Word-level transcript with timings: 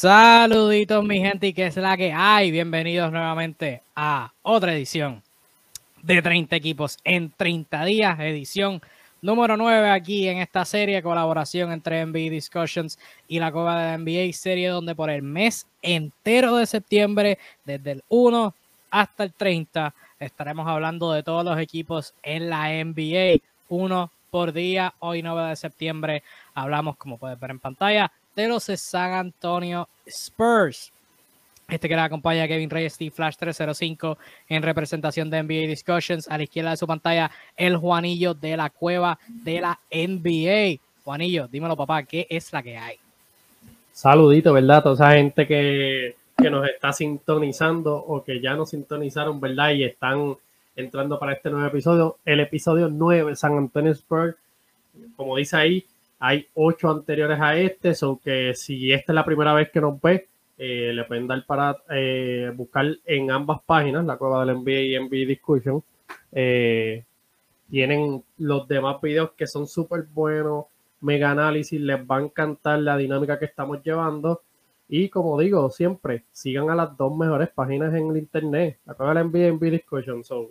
Saluditos 0.00 1.04
mi 1.04 1.18
gente 1.18 1.48
y 1.48 1.52
que 1.52 1.66
es 1.66 1.76
la 1.76 1.96
que 1.96 2.12
hay. 2.12 2.52
Bienvenidos 2.52 3.10
nuevamente 3.10 3.82
a 3.96 4.32
otra 4.42 4.72
edición 4.72 5.24
de 6.04 6.22
30 6.22 6.54
equipos 6.54 6.98
en 7.02 7.32
30 7.36 7.84
días, 7.84 8.20
edición 8.20 8.80
número 9.22 9.56
9 9.56 9.90
aquí 9.90 10.28
en 10.28 10.38
esta 10.38 10.64
serie, 10.64 11.02
colaboración 11.02 11.72
entre 11.72 12.06
NBA 12.06 12.30
Discussions 12.30 12.96
y 13.26 13.40
la 13.40 13.50
Copa 13.50 13.76
de 13.76 13.86
la 13.86 13.98
NBA, 13.98 14.32
serie 14.34 14.68
donde 14.68 14.94
por 14.94 15.10
el 15.10 15.22
mes 15.22 15.66
entero 15.82 16.54
de 16.54 16.66
septiembre, 16.66 17.40
desde 17.64 17.90
el 17.90 18.04
1 18.08 18.54
hasta 18.92 19.24
el 19.24 19.32
30, 19.32 19.92
estaremos 20.20 20.68
hablando 20.68 21.10
de 21.10 21.24
todos 21.24 21.44
los 21.44 21.58
equipos 21.58 22.14
en 22.22 22.48
la 22.48 22.68
NBA, 22.68 23.42
uno 23.68 24.12
por 24.30 24.52
día. 24.52 24.94
Hoy 25.00 25.22
9 25.22 25.48
de 25.48 25.56
septiembre 25.56 26.22
hablamos, 26.54 26.96
como 26.96 27.18
puedes 27.18 27.40
ver 27.40 27.50
en 27.50 27.58
pantalla, 27.58 28.12
de 28.38 28.46
los 28.46 28.62
San 28.62 29.12
Antonio 29.14 29.88
Spurs. 30.06 30.92
Este 31.68 31.88
que 31.88 31.96
la 31.96 32.04
acompaña 32.04 32.46
Kevin 32.46 32.70
Reyes, 32.70 32.92
Steve 32.92 33.10
Flash 33.10 33.34
305 33.36 34.16
en 34.48 34.62
representación 34.62 35.28
de 35.28 35.42
NBA 35.42 35.66
Discussions. 35.66 36.28
A 36.28 36.36
la 36.38 36.44
izquierda 36.44 36.70
de 36.70 36.76
su 36.76 36.86
pantalla, 36.86 37.32
el 37.56 37.76
Juanillo 37.76 38.34
de 38.34 38.56
la 38.56 38.70
cueva 38.70 39.18
de 39.26 39.60
la 39.60 39.80
NBA. 39.90 40.80
Juanillo, 41.02 41.48
dímelo, 41.48 41.76
papá, 41.76 42.04
¿qué 42.04 42.28
es 42.30 42.52
la 42.52 42.62
que 42.62 42.78
hay? 42.78 42.96
Saludito, 43.92 44.52
¿verdad? 44.52 44.84
Toda 44.84 44.94
esa 44.94 45.16
gente 45.18 45.44
que, 45.44 46.14
que 46.40 46.48
nos 46.48 46.66
está 46.68 46.92
sintonizando 46.92 47.96
o 47.96 48.22
que 48.22 48.40
ya 48.40 48.54
nos 48.54 48.70
sintonizaron, 48.70 49.40
¿verdad? 49.40 49.70
Y 49.70 49.82
están 49.82 50.36
entrando 50.76 51.18
para 51.18 51.32
este 51.32 51.50
nuevo 51.50 51.66
episodio. 51.66 52.18
El 52.24 52.38
episodio 52.38 52.88
9, 52.88 53.34
San 53.34 53.58
Antonio 53.58 53.90
Spurs. 53.90 54.36
Como 55.16 55.36
dice 55.36 55.56
ahí, 55.56 55.84
hay 56.18 56.46
ocho 56.54 56.90
anteriores 56.90 57.38
a 57.40 57.56
este, 57.56 57.94
so 57.94 58.20
que 58.22 58.54
si 58.54 58.92
esta 58.92 59.12
es 59.12 59.14
la 59.14 59.24
primera 59.24 59.54
vez 59.54 59.70
que 59.70 59.80
nos 59.80 60.00
ve, 60.00 60.28
eh, 60.58 60.92
le 60.92 61.04
pueden 61.04 61.28
dar 61.28 61.46
para 61.46 61.76
eh, 61.90 62.50
buscar 62.54 62.86
en 63.04 63.30
ambas 63.30 63.60
páginas, 63.62 64.04
la 64.04 64.16
cueva 64.16 64.44
del 64.44 64.56
NBA 64.56 64.80
y 64.80 64.98
NBA 64.98 65.28
Discussion. 65.28 65.82
Eh, 66.32 67.04
tienen 67.70 68.24
los 68.38 68.66
demás 68.66 69.00
videos 69.00 69.32
que 69.36 69.46
son 69.46 69.68
súper 69.68 70.04
buenos, 70.12 70.64
mega 71.00 71.30
análisis, 71.30 71.80
les 71.80 71.98
va 72.00 72.16
a 72.16 72.22
encantar 72.22 72.80
la 72.80 72.96
dinámica 72.96 73.38
que 73.38 73.44
estamos 73.44 73.82
llevando. 73.84 74.42
Y 74.88 75.10
como 75.10 75.38
digo, 75.38 75.70
siempre 75.70 76.24
sigan 76.32 76.70
a 76.70 76.74
las 76.74 76.96
dos 76.96 77.16
mejores 77.16 77.50
páginas 77.50 77.94
en 77.94 78.10
el 78.10 78.16
internet, 78.16 78.78
la 78.86 78.94
cueva 78.94 79.14
del 79.14 79.28
NBA 79.28 79.38
y 79.38 79.52
NBA 79.52 79.70
Discussion. 79.70 80.24
So, 80.24 80.50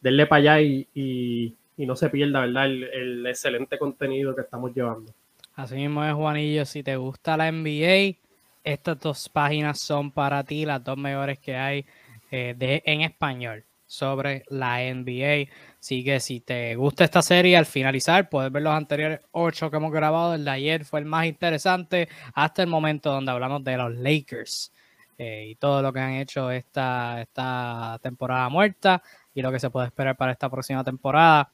denle 0.00 0.26
para 0.26 0.54
allá 0.54 0.60
y, 0.60 1.56
no 1.86 1.96
se 1.96 2.10
pierda, 2.10 2.40
¿verdad? 2.40 2.66
El, 2.66 2.84
el 2.84 3.26
excelente 3.26 3.78
contenido 3.78 4.34
que 4.34 4.42
estamos 4.42 4.74
llevando. 4.74 5.12
Así 5.54 5.74
mismo 5.74 6.04
es, 6.04 6.14
Juanillo. 6.14 6.64
Si 6.64 6.82
te 6.82 6.96
gusta 6.96 7.36
la 7.36 7.50
NBA, 7.50 8.16
estas 8.62 9.00
dos 9.00 9.28
páginas 9.28 9.80
son 9.80 10.10
para 10.10 10.44
ti, 10.44 10.64
las 10.64 10.84
dos 10.84 10.96
mejores 10.96 11.38
que 11.38 11.56
hay 11.56 11.86
eh, 12.30 12.54
de, 12.56 12.82
en 12.84 13.00
español 13.00 13.64
sobre 13.86 14.44
la 14.48 14.80
NBA. 14.80 15.50
Así 15.80 16.04
que 16.04 16.20
si 16.20 16.40
te 16.40 16.76
gusta 16.76 17.04
esta 17.04 17.22
serie, 17.22 17.56
al 17.56 17.66
finalizar 17.66 18.28
puedes 18.28 18.52
ver 18.52 18.62
los 18.62 18.74
anteriores 18.74 19.20
ocho 19.32 19.70
que 19.70 19.78
hemos 19.78 19.90
grabado. 19.90 20.34
El 20.34 20.44
de 20.44 20.50
ayer 20.50 20.84
fue 20.84 21.00
el 21.00 21.06
más 21.06 21.26
interesante 21.26 22.08
hasta 22.34 22.62
el 22.62 22.68
momento 22.68 23.10
donde 23.10 23.32
hablamos 23.32 23.64
de 23.64 23.76
los 23.78 23.94
Lakers 23.96 24.72
eh, 25.16 25.46
y 25.48 25.54
todo 25.56 25.80
lo 25.80 25.92
que 25.92 26.00
han 26.00 26.12
hecho 26.12 26.50
esta, 26.50 27.22
esta 27.22 27.98
temporada 28.02 28.48
muerta 28.48 29.02
y 29.34 29.40
lo 29.40 29.50
que 29.50 29.58
se 29.58 29.70
puede 29.70 29.86
esperar 29.86 30.16
para 30.16 30.32
esta 30.32 30.50
próxima 30.50 30.84
temporada. 30.84 31.50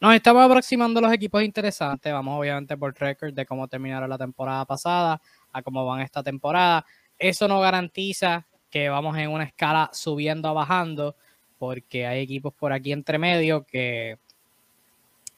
Nos 0.00 0.14
estamos 0.14 0.44
aproximando 0.44 1.00
a 1.00 1.02
los 1.02 1.12
equipos 1.12 1.42
interesantes. 1.42 2.12
Vamos 2.12 2.38
obviamente 2.38 2.76
por 2.76 2.94
récord 2.94 3.34
de 3.34 3.44
cómo 3.44 3.66
terminaron 3.66 4.08
la 4.08 4.16
temporada 4.16 4.64
pasada 4.64 5.20
a 5.52 5.62
cómo 5.62 5.84
van 5.84 6.02
esta 6.02 6.22
temporada. 6.22 6.86
Eso 7.18 7.48
no 7.48 7.58
garantiza 7.58 8.46
que 8.70 8.88
vamos 8.88 9.16
en 9.18 9.28
una 9.30 9.42
escala 9.42 9.90
subiendo 9.92 10.52
o 10.52 10.54
bajando, 10.54 11.16
porque 11.58 12.06
hay 12.06 12.20
equipos 12.20 12.54
por 12.54 12.72
aquí 12.72 12.92
entre 12.92 13.18
medio 13.18 13.66
que 13.66 14.18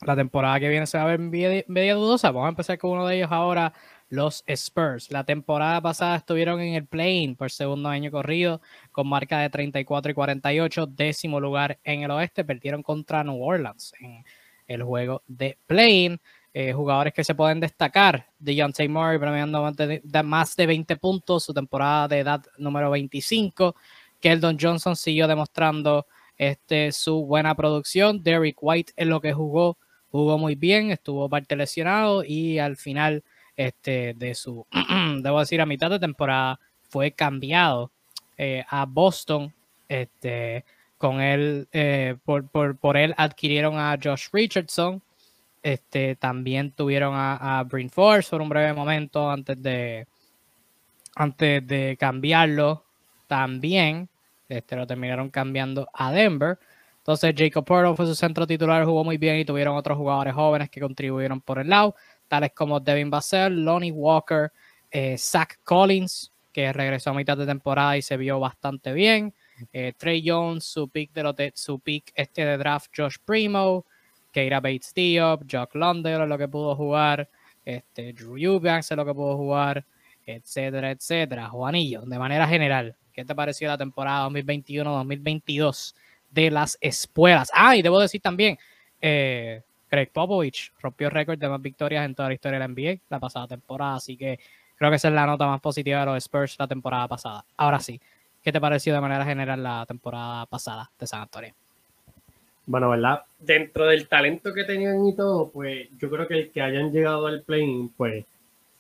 la 0.03 0.15
temporada 0.15 0.61
que 0.61 0.69
viene 0.69 0.87
se 0.87 0.99
va 0.99 1.05
a 1.05 1.17
ver 1.17 1.21
media, 1.21 1.95
dudosa. 1.95 2.31
Vamos 2.31 2.47
a 2.47 2.51
empezar 2.51 2.77
con 2.77 2.91
uno 2.91 3.07
de 3.07 3.17
ellos 3.17 3.33
ahora, 3.33 3.73
los 4.11 4.45
Spurs. 4.47 5.11
La 5.11 5.25
temporada 5.25 5.81
pasada 5.81 6.17
estuvieron 6.17 6.61
en 6.61 6.75
el 6.75 6.85
play 6.85 7.35
por 7.35 7.51
segundo 7.51 7.89
año 7.89 8.11
corrido, 8.11 8.61
con 8.93 9.09
marca 9.09 9.39
de 9.39 9.49
34 9.49 10.11
y 10.11 10.15
48, 10.15 10.87
décimo 10.87 11.41
lugar 11.41 11.79
en 11.83 12.03
el 12.03 12.11
oeste. 12.11 12.45
Perdieron 12.45 12.83
contra 12.83 13.25
New 13.25 13.43
Orleans 13.43 13.95
el 14.71 14.85
juego 14.85 15.23
de 15.27 15.59
play 15.67 16.17
eh, 16.53 16.73
jugadores 16.73 17.13
que 17.13 17.25
se 17.25 17.35
pueden 17.35 17.61
destacar. 17.61 18.27
Deontay 18.39 18.89
Murray 18.89 19.19
premiando 19.19 19.73
más 20.25 20.57
de 20.57 20.67
20 20.67 20.97
puntos, 20.97 21.45
su 21.45 21.55
temporada 21.55 22.09
de 22.09 22.19
edad 22.21 22.45
número 22.59 22.91
25. 22.91 23.75
Keldon 24.21 24.59
Johnson 24.61 24.97
siguió 24.97 25.29
demostrando 25.29 26.07
este, 26.37 26.93
su 26.93 27.25
buena 27.25 27.55
producción. 27.55 28.23
Derrick 28.23 28.59
White 28.61 28.93
en 28.97 29.11
lo 29.11 29.21
que 29.21 29.33
jugó, 29.33 29.79
jugó 30.11 30.39
muy 30.39 30.55
bien, 30.55 30.91
estuvo 30.91 31.29
parte 31.29 31.55
lesionado 31.57 32.25
y 32.25 32.59
al 32.59 32.77
final 32.77 33.23
este, 33.57 34.15
de 34.15 34.35
su, 34.35 34.67
debo 35.23 35.41
decir, 35.41 35.61
a 35.61 35.67
mitad 35.67 35.91
de 35.91 36.01
temporada 36.01 36.59
fue 36.83 37.13
cambiado 37.13 37.93
eh, 38.37 38.65
a 38.69 38.87
Boston. 38.87 39.53
Este, 39.89 40.65
con 41.01 41.23
él, 41.23 41.67
eh, 41.73 42.17
por, 42.27 42.47
por, 42.47 42.77
por 42.77 42.99
él 42.99 43.15
adquirieron 43.17 43.79
a 43.79 43.99
Josh 44.01 44.27
Richardson, 44.35 45.03
este, 45.63 46.15
también 46.15 46.73
tuvieron 46.73 47.15
a, 47.15 47.61
a 47.61 47.67
Force 47.91 48.29
por 48.29 48.43
un 48.43 48.51
breve 48.51 48.75
momento 48.75 49.31
antes 49.31 49.63
de, 49.63 50.07
antes 51.15 51.67
de 51.67 51.97
cambiarlo. 51.99 52.85
También 53.27 54.11
este, 54.47 54.77
lo 54.77 54.87
terminaron 54.87 55.31
cambiando 55.31 55.89
a 55.95 56.13
Denver. 56.13 56.59
Entonces 56.99 57.35
Jacob 57.35 57.65
Porto 57.65 57.97
fue 57.97 58.05
su 58.05 58.15
centro 58.15 58.47
titular, 58.47 58.85
jugó 58.85 59.03
muy 59.03 59.17
bien 59.17 59.39
y 59.39 59.47
tuvieron 59.47 59.79
otros 59.79 59.97
jugadores 59.97 60.35
jóvenes 60.35 60.69
que 60.69 60.83
contribuyeron 60.83 61.41
por 61.41 61.61
el 61.61 61.71
lado, 61.71 61.95
tales 62.29 62.53
como 62.55 62.79
Devin 62.79 63.09
Vassell, 63.09 63.65
Lonnie 63.65 63.91
Walker, 63.91 64.53
eh, 64.91 65.17
Zach 65.17 65.61
Collins, 65.65 66.31
que 66.53 66.71
regresó 66.75 67.09
a 67.09 67.15
mitad 67.15 67.39
de 67.39 67.47
temporada 67.47 67.97
y 67.97 68.03
se 68.03 68.19
vio 68.19 68.39
bastante 68.39 68.93
bien. 68.93 69.33
Eh, 69.73 69.93
Trey 69.97 70.23
Jones, 70.27 70.65
su 70.65 70.89
pick, 70.89 71.13
de 71.13 71.53
su 71.55 71.81
pick 71.81 72.13
este 72.15 72.45
de 72.45 72.57
draft, 72.57 72.91
Josh 72.97 73.17
Primo, 73.25 73.85
Keira 74.33 74.61
Bates 74.61 74.93
Diop, 74.95 75.43
Jock 75.51 75.75
London 75.75 76.29
lo 76.29 76.39
que 76.39 76.49
pudo 76.49 76.75
jugar, 76.77 77.29
este, 77.65 78.13
Drew 78.13 78.37
Eubanks 78.37 78.91
lo 78.93 79.05
que 79.05 79.15
pudo 79.15 79.37
jugar, 79.37 79.85
etcétera, 80.27 80.91
etcétera. 80.91 81.49
Juanillo, 81.49 82.03
de 82.03 82.19
manera 82.19 82.47
general, 82.47 82.97
¿qué 83.13 83.25
te 83.25 83.35
pareció 83.35 83.69
la 83.69 83.79
temporada 83.79 84.29
2021-2022 84.29 85.95
de 86.31 86.51
las 86.51 86.79
espuelas? 86.81 87.51
Ah, 87.55 87.77
y 87.77 87.83
debo 87.83 88.01
decir 88.01 88.21
también, 88.21 88.59
eh, 89.01 89.63
Greg 89.91 90.13
Popovich 90.13 90.73
rompió 90.81 91.11
récord 91.11 91.39
de 91.39 91.49
más 91.49 91.61
victorias 91.61 92.05
en 92.05 92.15
toda 92.15 92.29
la 92.29 92.35
historia 92.35 92.59
de 92.59 92.69
la 92.69 92.69
NBA 92.69 93.01
la 93.09 93.19
pasada 93.19 93.49
temporada, 93.49 93.97
así 93.97 94.17
que 94.17 94.39
creo 94.77 94.91
que 94.91 94.97
esa 94.97 95.09
es 95.09 95.15
la 95.15 95.27
nota 95.27 95.47
más 95.47 95.61
positiva 95.61 96.01
de 96.01 96.07
los 96.07 96.17
Spurs 96.19 96.57
la 96.59 96.69
temporada 96.69 97.09
pasada. 97.09 97.45
Ahora 97.57 97.81
sí, 97.81 98.01
¿qué 98.43 98.53
te 98.53 98.61
pareció 98.61 98.95
de 98.95 99.01
manera 99.01 99.25
general 99.25 99.63
la 99.63 99.85
temporada 99.87 100.47
pasada 100.47 100.91
de 100.99 101.07
San 101.07 101.23
Antonio? 101.23 101.55
bueno, 102.71 102.91
¿verdad? 102.91 103.23
Dentro 103.41 103.87
del 103.87 104.07
talento 104.07 104.55
que 104.55 104.63
tenían 104.63 105.05
y 105.05 105.17
todo, 105.17 105.51
pues 105.51 105.89
yo 105.99 106.09
creo 106.09 106.29
que 106.29 106.35
el 106.35 106.51
que 106.53 106.63
hayan 106.63 106.93
llegado 106.93 107.27
al 107.27 107.43
play 107.43 107.91
pues 107.97 108.25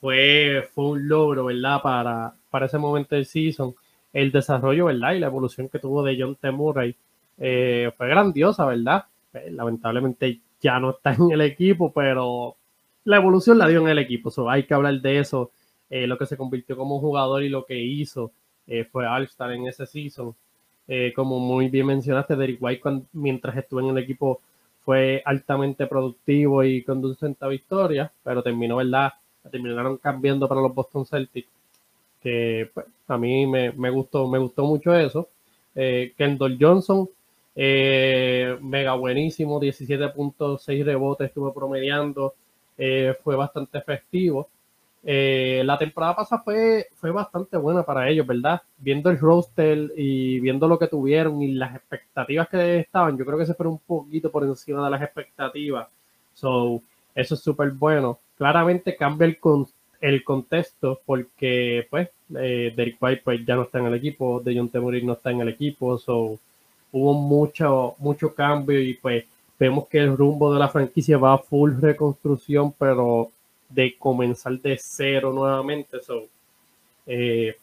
fue, 0.01 0.65
fue 0.73 0.85
un 0.91 1.09
logro, 1.09 1.47
¿verdad? 1.47 1.83
Para, 1.83 2.33
para 2.51 2.67
ese 2.67 2.79
momento 2.79 3.17
del 3.17 3.27
season. 3.27 3.75
El 4.13 4.31
desarrollo, 4.31 4.85
¿verdad? 4.87 5.15
Y 5.15 5.19
la 5.19 5.27
evolución 5.27 5.69
que 5.69 5.81
tuvo 5.81 6.05
de 6.05 6.17
John 6.17 6.37
T. 6.37 6.53
Murray 6.53 6.95
eh, 7.39 7.91
fue 7.97 8.09
grandiosa, 8.09 8.65
¿verdad? 8.65 9.07
Pues, 9.33 9.53
lamentablemente 9.53 10.39
ya 10.61 10.79
no 10.79 10.91
está 10.91 11.13
en 11.15 11.33
el 11.33 11.41
equipo, 11.41 11.93
pero 11.93 12.55
la 13.05 13.17
evolución 13.17 13.59
la 13.59 13.67
dio 13.67 13.81
en 13.81 13.89
el 13.89 13.99
equipo. 13.99 14.31
So, 14.31 14.49
hay 14.49 14.65
que 14.65 14.75
hablar 14.75 15.01
de 15.01 15.19
eso. 15.19 15.51
Eh, 15.89 16.07
lo 16.07 16.17
que 16.17 16.27
se 16.27 16.37
convirtió 16.37 16.77
como 16.77 17.01
jugador 17.01 17.43
y 17.43 17.49
lo 17.49 17.65
que 17.65 17.77
hizo 17.77 18.31
eh, 18.71 18.85
fue 18.85 19.05
All-Star 19.05 19.51
en 19.53 19.67
ese 19.67 19.85
season. 19.85 20.33
Eh, 20.87 21.13
como 21.15 21.41
muy 21.41 21.69
bien 21.69 21.87
mencionaste, 21.87 22.37
Derek 22.37 22.63
White 22.63 23.03
mientras 23.13 23.57
estuvo 23.57 23.81
en 23.81 23.89
el 23.89 23.99
equipo 23.99 24.41
fue 24.85 25.23
altamente 25.25 25.89
productivo 25.89 26.63
y 26.63 26.85
conducente 26.85 27.45
a 27.45 27.49
victoria, 27.49 28.13
pero 28.23 28.43
terminó, 28.43 28.77
¿verdad? 28.77 29.13
Terminaron 29.51 29.99
cambiando 29.99 30.49
para 30.49 30.61
los 30.61 30.73
Boston 30.73 31.05
Celtics, 31.05 31.49
que 32.23 32.71
pues, 32.73 32.87
a 33.09 33.19
mí 33.19 33.45
me, 33.47 33.91
gustó, 33.91 34.29
me 34.29 34.39
gustó 34.39 34.65
mucho 34.65 34.95
eso. 34.95 35.29
Eh, 35.75 36.13
Kendall 36.17 36.57
Johnson, 36.61 37.09
mega 37.57 38.95
buenísimo, 38.95 39.61
17.6 39.61 40.85
rebotes 40.85 41.29
estuvo 41.29 41.53
promediando, 41.53 42.35
fue 43.23 43.37
bastante 43.37 43.79
efectivo. 43.79 44.49
Eh, 45.03 45.63
la 45.65 45.79
temporada 45.79 46.17
pasada 46.17 46.43
fue, 46.43 46.87
fue 46.95 47.11
bastante 47.11 47.57
buena 47.57 47.83
para 47.83 48.09
ellos, 48.09 48.27
¿verdad? 48.27 48.61
Viendo 48.79 49.11
el 49.11 49.19
roster 49.19 49.93
y 49.97 50.41
viendo 50.41 50.69
lo 50.69 50.79
que 50.79 50.89
tuvieron 50.89 51.41
y 51.43 51.53
las 51.53 51.75
expectativas 51.75 52.49
que 52.49 52.81
estaban, 52.81 53.17
yo 53.17 53.25
creo 53.25 53.39
que 53.39 53.47
se 53.47 53.55
fueron 53.55 53.75
un 53.75 53.81
poquito 53.81 54.31
por 54.31 54.45
encima 54.45 54.85
de 54.85 54.91
las 54.91 55.03
expectativas. 55.03 55.89
So, 56.35 56.83
eso 57.15 57.35
es 57.35 57.41
súper 57.41 57.71
bueno. 57.71 58.19
Claramente 58.37 58.97
cambia 58.97 59.27
el, 59.27 59.39
el 60.01 60.25
contexto, 60.25 61.01
porque 61.07 61.87
pues 61.91 62.11
eh, 62.39 62.73
Derek 62.77 62.97
White 63.01 63.23
pues, 63.25 63.45
ya 63.47 63.57
no 63.57 63.63
está 63.63 63.79
en 63.79 63.87
el 63.87 63.95
equipo, 63.95 64.41
De 64.41 64.57
John 64.57 64.69
Temurid 64.69 65.05
no 65.05 65.15
está 65.15 65.31
en 65.31 65.41
el 65.41 65.49
equipo, 65.49 65.99
so, 65.99 66.39
hubo 66.93 67.15
mucho, 67.15 67.95
mucho 67.99 68.35
cambio 68.35 68.81
y 68.81 68.95
pues 68.95 69.25
vemos 69.59 69.89
que 69.89 69.99
el 69.99 70.17
rumbo 70.17 70.53
de 70.53 70.59
la 70.59 70.69
franquicia 70.69 71.19
va 71.19 71.35
a 71.35 71.39
full 71.39 71.73
reconstrucción, 71.81 72.73
pero 72.73 73.31
de 73.71 73.97
comenzar 73.99 74.59
de 74.61 74.77
cero 74.79 75.33
nuevamente. 75.33 76.01
So, 76.03 76.25
eh, 77.07 77.57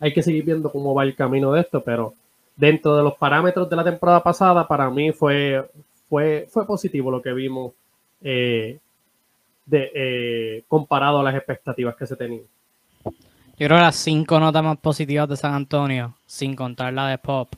hay 0.00 0.12
que 0.12 0.22
seguir 0.22 0.44
viendo 0.44 0.70
cómo 0.70 0.94
va 0.94 1.04
el 1.04 1.14
camino 1.14 1.52
de 1.52 1.62
esto, 1.62 1.82
pero 1.82 2.14
dentro 2.56 2.96
de 2.96 3.02
los 3.02 3.16
parámetros 3.16 3.70
de 3.70 3.76
la 3.76 3.84
temporada 3.84 4.22
pasada, 4.22 4.66
para 4.66 4.90
mí 4.90 5.12
fue, 5.12 5.64
fue, 6.08 6.46
fue 6.50 6.66
positivo 6.66 7.10
lo 7.10 7.22
que 7.22 7.32
vimos 7.32 7.72
eh, 8.20 8.78
de, 9.64 9.90
eh, 9.94 10.64
comparado 10.68 11.20
a 11.20 11.22
las 11.22 11.34
expectativas 11.34 11.96
que 11.96 12.06
se 12.06 12.16
tenían. 12.16 12.42
Yo 13.04 13.66
creo 13.66 13.78
que 13.78 13.82
las 13.82 13.96
cinco 13.96 14.38
notas 14.38 14.62
más 14.62 14.78
positivas 14.78 15.28
de 15.28 15.36
San 15.36 15.54
Antonio, 15.54 16.14
sin 16.26 16.54
contar 16.54 16.92
la 16.92 17.08
de 17.08 17.18
Pop, 17.18 17.54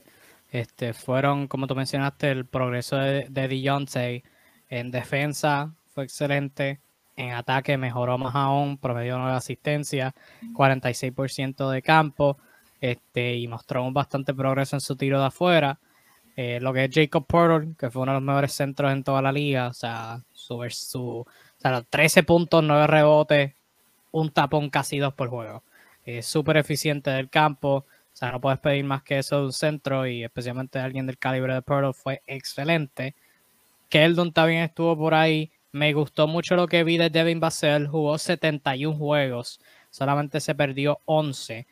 este, 0.51 0.93
fueron, 0.93 1.47
como 1.47 1.67
tú 1.67 1.75
mencionaste, 1.75 2.31
el 2.31 2.45
progreso 2.45 2.97
de, 2.97 3.27
de 3.29 4.23
en 4.69 4.89
defensa 4.89 5.73
fue 5.93 6.05
excelente, 6.05 6.79
en 7.15 7.31
ataque 7.31 7.77
mejoró 7.77 8.17
más 8.17 8.35
aún, 8.35 8.77
promedio 8.77 9.17
de 9.25 9.33
asistencia, 9.33 10.13
46% 10.53 11.69
de 11.69 11.81
campo, 11.81 12.37
este, 12.79 13.35
y 13.35 13.47
mostró 13.47 13.89
bastante 13.91 14.33
progreso 14.33 14.75
en 14.75 14.81
su 14.81 14.95
tiro 14.95 15.19
de 15.19 15.27
afuera. 15.27 15.79
Eh, 16.35 16.59
lo 16.61 16.73
que 16.73 16.85
es 16.85 16.91
Jacob 16.93 17.25
Porter, 17.27 17.75
que 17.77 17.91
fue 17.91 18.01
uno 18.01 18.13
de 18.13 18.19
los 18.19 18.23
mejores 18.23 18.53
centros 18.53 18.91
en 18.91 19.03
toda 19.03 19.21
la 19.21 19.31
liga, 19.31 19.67
o 19.67 19.73
sea, 19.73 20.21
su, 20.33 20.65
su 20.69 21.19
o 21.19 21.27
sea, 21.57 21.83
13 21.83 22.23
puntos, 22.23 22.63
9 22.63 22.87
rebotes, 22.87 23.53
un 24.11 24.31
tapón 24.31 24.69
casi 24.69 24.97
dos 24.97 25.13
por 25.13 25.29
juego. 25.29 25.63
Es 26.05 26.25
súper 26.25 26.57
eficiente 26.57 27.11
del 27.11 27.29
campo. 27.29 27.85
O 28.13 28.15
sea, 28.15 28.31
no 28.31 28.41
puedes 28.41 28.59
pedir 28.59 28.83
más 28.83 29.03
que 29.03 29.19
eso 29.19 29.37
de 29.39 29.45
un 29.45 29.53
centro 29.53 30.05
y 30.05 30.23
especialmente 30.23 30.79
alguien 30.79 31.05
del 31.05 31.17
calibre 31.17 31.53
de 31.53 31.61
Pearl 31.61 31.93
fue 31.93 32.21
excelente. 32.27 33.15
Keldon 33.89 34.33
también 34.33 34.63
estuvo 34.63 34.97
por 34.97 35.13
ahí. 35.13 35.51
Me 35.73 35.93
gustó 35.93 36.27
mucho 36.27 36.55
lo 36.55 36.67
que 36.67 36.83
vi 36.83 36.97
de 36.97 37.09
Devin 37.09 37.39
Vassell. 37.39 37.87
Jugó 37.87 38.17
71 38.17 38.97
juegos. 38.97 39.59
Solamente 39.89 40.41
se 40.41 40.53
perdió 40.53 40.99
11 41.05 41.65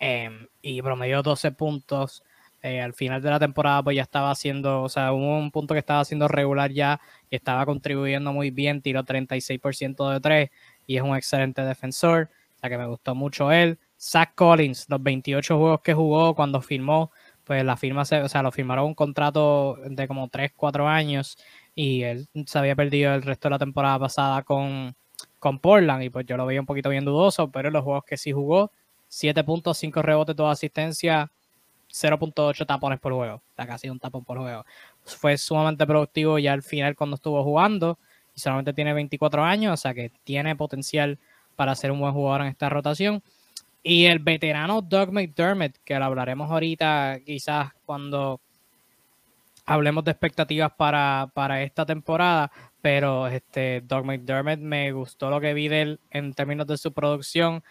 em, 0.00 0.48
y 0.60 0.82
promedió 0.82 1.22
12 1.22 1.52
puntos. 1.52 2.24
Eh, 2.62 2.80
al 2.80 2.94
final 2.94 3.22
de 3.22 3.30
la 3.30 3.38
temporada 3.38 3.82
pues 3.82 3.94
ya 3.96 4.02
estaba 4.02 4.30
haciendo, 4.30 4.82
o 4.82 4.88
sea, 4.88 5.12
hubo 5.12 5.38
un 5.38 5.50
punto 5.50 5.74
que 5.74 5.80
estaba 5.80 6.00
haciendo 6.00 6.28
regular 6.28 6.72
ya 6.72 6.98
y 7.30 7.36
estaba 7.36 7.66
contribuyendo 7.66 8.32
muy 8.32 8.50
bien, 8.50 8.80
tiró 8.80 9.04
36% 9.04 10.08
de 10.10 10.20
3 10.20 10.50
y 10.86 10.96
es 10.96 11.02
un 11.02 11.14
excelente 11.14 11.60
defensor, 11.62 12.30
o 12.56 12.58
sea 12.60 12.70
que 12.70 12.78
me 12.78 12.86
gustó 12.86 13.14
mucho 13.14 13.52
él. 13.52 13.78
Zach 14.00 14.34
Collins, 14.34 14.86
los 14.88 15.02
28 15.02 15.58
juegos 15.58 15.80
que 15.82 15.92
jugó 15.92 16.34
cuando 16.34 16.62
firmó, 16.62 17.12
pues 17.44 17.62
la 17.64 17.76
firma, 17.76 18.06
se, 18.06 18.22
o 18.22 18.28
sea, 18.30 18.42
lo 18.42 18.50
firmaron 18.50 18.86
un 18.86 18.94
contrato 18.94 19.76
de 19.86 20.08
como 20.08 20.28
3, 20.28 20.52
4 20.56 20.88
años 20.88 21.36
y 21.74 22.02
él 22.02 22.28
se 22.46 22.58
había 22.58 22.76
perdido 22.76 23.14
el 23.14 23.22
resto 23.22 23.48
de 23.48 23.50
la 23.50 23.58
temporada 23.58 23.98
pasada 23.98 24.42
con, 24.42 24.94
con 25.38 25.58
Portland 25.58 26.02
y 26.04 26.10
pues 26.10 26.26
yo 26.26 26.36
lo 26.36 26.46
veía 26.46 26.60
un 26.60 26.66
poquito 26.66 26.88
bien 26.90 27.04
dudoso, 27.04 27.50
pero 27.50 27.68
en 27.68 27.74
los 27.74 27.84
juegos 27.84 28.04
que 28.04 28.16
sí 28.16 28.32
jugó, 28.32 28.70
7 29.08 29.44
puntos, 29.44 29.78
5 29.78 30.02
rebotes, 30.02 30.36
toda 30.36 30.52
asistencia, 30.52 31.30
0.8 31.90 32.66
tapones 32.66 32.98
por 32.98 33.12
juego, 33.12 33.42
sea, 33.56 33.66
casi 33.66 33.88
un 33.88 33.98
tapón 34.00 34.24
por 34.24 34.38
juego. 34.38 34.64
Fue 35.04 35.36
sumamente 35.38 35.86
productivo 35.86 36.38
ya 36.38 36.52
al 36.52 36.62
final 36.62 36.96
cuando 36.96 37.16
estuvo 37.16 37.42
jugando 37.44 37.98
y 38.34 38.40
solamente 38.40 38.72
tiene 38.72 38.92
24 38.92 39.44
años, 39.44 39.74
o 39.74 39.76
sea 39.76 39.94
que 39.94 40.10
tiene 40.24 40.56
potencial 40.56 41.18
para 41.56 41.74
ser 41.74 41.92
un 41.92 42.00
buen 42.00 42.12
jugador 42.12 42.42
en 42.42 42.48
esta 42.48 42.68
rotación. 42.68 43.22
Y 43.82 44.06
el 44.06 44.18
veterano 44.18 44.80
Doug 44.80 45.12
McDermott, 45.12 45.76
que 45.84 45.98
lo 45.98 46.06
hablaremos 46.06 46.50
ahorita 46.50 47.20
quizás 47.24 47.72
cuando 47.84 48.40
hablemos 49.64 50.04
de 50.04 50.10
expectativas 50.12 50.72
para, 50.76 51.30
para 51.34 51.62
esta 51.62 51.86
temporada, 51.86 52.50
pero 52.82 53.26
este 53.28 53.80
Doug 53.82 54.04
McDermott 54.04 54.58
me 54.58 54.92
gustó 54.92 55.30
lo 55.30 55.40
que 55.40 55.54
vi 55.54 55.68
de 55.68 55.82
él 55.82 56.00
en 56.10 56.34
términos 56.34 56.66
de 56.66 56.76
su 56.78 56.92
producción 56.92 57.62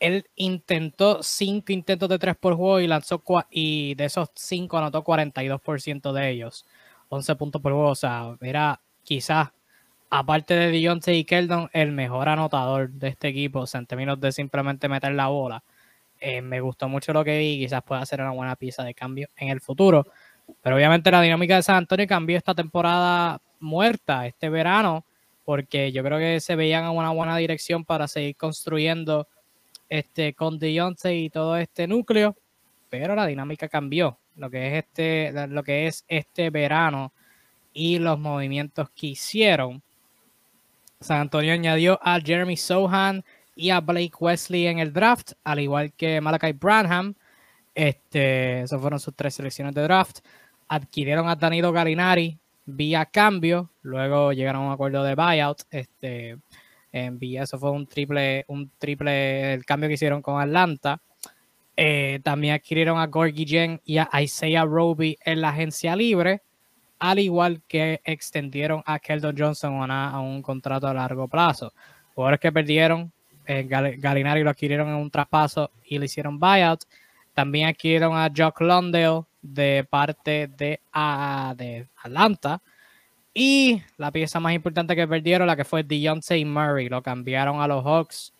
él 0.00 0.26
intentó 0.36 1.22
cinco 1.22 1.72
intentos 1.72 2.08
de 2.08 2.18
tres 2.18 2.36
por 2.36 2.54
juego 2.54 2.80
y 2.80 2.86
lanzó 2.86 3.22
y 3.50 3.94
de 3.94 4.04
esos 4.04 4.30
cinco 4.34 4.78
anotó 4.78 5.02
42% 5.02 6.12
de 6.12 6.30
ellos. 6.30 6.66
11 7.08 7.36
puntos 7.36 7.62
por 7.62 7.72
juego. 7.72 7.90
O 7.90 7.94
sea, 7.94 8.36
era 8.40 8.80
quizás, 9.04 9.50
aparte 10.10 10.54
de 10.54 10.70
Deontay 10.70 11.18
y 11.18 11.24
Keldon, 11.24 11.70
el 11.72 11.92
mejor 11.92 12.28
anotador 12.28 12.90
de 12.90 13.08
este 13.08 13.28
equipo. 13.28 13.60
O 13.60 13.66
sea, 13.66 13.80
en 13.80 13.86
términos 13.86 14.20
de 14.20 14.32
simplemente 14.32 14.88
meter 14.88 15.12
la 15.12 15.28
bola. 15.28 15.64
Eh, 16.20 16.42
me 16.42 16.60
gustó 16.60 16.88
mucho 16.88 17.12
lo 17.12 17.24
que 17.24 17.38
vi. 17.38 17.58
Quizás 17.58 17.82
pueda 17.82 18.04
ser 18.06 18.20
una 18.20 18.32
buena 18.32 18.56
pieza 18.56 18.84
de 18.84 18.94
cambio 18.94 19.28
en 19.36 19.48
el 19.48 19.60
futuro. 19.60 20.06
Pero 20.62 20.76
obviamente 20.76 21.10
la 21.10 21.22
dinámica 21.22 21.56
de 21.56 21.62
San 21.62 21.76
Antonio 21.76 22.06
cambió 22.06 22.36
esta 22.36 22.54
temporada 22.54 23.40
muerta, 23.60 24.26
este 24.26 24.48
verano, 24.48 25.04
porque 25.44 25.92
yo 25.92 26.02
creo 26.02 26.18
que 26.18 26.40
se 26.40 26.56
veían 26.56 26.84
en 26.84 26.90
una 26.90 27.10
buena 27.10 27.36
dirección 27.36 27.84
para 27.84 28.08
seguir 28.08 28.36
construyendo 28.36 29.28
este, 29.88 30.34
con 30.34 30.58
Deontay 30.58 31.24
y 31.24 31.30
todo 31.30 31.56
este 31.56 31.86
núcleo, 31.86 32.36
pero 32.90 33.14
la 33.14 33.26
dinámica 33.26 33.68
cambió. 33.68 34.18
Lo 34.36 34.50
que 34.50 34.66
es 34.68 34.84
este, 34.84 35.48
lo 35.48 35.62
que 35.62 35.86
es 35.86 36.04
este 36.08 36.50
verano 36.50 37.12
y 37.72 37.98
los 37.98 38.18
movimientos 38.18 38.90
que 38.90 39.08
hicieron. 39.08 39.82
San 41.00 41.20
Antonio 41.20 41.52
añadió 41.52 41.98
a 42.02 42.20
Jeremy 42.20 42.56
Sohan 42.56 43.24
y 43.54 43.70
a 43.70 43.80
Blake 43.80 44.12
Wesley 44.18 44.66
en 44.66 44.78
el 44.78 44.92
draft, 44.92 45.32
al 45.44 45.60
igual 45.60 45.92
que 45.92 46.20
Malachi 46.20 46.52
Branham. 46.52 47.14
Este, 47.76 48.62
esas 48.62 48.80
fueron 48.80 48.98
sus 48.98 49.14
tres 49.14 49.34
selecciones 49.34 49.74
de 49.74 49.82
draft. 49.82 50.20
Adquirieron 50.66 51.28
a 51.28 51.36
Danilo 51.36 51.72
Galinari 51.72 52.38
vía 52.64 53.04
cambio. 53.04 53.70
Luego 53.82 54.32
llegaron 54.32 54.62
a 54.62 54.66
un 54.68 54.72
acuerdo 54.72 55.04
de 55.04 55.14
buyout. 55.14 55.62
Este, 55.70 56.38
en 56.90 57.18
Eso 57.20 57.58
fue 57.58 57.70
un 57.70 57.86
triple, 57.86 58.46
un 58.48 58.70
triple 58.78 59.52
el 59.52 59.66
cambio 59.66 59.88
que 59.90 59.94
hicieron 59.94 60.22
con 60.22 60.40
Atlanta. 60.40 61.02
Eh, 61.76 62.20
también 62.24 62.54
adquirieron 62.54 62.98
a 62.98 63.08
Gorgie 63.08 63.44
Jen 63.46 63.78
y 63.84 63.98
a 63.98 64.08
Isaiah 64.22 64.64
Roby 64.64 65.18
en 65.22 65.42
la 65.42 65.50
agencia 65.50 65.94
libre, 65.94 66.40
al 66.98 67.18
igual 67.18 67.60
que 67.68 68.00
extendieron 68.04 68.82
a 68.86 68.98
Keldon 68.98 69.36
Johnson 69.36 69.90
a, 69.90 70.18
un 70.18 70.40
contrato 70.40 70.88
a 70.88 70.94
largo 70.94 71.28
plazo. 71.28 71.74
Jugadores 72.14 72.40
que 72.40 72.50
perdieron, 72.50 73.12
eh, 73.44 73.64
Galinari 73.68 74.42
lo 74.42 74.48
adquirieron 74.48 74.88
en 74.88 74.94
un 74.94 75.10
traspaso 75.10 75.70
y 75.84 75.98
le 75.98 76.06
hicieron 76.06 76.40
buyout. 76.40 76.84
También 77.36 77.68
adquirieron 77.68 78.16
a 78.16 78.32
Jock 78.34 78.62
Londale 78.62 79.24
de 79.42 79.86
parte 79.90 80.48
de, 80.48 80.80
de 81.56 81.88
Atlanta 82.02 82.62
y 83.34 83.82
la 83.98 84.10
pieza 84.10 84.40
más 84.40 84.54
importante 84.54 84.96
que 84.96 85.06
perdieron, 85.06 85.46
la 85.46 85.54
que 85.54 85.66
fue 85.66 85.82
Deontay 85.82 86.46
Murray, 86.46 86.88
lo 86.88 87.02
cambiaron 87.02 87.60
a 87.60 87.68
los 87.68 87.84
Hawks 87.84 88.32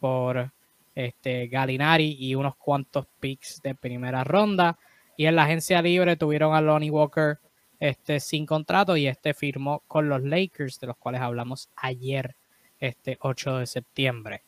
por 0.00 0.50
este, 0.96 1.46
Galinari 1.46 2.16
y 2.18 2.34
unos 2.34 2.56
cuantos 2.56 3.06
picks 3.20 3.62
de 3.62 3.76
primera 3.76 4.24
ronda. 4.24 4.76
Y 5.16 5.26
en 5.26 5.36
la 5.36 5.44
agencia 5.44 5.80
libre 5.80 6.16
tuvieron 6.16 6.52
a 6.52 6.60
Lonnie 6.60 6.90
Walker 6.90 7.38
este, 7.78 8.18
sin 8.18 8.44
contrato 8.44 8.96
y 8.96 9.06
este 9.06 9.32
firmó 9.32 9.84
con 9.86 10.08
los 10.08 10.24
Lakers, 10.24 10.80
de 10.80 10.88
los 10.88 10.96
cuales 10.96 11.20
hablamos 11.20 11.70
ayer, 11.76 12.34
este 12.80 13.18
8 13.20 13.58
de 13.58 13.66
septiembre. 13.68 14.42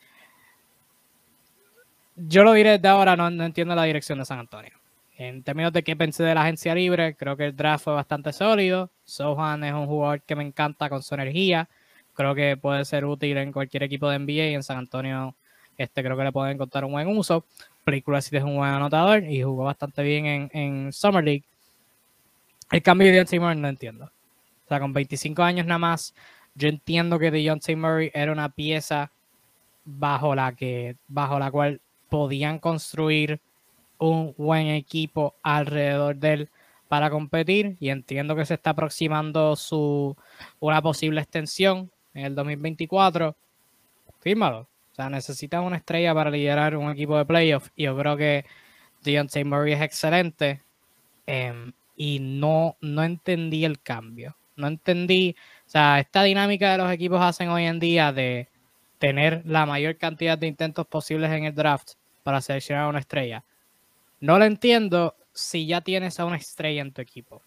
Yo 2.28 2.44
lo 2.44 2.52
diré 2.52 2.70
desde 2.72 2.86
ahora, 2.88 3.16
no, 3.16 3.26
entiendo 3.44 3.74
la 3.74 3.82
dirección 3.82 4.18
de 4.20 4.24
San 4.24 4.38
Antonio. 4.38 4.70
En 5.16 5.42
términos 5.42 5.72
de 5.72 5.82
qué 5.82 5.96
pensé 5.96 6.22
de 6.22 6.34
la 6.34 6.42
agencia 6.42 6.74
libre, 6.74 7.16
creo 7.16 7.36
que 7.36 7.46
el 7.46 7.56
draft 7.56 7.84
fue 7.84 7.94
bastante 7.94 8.32
sólido. 8.32 8.90
Sohan 9.04 9.64
es 9.64 9.72
un 9.72 9.86
jugador 9.86 10.22
que 10.22 10.36
me 10.36 10.44
encanta 10.44 10.88
con 10.88 11.02
su 11.02 11.14
energía. 11.14 11.68
Creo 12.14 12.34
que 12.34 12.56
puede 12.56 12.84
ser 12.84 13.04
útil 13.04 13.36
en 13.38 13.52
cualquier 13.52 13.82
equipo 13.82 14.08
de 14.08 14.20
NBA 14.20 14.50
y 14.50 14.54
en 14.54 14.62
San 14.62 14.78
Antonio 14.78 15.34
este 15.76 16.02
creo 16.02 16.16
que 16.16 16.24
le 16.24 16.32
pueden 16.32 16.54
encontrar 16.54 16.84
un 16.84 16.92
buen 16.92 17.08
uso. 17.08 17.44
Película 17.84 18.18
es 18.18 18.32
un 18.32 18.56
buen 18.56 18.70
anotador 18.70 19.24
y 19.24 19.42
jugó 19.42 19.64
bastante 19.64 20.02
bien 20.02 20.48
en, 20.52 20.92
Summer 20.92 21.24
League. 21.24 21.44
El 22.70 22.82
cambio 22.82 23.08
de 23.08 23.14
Deontay 23.14 23.40
Murray 23.40 23.58
no 23.58 23.68
entiendo. 23.68 24.04
O 24.04 24.68
sea, 24.68 24.78
con 24.78 24.92
25 24.92 25.42
años 25.42 25.66
nada 25.66 25.78
más, 25.78 26.14
yo 26.54 26.68
entiendo 26.68 27.18
que 27.18 27.32
Deontay 27.32 27.74
Murray 27.74 28.10
era 28.14 28.30
una 28.30 28.48
pieza 28.48 29.10
bajo 29.84 30.34
la 30.34 30.52
que, 30.52 30.96
bajo 31.08 31.38
la 31.38 31.50
cual 31.50 31.80
podían 32.12 32.58
construir 32.58 33.40
un 33.96 34.34
buen 34.36 34.66
equipo 34.66 35.34
alrededor 35.42 36.16
de 36.16 36.32
él 36.34 36.50
para 36.86 37.08
competir 37.08 37.78
y 37.80 37.88
entiendo 37.88 38.36
que 38.36 38.44
se 38.44 38.52
está 38.52 38.70
aproximando 38.70 39.56
su 39.56 40.14
una 40.60 40.82
posible 40.82 41.22
extensión 41.22 41.90
en 42.12 42.26
el 42.26 42.34
2024. 42.34 43.34
Fírmalo. 44.20 44.58
O 44.58 44.94
sea, 44.94 45.08
necesitas 45.08 45.64
una 45.64 45.78
estrella 45.78 46.12
para 46.12 46.30
liderar 46.30 46.76
un 46.76 46.90
equipo 46.90 47.16
de 47.16 47.24
playoff 47.24 47.70
y 47.74 47.84
yo 47.84 47.96
creo 47.96 48.14
que 48.18 48.44
Deontay 49.02 49.44
Murray 49.44 49.72
es 49.72 49.80
excelente 49.80 50.60
em, 51.24 51.72
y 51.96 52.18
no, 52.20 52.76
no 52.82 53.04
entendí 53.04 53.64
el 53.64 53.80
cambio. 53.80 54.36
No 54.54 54.66
entendí, 54.66 55.34
o 55.66 55.70
sea, 55.70 55.98
esta 55.98 56.22
dinámica 56.24 56.72
de 56.72 56.78
los 56.78 56.92
equipos 56.92 57.22
hacen 57.22 57.48
hoy 57.48 57.64
en 57.64 57.80
día 57.80 58.12
de 58.12 58.48
tener 58.98 59.42
la 59.46 59.64
mayor 59.64 59.96
cantidad 59.96 60.36
de 60.36 60.46
intentos 60.46 60.86
posibles 60.86 61.30
en 61.30 61.44
el 61.44 61.54
draft 61.54 61.94
para 62.22 62.40
seleccionar 62.40 62.84
a 62.84 62.88
una 62.88 62.98
estrella. 62.98 63.44
No 64.20 64.38
lo 64.38 64.44
entiendo 64.44 65.16
si 65.32 65.66
ya 65.66 65.80
tienes 65.80 66.20
a 66.20 66.24
una 66.24 66.36
estrella 66.36 66.82
en 66.82 66.92
tu 66.92 67.00
equipo. 67.00 67.42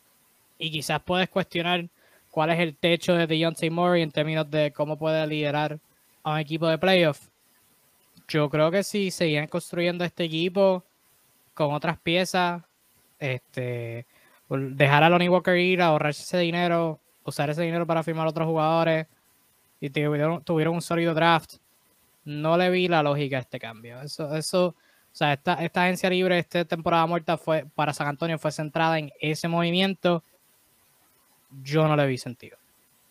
Y 0.58 0.72
quizás 0.72 1.02
puedes 1.02 1.30
cuestionar 1.30 1.88
cuál 2.32 2.50
es 2.50 2.60
el 2.60 2.76
techo 2.76 3.14
de 3.14 3.28
Deontay 3.28 3.70
Murray 3.70 4.02
en 4.02 4.12
términos 4.12 4.50
de 4.50 4.72
cómo 4.72 4.98
puede 4.98 5.26
liderar 5.28 5.80
a 6.24 6.34
un 6.34 6.40
equipo 6.40 6.68
de 6.68 6.78
playoff. 6.78 7.30
Yo 8.28 8.50
creo 8.50 8.72
que 8.72 8.84
si 8.84 9.12
seguían 9.12 9.48
construyendo 9.48 10.04
este 10.04 10.24
equipo 10.24 10.84
con 11.54 11.74
otras 11.74 12.00
piezas, 12.00 12.64
este, 13.20 14.06
dejar 14.50 15.04
a 15.04 15.10
Lonnie 15.10 15.30
Walker 15.30 15.56
ir, 15.56 15.82
ahorrarse 15.82 16.24
ese 16.24 16.38
dinero, 16.40 17.00
usar 17.24 17.50
ese 17.50 17.62
dinero 17.62 17.86
para 17.86 18.04
firmar 18.04 18.28
otros 18.28 18.48
jugadores 18.48 19.08
y 19.80 19.90
tuvieron, 19.90 20.44
tuvieron 20.44 20.76
un 20.76 20.82
sólido 20.82 21.14
draft, 21.14 21.56
no 22.26 22.58
le 22.58 22.70
vi 22.70 22.88
la 22.88 23.04
lógica 23.04 23.38
a 23.38 23.42
este 23.42 23.60
cambio. 23.60 24.02
Eso, 24.02 24.36
eso, 24.36 24.68
o 24.68 24.76
sea, 25.12 25.34
esta, 25.34 25.54
esta 25.64 25.84
agencia 25.84 26.10
libre, 26.10 26.38
esta 26.38 26.66
temporada 26.66 27.06
muerta 27.06 27.38
fue 27.38 27.66
para 27.76 27.94
San 27.94 28.08
Antonio 28.08 28.38
fue 28.38 28.52
centrada 28.52 29.00
en 29.00 29.12
ese 29.20 29.48
movimiento. 29.48 30.24
Yo 31.64 31.88
no 31.88 31.96
le 31.96 32.06
vi 32.08 32.18
sentido. 32.18 32.58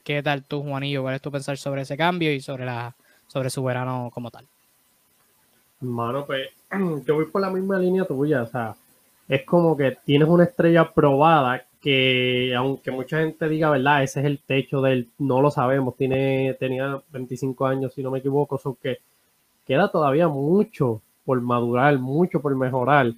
¿Qué 0.02 0.22
tal 0.22 0.44
tú, 0.44 0.62
Juanillo? 0.62 1.02
¿Cuál 1.02 1.14
es 1.14 1.22
tu 1.22 1.32
pensar 1.32 1.56
sobre 1.56 1.82
ese 1.82 1.96
cambio 1.96 2.32
y 2.32 2.40
sobre 2.40 2.66
la 2.66 2.94
sobre 3.26 3.48
su 3.48 3.64
verano 3.64 4.10
como 4.12 4.30
tal? 4.30 4.46
Mano, 5.80 6.26
pues 6.26 6.50
yo 7.06 7.14
voy 7.14 7.26
por 7.26 7.40
la 7.40 7.50
misma 7.50 7.78
línea 7.78 8.04
tuya, 8.04 8.42
o 8.42 8.46
sea, 8.46 8.74
es 9.28 9.44
como 9.44 9.76
que 9.76 9.96
tienes 10.04 10.28
una 10.28 10.44
estrella 10.44 10.90
probada 10.90 11.64
que 11.84 12.54
aunque 12.56 12.90
mucha 12.90 13.18
gente 13.18 13.46
diga, 13.46 13.68
¿verdad? 13.68 14.02
Ese 14.02 14.20
es 14.20 14.26
el 14.26 14.38
techo 14.38 14.80
del, 14.80 15.10
no 15.18 15.42
lo 15.42 15.50
sabemos, 15.50 15.94
tiene, 15.94 16.56
tenía 16.58 17.02
25 17.12 17.66
años, 17.66 17.92
si 17.92 18.02
no 18.02 18.10
me 18.10 18.20
equivoco, 18.20 18.56
so 18.56 18.78
que 18.82 19.00
queda 19.66 19.90
todavía 19.90 20.26
mucho 20.26 21.02
por 21.26 21.38
madurar, 21.42 21.98
mucho 21.98 22.40
por 22.40 22.56
mejorar. 22.56 23.12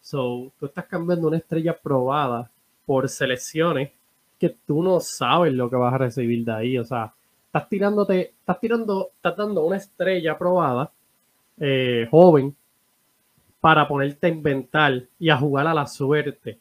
So, 0.00 0.52
tú 0.60 0.66
estás 0.66 0.84
cambiando 0.84 1.26
una 1.26 1.38
estrella 1.38 1.76
probada 1.76 2.48
por 2.86 3.08
selecciones 3.08 3.90
que 4.38 4.50
tú 4.64 4.80
no 4.84 5.00
sabes 5.00 5.52
lo 5.52 5.68
que 5.68 5.74
vas 5.74 5.94
a 5.94 5.98
recibir 5.98 6.44
de 6.44 6.52
ahí, 6.52 6.78
o 6.78 6.84
sea, 6.84 7.12
estás 7.46 7.68
tirándote, 7.68 8.32
estás 8.38 8.60
tirando, 8.60 9.10
estás 9.16 9.36
dando 9.36 9.64
una 9.64 9.78
estrella 9.78 10.38
probada, 10.38 10.88
eh, 11.58 12.06
joven, 12.12 12.54
para 13.60 13.88
ponerte 13.88 14.28
a 14.28 14.30
inventar 14.30 15.02
y 15.18 15.30
a 15.30 15.36
jugar 15.36 15.66
a 15.66 15.74
la 15.74 15.86
suerte 15.88 16.60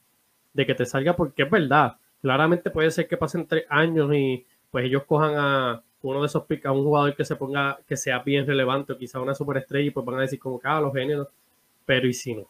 de 0.54 0.66
que 0.66 0.76
te 0.76 0.86
salga, 0.86 1.16
porque 1.16 1.44
es 1.44 1.50
verdad. 1.50 1.98
Claramente 2.22 2.70
puede 2.70 2.92
ser 2.92 3.08
que 3.08 3.18
pasen 3.18 3.48
tres 3.48 3.66
años 3.70 4.14
y 4.14 4.46
pues 4.72 4.86
ellos 4.86 5.04
cojan 5.06 5.36
a 5.36 5.84
uno 6.02 6.22
de 6.22 6.28
esos 6.28 6.44
a 6.66 6.72
un 6.72 6.84
jugador 6.84 7.16
que 7.16 7.26
se 7.26 7.36
ponga, 7.36 7.80
que 7.88 7.96
sea 7.96 8.20
bien 8.20 8.46
relevante 8.46 8.94
o 8.94 8.98
quizá 8.98 9.22
una 9.22 9.34
superestrella 9.34 9.88
y 9.88 9.92
pues 9.92 10.06
van 10.06 10.18
a 10.18 10.22
decir 10.22 10.40
como 10.40 10.60
que 10.60 10.68
ah, 10.68 10.82
los 10.82 10.94
géneros, 10.94 11.28
pero 11.86 12.08
y 12.08 12.14
si 12.14 12.36
no. 12.36 12.48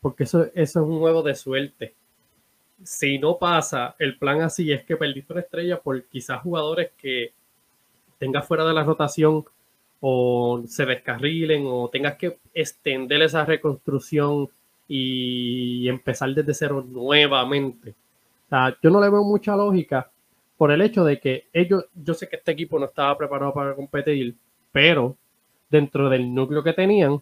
Porque 0.00 0.24
eso, 0.24 0.44
eso 0.46 0.52
es 0.54 0.76
un 0.76 0.98
juego 0.98 1.22
de 1.22 1.34
suerte. 1.34 1.94
Si 2.82 3.18
no 3.18 3.38
pasa, 3.38 3.94
el 3.98 4.18
plan 4.18 4.40
así 4.40 4.72
es 4.72 4.84
que 4.84 4.96
perdiste 4.96 5.32
una 5.32 5.42
estrella 5.42 5.80
por 5.80 6.02
quizás 6.06 6.42
jugadores 6.42 6.90
que 6.96 7.32
tengas 8.18 8.46
fuera 8.46 8.64
de 8.64 8.74
la 8.74 8.82
rotación 8.82 9.44
o 10.00 10.62
se 10.66 10.84
descarrilen 10.84 11.64
o 11.66 11.88
tengas 11.88 12.16
que 12.16 12.38
extender 12.52 13.22
esa 13.22 13.44
reconstrucción 13.44 14.48
y 14.88 15.88
empezar 15.88 16.34
desde 16.34 16.54
cero 16.54 16.84
nuevamente. 16.86 17.90
O 18.46 18.48
sea, 18.48 18.76
yo 18.82 18.90
no 18.90 19.00
le 19.00 19.10
veo 19.10 19.24
mucha 19.24 19.56
lógica 19.56 20.10
por 20.56 20.70
el 20.70 20.82
hecho 20.82 21.04
de 21.04 21.18
que 21.18 21.48
ellos, 21.52 21.86
yo 21.94 22.14
sé 22.14 22.28
que 22.28 22.36
este 22.36 22.52
equipo 22.52 22.78
no 22.78 22.86
estaba 22.86 23.16
preparado 23.16 23.52
para 23.54 23.74
competir, 23.74 24.34
pero 24.70 25.16
dentro 25.70 26.08
del 26.08 26.32
núcleo 26.32 26.62
que 26.62 26.72
tenían, 26.72 27.20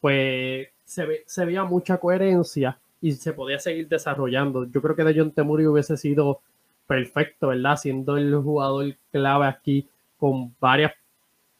pues 0.00 0.68
se, 0.84 1.24
se 1.26 1.44
veía 1.44 1.64
mucha 1.64 1.98
coherencia 1.98 2.78
y 3.00 3.12
se 3.12 3.32
podía 3.32 3.58
seguir 3.58 3.88
desarrollando. 3.88 4.64
Yo 4.66 4.80
creo 4.80 4.96
que 4.96 5.04
de 5.04 5.14
John 5.18 5.32
Temuri 5.32 5.66
hubiese 5.66 5.96
sido 5.96 6.40
perfecto, 6.86 7.48
¿verdad? 7.48 7.76
Siendo 7.76 8.16
el 8.16 8.34
jugador 8.36 8.96
clave 9.12 9.46
aquí 9.46 9.88
con 10.18 10.54
varias 10.60 10.92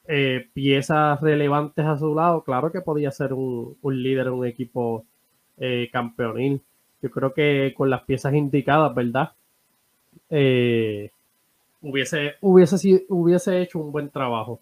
eh, 0.06 0.48
piezas 0.52 1.20
relevantes 1.20 1.84
a 1.84 1.96
su 1.96 2.14
lado, 2.14 2.42
claro 2.42 2.72
que 2.72 2.80
podía 2.80 3.12
ser 3.12 3.32
un, 3.32 3.76
líder 3.82 4.26
en 4.26 4.32
un 4.32 4.46
equipo 4.46 5.06
eh, 5.58 5.88
campeonil. 5.92 6.60
Yo 7.02 7.10
creo 7.10 7.32
que 7.32 7.72
con 7.76 7.90
las 7.90 8.02
piezas 8.02 8.34
indicadas, 8.34 8.94
¿verdad? 8.94 9.32
Eh, 10.28 11.10
hubiese, 11.82 12.34
hubiese, 12.40 13.06
hubiese 13.08 13.62
hecho 13.62 13.78
un 13.78 13.92
buen 13.92 14.10
trabajo. 14.10 14.60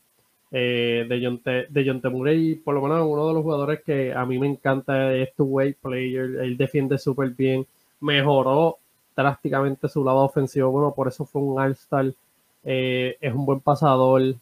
De 0.51 1.21
John, 1.23 1.43
de 1.45 1.85
John 1.87 2.01
Temurey, 2.01 2.55
por 2.55 2.75
lo 2.75 2.81
menos 2.81 3.07
uno 3.07 3.29
de 3.29 3.35
los 3.35 3.43
jugadores 3.43 3.83
que 3.85 4.15
a 4.15 4.25
mí 4.25 4.39
me 4.39 4.47
encanta 4.47 5.15
es 5.15 5.35
tu 5.35 5.45
way 5.45 5.75
player, 5.75 6.37
él 6.41 6.57
defiende 6.57 6.97
súper 6.97 7.29
bien, 7.33 7.67
mejoró 8.01 8.79
drásticamente 9.15 9.91
su 9.91 10.03
lado 10.03 10.21
ofensivo, 10.21 10.71
bueno, 10.71 10.95
por 10.95 11.07
eso 11.07 11.27
fue 11.27 11.43
un 11.43 11.61
All-Star, 11.61 12.15
es 12.65 13.35
un 13.35 13.45
buen 13.45 13.61
pasador, 13.61 14.37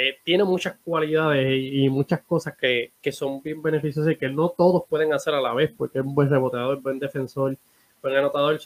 eh, 0.00 0.16
tiene 0.22 0.44
muchas 0.44 0.76
cualidades 0.84 1.60
y, 1.60 1.88
muchas 1.88 2.20
cosas 2.20 2.56
que, 2.56 2.92
son 3.10 3.42
bien 3.42 3.60
beneficiosas 3.60 4.12
y 4.12 4.16
que 4.16 4.28
no 4.28 4.50
todos 4.50 4.84
pueden 4.88 5.12
hacer 5.12 5.34
a 5.34 5.40
la 5.40 5.52
vez, 5.52 5.72
porque 5.76 5.98
es 5.98 6.04
un 6.04 6.14
buen 6.14 6.30
reboteador, 6.30 6.80
buen 6.80 7.00
defensor, 7.00 7.56
buen 8.00 8.14
anotador, 8.14 8.60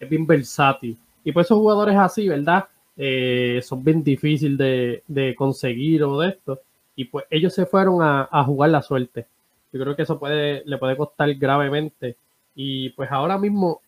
es 0.00 0.08
bien 0.08 0.26
versátil. 0.26 0.96
Y 1.24 1.32
pues 1.32 1.46
esos 1.46 1.58
jugadores 1.58 1.94
así, 1.96 2.26
¿verdad? 2.26 2.64
Eh, 2.96 3.60
son 3.62 3.84
bien 3.84 4.02
difíciles 4.02 5.02
de, 5.06 5.34
conseguir 5.36 6.04
o 6.04 6.18
de 6.20 6.30
esto. 6.30 6.60
Y 6.96 7.04
pues 7.04 7.26
ellos 7.28 7.52
se 7.52 7.66
fueron 7.66 7.98
a, 8.00 8.44
jugar 8.44 8.70
la 8.70 8.80
suerte. 8.80 9.26
Yo 9.74 9.80
creo 9.82 9.94
que 9.94 10.02
eso 10.02 10.18
puede, 10.18 10.62
le 10.64 10.78
puede 10.78 10.96
costar 10.96 11.34
gravemente. 11.34 12.16
Y 12.54 12.88
pues 12.90 13.12
ahora 13.12 13.36
mismo, 13.36 13.82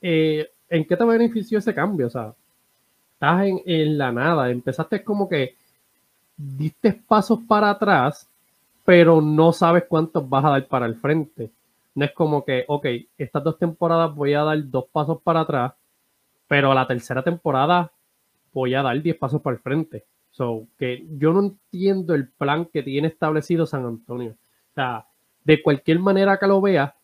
eh, 0.00 0.50
¿en 0.70 0.86
qué 0.86 0.96
te 0.96 1.04
benefició 1.04 1.58
ese 1.58 1.74
cambio? 1.74 2.06
O 2.06 2.10
sea, 2.10 2.34
estás 3.12 3.44
en, 3.44 3.60
en 3.66 3.98
la 3.98 4.10
nada. 4.10 4.50
Empezaste 4.50 5.04
como 5.04 5.28
que 5.28 5.56
diste 6.36 6.92
pasos 6.92 7.40
para 7.46 7.70
atrás, 7.70 8.28
pero 8.84 9.20
no 9.20 9.52
sabes 9.52 9.84
cuántos 9.88 10.28
vas 10.28 10.44
a 10.44 10.50
dar 10.50 10.66
para 10.66 10.86
el 10.86 10.96
frente. 10.96 11.50
No 11.94 12.04
es 12.04 12.12
como 12.12 12.44
que, 12.44 12.64
ok, 12.66 12.86
estas 13.18 13.44
dos 13.44 13.58
temporadas 13.58 14.14
voy 14.14 14.34
a 14.34 14.42
dar 14.42 14.70
dos 14.70 14.86
pasos 14.90 15.20
para 15.22 15.40
atrás, 15.40 15.72
pero 16.48 16.72
a 16.72 16.74
la 16.74 16.86
tercera 16.86 17.22
temporada 17.22 17.92
voy 18.52 18.74
a 18.74 18.82
dar 18.82 19.00
diez 19.00 19.16
pasos 19.16 19.40
para 19.40 19.56
el 19.56 19.62
frente. 19.62 20.04
So, 20.30 20.66
que 20.78 21.06
yo 21.18 21.32
no 21.32 21.40
entiendo 21.40 22.14
el 22.14 22.28
plan 22.28 22.66
que 22.66 22.82
tiene 22.82 23.08
establecido 23.08 23.66
San 23.66 23.84
Antonio. 23.84 24.30
O 24.32 24.74
sea, 24.74 25.06
de 25.44 25.62
cualquier 25.62 25.98
manera 25.98 26.38
que 26.38 26.46
lo 26.46 26.60
vea, 26.60 26.94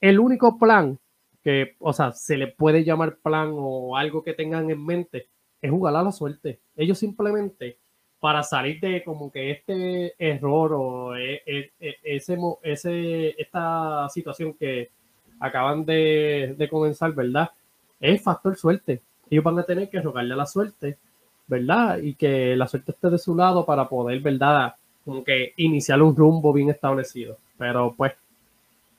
el 0.00 0.20
único 0.20 0.58
plan 0.58 0.98
que, 1.42 1.74
o 1.80 1.92
sea, 1.92 2.12
se 2.12 2.36
le 2.36 2.48
puede 2.48 2.84
llamar 2.84 3.16
plan 3.16 3.50
o 3.52 3.96
algo 3.96 4.22
que 4.22 4.34
tengan 4.34 4.70
en 4.70 4.84
mente 4.84 5.26
es 5.60 5.70
jugar 5.70 5.96
a 5.96 6.02
la 6.02 6.12
suerte. 6.12 6.60
Ellos 6.76 6.98
simplemente 6.98 7.78
para 8.26 8.42
salir 8.42 8.80
de 8.80 9.04
como 9.04 9.30
que 9.30 9.52
este 9.52 10.16
error 10.18 10.72
o 10.72 11.16
e, 11.16 11.44
e, 11.46 11.70
e, 11.78 11.96
ese, 12.02 12.36
ese, 12.64 13.40
esta 13.40 14.08
situación 14.08 14.52
que 14.54 14.90
acaban 15.38 15.84
de, 15.84 16.66
comenzar, 16.68 17.12
¿verdad? 17.12 17.52
Es 18.00 18.20
factor 18.20 18.56
suerte. 18.56 19.00
Ellos 19.30 19.44
van 19.44 19.60
a 19.60 19.62
tener 19.62 19.88
que 19.88 20.00
rogarle 20.00 20.34
a 20.34 20.38
la 20.38 20.46
suerte, 20.46 20.98
¿verdad? 21.46 21.98
Y 21.98 22.14
que 22.14 22.56
la 22.56 22.66
suerte 22.66 22.90
esté 22.90 23.10
de 23.10 23.18
su 23.18 23.36
lado 23.36 23.64
para 23.64 23.88
poder, 23.88 24.18
¿verdad? 24.18 24.74
Como 25.04 25.22
que 25.22 25.52
iniciar 25.58 26.02
un 26.02 26.16
rumbo 26.16 26.52
bien 26.52 26.70
establecido. 26.70 27.38
Pero 27.56 27.94
pues, 27.96 28.12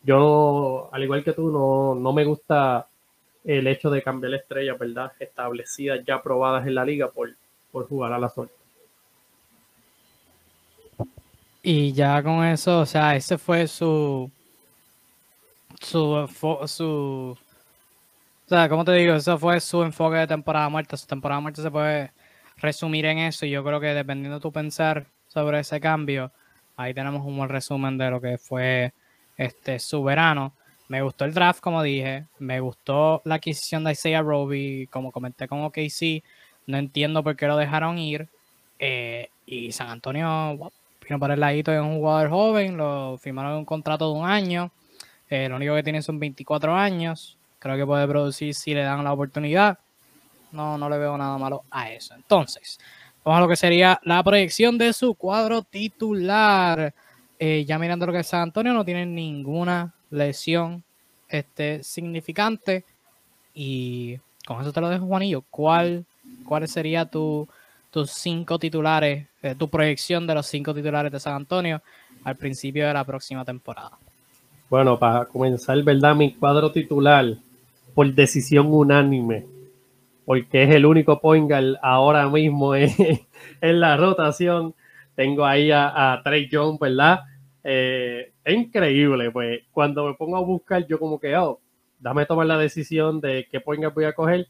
yo, 0.03 0.87
al 0.93 1.03
igual 1.03 1.25
que 1.25 1.33
tú, 1.33 1.51
no, 1.51 1.95
no 1.95 2.13
me 2.13 2.23
gusta 2.23 2.87
el 3.43 3.67
hecho 3.67 3.89
de 3.89 4.01
cambiar 4.01 4.35
estrellas, 4.35 4.79
¿verdad? 4.79 5.11
Establecidas, 5.19 5.99
ya 6.05 6.23
probadas 6.23 6.65
en 6.65 6.75
la 6.75 6.85
liga 6.85 7.09
por, 7.09 7.29
por 7.73 7.89
jugar 7.89 8.13
a 8.13 8.19
la 8.19 8.29
suerte. 8.29 8.56
Y 11.63 11.91
ya 11.93 12.21
con 12.23 12.45
eso, 12.45 12.79
o 12.81 12.85
sea, 12.85 13.15
ese 13.15 13.37
fue 13.37 13.67
su. 13.67 14.31
Su. 15.81 16.27
su 16.67 17.37
o 18.47 18.49
sea, 18.49 18.69
como 18.69 18.85
te 18.85 18.93
digo, 18.93 19.13
eso 19.15 19.37
fue 19.37 19.59
su 19.59 19.83
enfoque 19.83 20.15
de 20.17 20.27
temporada 20.27 20.69
muerta. 20.69 20.95
Su 20.95 21.05
temporada 21.05 21.41
muerta 21.41 21.61
se 21.61 21.69
puede 21.69 22.11
resumir 22.57 23.05
en 23.05 23.19
eso. 23.19 23.45
Y 23.45 23.49
yo 23.51 23.63
creo 23.63 23.81
que 23.81 23.87
dependiendo 23.87 24.35
de 24.37 24.41
tu 24.41 24.53
pensar 24.53 25.07
sobre 25.27 25.59
ese 25.59 25.81
cambio, 25.81 26.31
ahí 26.77 26.93
tenemos 26.93 27.25
un 27.25 27.35
buen 27.37 27.49
resumen 27.49 27.97
de 27.97 28.09
lo 28.09 28.21
que 28.21 28.37
fue 28.37 28.93
este 29.35 29.79
su 29.79 30.01
verano. 30.01 30.53
Me 30.87 31.01
gustó 31.01 31.25
el 31.25 31.33
draft, 31.33 31.59
como 31.59 31.83
dije. 31.83 32.25
Me 32.39 32.61
gustó 32.61 33.21
la 33.25 33.35
adquisición 33.35 33.83
de 33.83 33.91
Isaiah 33.91 34.21
Roby. 34.21 34.87
Como 34.87 35.11
comenté 35.11 35.49
con 35.49 35.63
OKC, 35.63 36.23
no 36.67 36.77
entiendo 36.77 37.23
por 37.23 37.35
qué 37.35 37.47
lo 37.47 37.57
dejaron 37.57 37.97
ir. 37.97 38.29
Eh, 38.79 39.29
y 39.45 39.73
San 39.73 39.89
Antonio, 39.89 40.71
para 41.19 41.33
el 41.35 41.39
ladito 41.39 41.71
de 41.71 41.79
un 41.79 41.97
jugador 41.97 42.29
joven, 42.29 42.77
lo 42.77 43.17
firmaron 43.17 43.53
un 43.59 43.65
contrato 43.65 44.11
de 44.11 44.19
un 44.19 44.27
año, 44.27 44.71
eh, 45.29 45.47
lo 45.49 45.55
único 45.55 45.75
que 45.75 45.83
tiene 45.83 46.01
son 46.01 46.19
24 46.19 46.75
años, 46.75 47.37
creo 47.59 47.77
que 47.77 47.85
puede 47.85 48.07
producir 48.07 48.53
si 48.53 48.73
le 48.73 48.83
dan 48.83 49.03
la 49.03 49.13
oportunidad, 49.13 49.79
no, 50.51 50.77
no 50.77 50.89
le 50.89 50.97
veo 50.97 51.17
nada 51.17 51.37
malo 51.37 51.63
a 51.71 51.91
eso. 51.91 52.13
Entonces, 52.15 52.79
Vamos 53.27 53.39
a 53.39 53.41
lo 53.41 53.49
que 53.49 53.57
sería 53.57 53.99
la 54.03 54.23
proyección 54.23 54.77
de 54.77 54.93
su 54.93 55.13
cuadro 55.13 55.61
titular. 55.61 56.93
Eh, 57.37 57.65
ya 57.67 57.77
mirando 57.77 58.05
lo 58.05 58.13
que 58.13 58.19
es 58.19 58.27
San 58.27 58.39
Antonio, 58.39 58.71
no 58.71 58.85
tiene 58.85 59.05
ninguna 59.05 59.93
lesión 60.11 60.81
este, 61.27 61.83
significante. 61.83 62.85
Y 63.53 64.17
con 64.45 64.61
eso 64.61 64.71
te 64.71 64.79
lo 64.79 64.87
dejo, 64.87 65.07
Juanillo. 65.07 65.43
¿Cuál, 65.49 66.05
cuál 66.45 66.69
sería 66.69 67.03
tu, 67.03 67.49
tus 67.97 68.11
cinco 68.11 68.59
titulares, 68.59 69.25
eh, 69.41 69.55
tu 69.57 69.69
proyección 69.69 70.27
de 70.27 70.35
los 70.35 70.45
cinco 70.45 70.71
titulares 70.71 71.11
de 71.11 71.19
San 71.19 71.33
Antonio 71.33 71.81
al 72.23 72.35
principio 72.35 72.85
de 72.85 72.93
la 72.93 73.03
próxima 73.03 73.43
temporada? 73.43 73.97
Bueno, 74.69 74.99
para 74.99 75.25
comenzar, 75.25 75.81
¿verdad? 75.81 76.15
Mi 76.15 76.31
cuadro 76.35 76.71
titular, 76.71 77.25
por 77.95 78.13
decisión 78.13 78.67
unánime, 78.69 79.47
porque 80.25 80.61
es 80.61 80.75
el 80.75 80.85
único 80.85 81.19
point 81.19 81.51
ahora 81.81 82.29
mismo 82.29 82.75
en, 82.75 82.99
la 83.61 83.97
rotación. 83.97 84.75
Tengo 85.15 85.43
ahí 85.43 85.71
a, 85.71 86.21
Trey 86.23 86.47
Jones, 86.51 86.79
¿verdad? 86.79 87.21
Eh, 87.63 88.31
es 88.43 88.55
increíble, 88.55 89.31
pues 89.31 89.61
cuando 89.71 90.05
me 90.05 90.13
pongo 90.13 90.37
a 90.37 90.41
buscar, 90.41 90.85
yo 90.85 90.99
como 90.99 91.19
que, 91.19 91.35
oh, 91.35 91.59
dame 91.99 92.27
tomar 92.27 92.45
la 92.45 92.59
decisión 92.59 93.19
de 93.21 93.47
qué 93.51 93.59
point 93.59 93.83
voy 93.91 94.05
a 94.05 94.13
coger, 94.13 94.47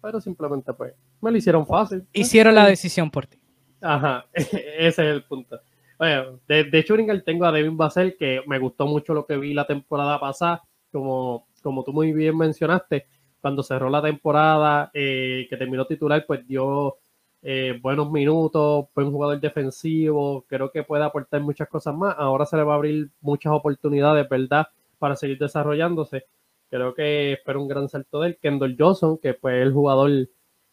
pero 0.00 0.20
simplemente 0.20 0.72
pues 0.72 0.94
me 1.20 1.30
lo 1.30 1.36
hicieron 1.36 1.66
fácil. 1.66 2.06
Hicieron 2.12 2.54
la 2.54 2.66
decisión 2.66 3.10
por 3.10 3.26
ti. 3.26 3.38
Ajá, 3.80 4.26
ese 4.32 4.64
es 4.86 4.98
el 4.98 5.24
punto. 5.24 5.60
Bueno, 5.98 6.40
de, 6.48 6.64
de 6.64 7.22
tengo 7.24 7.44
a 7.44 7.52
Devin 7.52 7.76
Basel, 7.76 8.16
que 8.18 8.40
me 8.46 8.58
gustó 8.58 8.86
mucho 8.86 9.12
lo 9.12 9.26
que 9.26 9.36
vi 9.36 9.52
la 9.52 9.66
temporada 9.66 10.18
pasada, 10.18 10.62
como, 10.90 11.46
como 11.62 11.84
tú 11.84 11.92
muy 11.92 12.12
bien 12.12 12.36
mencionaste, 12.36 13.06
cuando 13.40 13.62
cerró 13.62 13.90
la 13.90 14.02
temporada, 14.02 14.90
eh, 14.94 15.46
que 15.48 15.56
terminó 15.56 15.86
titular, 15.86 16.24
pues 16.26 16.46
dio 16.46 16.96
eh, 17.42 17.78
buenos 17.80 18.10
minutos, 18.10 18.86
fue 18.92 19.04
un 19.04 19.12
jugador 19.12 19.40
defensivo, 19.40 20.44
creo 20.46 20.70
que 20.70 20.82
puede 20.82 21.04
aportar 21.04 21.40
muchas 21.40 21.68
cosas 21.68 21.94
más. 21.94 22.14
Ahora 22.18 22.46
se 22.46 22.56
le 22.56 22.64
va 22.64 22.74
a 22.74 22.76
abrir 22.76 23.10
muchas 23.20 23.52
oportunidades, 23.52 24.28
¿verdad? 24.28 24.68
Para 24.98 25.16
seguir 25.16 25.38
desarrollándose. 25.38 26.24
Creo 26.70 26.94
que 26.94 27.32
espero 27.34 27.60
un 27.60 27.68
gran 27.68 27.88
salto 27.88 28.20
de 28.20 28.28
él. 28.28 28.38
Kendall 28.40 28.76
Johnson, 28.78 29.18
que 29.18 29.30
es 29.30 29.36
el 29.42 29.72
jugador 29.72 30.10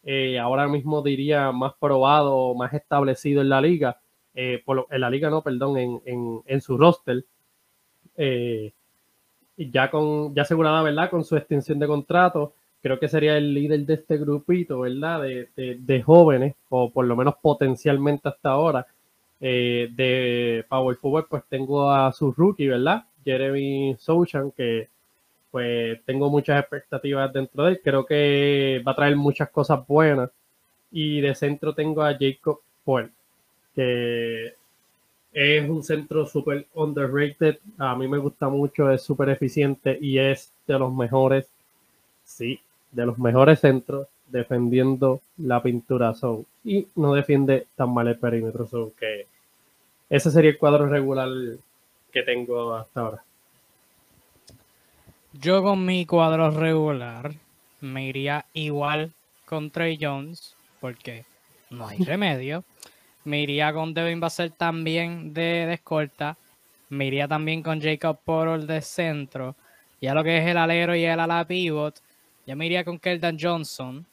eh, 0.04 0.38
ahora 0.38 0.68
mismo 0.68 1.02
diría 1.02 1.52
más 1.52 1.74
probado, 1.78 2.54
más 2.54 2.72
establecido 2.72 3.42
en 3.42 3.48
la 3.48 3.60
liga, 3.60 4.00
por 4.64 4.86
en 4.90 5.00
la 5.00 5.10
liga 5.10 5.28
no, 5.28 5.42
perdón, 5.42 5.76
en, 5.76 6.42
en, 6.46 6.60
su 6.60 6.78
roster. 6.78 7.24
ya 9.56 9.90
con 9.90 10.34
ya 10.34 10.42
asegurada, 10.42 10.82
¿verdad? 10.82 11.10
Con 11.10 11.24
su 11.24 11.36
extensión 11.36 11.78
de 11.78 11.86
contrato 11.86 12.54
creo 12.82 12.98
que 12.98 13.08
sería 13.08 13.36
el 13.36 13.52
líder 13.54 13.84
de 13.86 13.94
este 13.94 14.16
grupito, 14.18 14.80
¿verdad? 14.80 15.22
De, 15.22 16.02
jóvenes, 16.02 16.54
o 16.68 16.90
por 16.90 17.06
lo 17.06 17.16
menos 17.16 17.34
potencialmente 17.40 18.28
hasta 18.28 18.50
ahora, 18.50 18.86
eh, 19.40 19.88
de 19.92 20.64
Power 20.68 20.96
Forward, 20.96 21.26
pues 21.28 21.42
tengo 21.48 21.90
a 21.90 22.12
su 22.12 22.32
rookie, 22.32 22.68
¿verdad? 22.68 23.04
Jeremy 23.24 23.96
Sochan, 23.98 24.52
que 24.52 24.88
pues 25.50 26.02
tengo 26.04 26.30
muchas 26.30 26.60
expectativas 26.60 27.32
dentro 27.32 27.64
de 27.64 27.72
él. 27.72 27.80
Creo 27.82 28.04
que 28.04 28.82
va 28.86 28.92
a 28.92 28.96
traer 28.96 29.16
muchas 29.16 29.50
cosas 29.50 29.86
buenas. 29.86 30.30
Y 30.90 31.20
de 31.20 31.34
centro 31.34 31.74
tengo 31.74 32.02
a 32.02 32.16
Jacob 32.18 32.60
Paul, 32.84 33.10
que 33.74 34.54
es 35.32 35.68
un 35.68 35.82
centro 35.82 36.26
súper 36.26 36.66
underrated. 36.74 37.58
A 37.78 37.94
mí 37.94 38.08
me 38.08 38.18
gusta 38.18 38.48
mucho, 38.48 38.90
es 38.90 39.02
súper 39.02 39.30
eficiente 39.30 39.98
y 40.00 40.18
es 40.18 40.52
de 40.66 40.78
los 40.78 40.92
mejores. 40.92 41.46
Sí, 42.24 42.60
de 42.92 43.06
los 43.06 43.18
mejores 43.18 43.60
centros 43.60 44.06
defendiendo 44.28 45.20
la 45.38 45.62
pintura 45.62 46.14
zone 46.14 46.44
y 46.64 46.86
no 46.96 47.14
defiende 47.14 47.66
tan 47.76 47.92
mal 47.92 48.08
el 48.08 48.18
perímetro 48.18 48.66
zone 48.66 48.92
que 48.98 49.26
ese 50.10 50.30
sería 50.30 50.50
el 50.50 50.58
cuadro 50.58 50.86
regular 50.86 51.28
que 52.12 52.22
tengo 52.22 52.74
hasta 52.74 53.00
ahora. 53.00 53.24
Yo 55.40 55.62
con 55.62 55.84
mi 55.84 56.04
cuadro 56.06 56.50
regular 56.50 57.32
me 57.80 58.06
iría 58.06 58.46
igual 58.54 59.12
con 59.44 59.70
Trey 59.70 59.98
Jones 60.00 60.56
porque 60.80 61.24
no 61.70 61.86
hay 61.86 61.98
remedio. 61.98 62.64
Me 63.24 63.42
iría 63.42 63.72
con 63.72 63.94
Devin 63.94 64.20
Basel 64.20 64.52
también 64.52 65.32
de, 65.32 65.66
de 65.66 65.74
escolta. 65.74 66.36
Me 66.88 67.06
iría 67.06 67.28
también 67.28 67.62
con 67.62 67.80
Jacob 67.80 68.18
Portal 68.24 68.66
de 68.66 68.80
centro. 68.80 69.54
Ya 70.00 70.14
lo 70.14 70.24
que 70.24 70.38
es 70.38 70.46
el 70.46 70.56
alero 70.56 70.94
y 70.94 71.04
el 71.04 71.20
ala 71.20 71.44
pivot 71.44 72.00
yo 72.48 72.56
me 72.56 72.64
iría 72.64 72.82
con 72.82 72.98
Keldan 72.98 73.36
Johnson, 73.38 74.06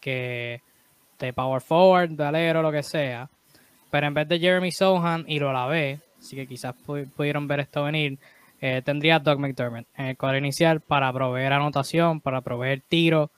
que 0.00 0.62
de 1.18 1.32
power 1.32 1.60
forward, 1.60 2.10
de 2.10 2.24
alero, 2.24 2.62
lo 2.62 2.70
que 2.70 2.84
sea. 2.84 3.28
Pero 3.90 4.06
en 4.06 4.14
vez 4.14 4.28
de 4.28 4.38
Jeremy 4.38 4.70
Sohan 4.70 5.24
y 5.26 5.40
lo 5.40 5.52
lavé, 5.52 5.98
así 6.16 6.36
que 6.36 6.46
quizás 6.46 6.76
pudieron 7.16 7.48
ver 7.48 7.58
esto 7.58 7.82
venir, 7.82 8.20
eh, 8.66 8.80
tendría 8.80 9.16
a 9.16 9.18
Doug 9.18 9.40
McDermott 9.40 9.86
en 9.94 10.06
el 10.06 10.16
cuadro 10.16 10.38
inicial 10.38 10.80
para 10.80 11.12
proveer 11.12 11.52
anotación, 11.52 12.22
para 12.22 12.40
proveer 12.40 12.80
tiro, 12.88 13.30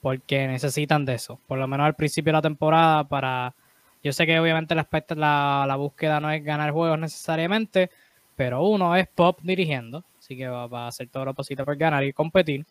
porque 0.00 0.48
necesitan 0.48 1.04
de 1.04 1.14
eso. 1.14 1.38
Por 1.46 1.60
lo 1.60 1.68
menos 1.68 1.86
al 1.86 1.94
principio 1.94 2.32
de 2.32 2.38
la 2.38 2.42
temporada, 2.42 3.04
para. 3.04 3.54
Yo 4.02 4.12
sé 4.12 4.26
que 4.26 4.36
obviamente 4.40 4.74
la, 4.74 5.76
búsqueda 5.78 6.18
no 6.18 6.28
es 6.28 6.42
ganar 6.42 6.72
juegos 6.72 6.98
necesariamente, 6.98 7.88
pero 8.34 8.64
uno 8.64 8.96
es 8.96 9.06
Pop 9.06 9.38
dirigiendo, 9.44 10.02
así 10.18 10.36
que 10.36 10.48
va, 10.48 10.66
va 10.66 10.86
a 10.86 10.88
hacer 10.88 11.08
todo 11.08 11.26
lo 11.26 11.34
posible 11.34 11.64
por 11.64 11.76
ganar 11.76 12.02
y 12.02 12.12
competir. 12.12 12.66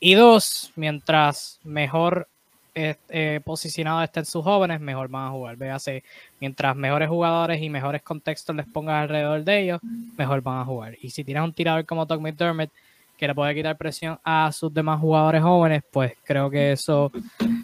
Y 0.00 0.14
dos, 0.14 0.72
mientras 0.74 1.60
mejor 1.64 2.28
eh, 2.74 2.96
eh, 3.10 3.40
posicionado 3.44 4.02
estén 4.02 4.24
sus 4.24 4.42
jóvenes, 4.42 4.80
mejor 4.80 5.08
van 5.08 5.26
a 5.26 5.30
jugar. 5.30 5.56
Véase, 5.56 6.02
mientras 6.40 6.74
mejores 6.74 7.08
jugadores 7.08 7.60
y 7.60 7.68
mejores 7.68 8.02
contextos 8.02 8.56
les 8.56 8.66
pongan 8.66 9.02
alrededor 9.02 9.44
de 9.44 9.60
ellos, 9.60 9.80
mejor 10.16 10.40
van 10.40 10.60
a 10.60 10.64
jugar. 10.64 10.96
Y 11.02 11.10
si 11.10 11.22
tienes 11.22 11.44
un 11.44 11.52
tirador 11.52 11.84
como 11.84 12.06
Doug 12.06 12.20
McDermott, 12.20 12.70
que 13.18 13.28
le 13.28 13.34
puede 13.34 13.54
quitar 13.54 13.76
presión 13.76 14.18
a 14.24 14.50
sus 14.52 14.72
demás 14.72 14.98
jugadores 15.00 15.42
jóvenes, 15.42 15.82
pues 15.92 16.14
creo 16.24 16.50
que 16.50 16.72
eso 16.72 17.12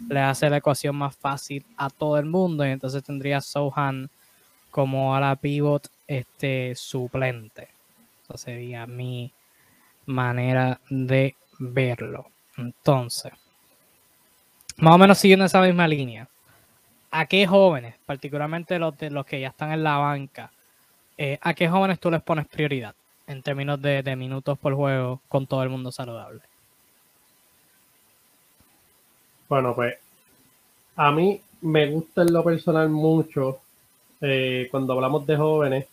le 0.07 0.19
hace 0.19 0.49
la 0.49 0.57
ecuación 0.57 0.95
más 0.95 1.15
fácil 1.17 1.65
a 1.75 1.89
todo 1.89 2.17
el 2.17 2.25
mundo. 2.25 2.65
Y 2.65 2.69
entonces 2.69 3.03
tendría 3.03 3.41
Sohan 3.41 4.09
como 4.71 5.15
a 5.15 5.19
la 5.19 5.35
pivot 5.35 5.89
este, 6.07 6.75
suplente. 6.75 7.67
Esa 8.23 8.37
sería 8.37 8.85
mi 8.85 9.33
manera 10.05 10.79
de 10.89 11.35
verlo. 11.57 12.27
Entonces, 12.55 13.33
más 14.79 14.95
o 14.95 14.97
menos 14.97 15.17
siguiendo 15.17 15.45
esa 15.45 15.61
misma 15.61 15.87
línea, 15.87 16.27
¿a 17.11 17.25
qué 17.25 17.45
jóvenes, 17.45 17.95
particularmente 18.05 18.79
los, 18.79 18.97
de 18.97 19.09
los 19.09 19.25
que 19.25 19.39
ya 19.39 19.49
están 19.49 19.71
en 19.71 19.83
la 19.83 19.97
banca, 19.97 20.51
eh, 21.17 21.37
a 21.41 21.53
qué 21.53 21.67
jóvenes 21.67 21.99
tú 21.99 22.09
les 22.09 22.21
pones 22.21 22.47
prioridad 22.47 22.95
en 23.27 23.43
términos 23.43 23.81
de, 23.81 24.15
minutos 24.15 24.57
por 24.57 24.73
juego 24.73 25.21
con 25.27 25.45
todo 25.47 25.63
el 25.63 25.69
mundo 25.69 25.91
saludable? 25.91 26.41
Bueno, 29.49 29.75
pues 29.75 29.95
a 30.95 31.11
mí 31.11 31.41
me 31.61 31.87
gusta 31.87 32.21
en 32.21 32.33
lo 32.33 32.43
personal 32.43 32.89
mucho 32.89 33.59
eh, 34.21 34.67
cuando 34.71 34.93
hablamos 34.93 35.25
de 35.27 35.35
jóvenes, 35.35 35.87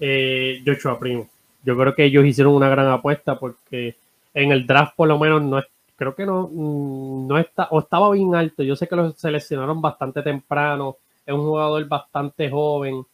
eh, 0.00 0.62
Joshua 0.66 0.98
Primo. 0.98 1.28
Yo 1.64 1.76
creo 1.76 1.94
que 1.94 2.04
ellos 2.04 2.24
hicieron 2.24 2.54
una 2.54 2.68
gran 2.68 2.88
apuesta 2.88 3.38
porque 3.38 3.94
en 4.34 4.50
el 4.50 4.66
draft 4.66 4.96
por 4.96 5.08
lo 5.08 5.18
menos 5.18 5.42
no 5.42 5.62
creo 6.02 6.14
que 6.14 6.26
no, 6.26 6.48
mm, 6.52 7.28
no 7.28 7.38
está, 7.38 7.68
o 7.70 7.80
estaba 7.80 8.10
bien 8.10 8.34
alto. 8.34 8.62
Yo 8.62 8.76
sé 8.76 8.88
que 8.88 8.96
lo 8.96 9.12
seleccionaron 9.12 9.80
bastante 9.80 10.22
temprano. 10.22 10.96
Es 11.26 11.34
un 11.34 11.42
jugador 11.42 11.86
bastante 11.86 12.50
joven. 12.50 13.04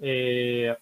Eh, 0.00 0.74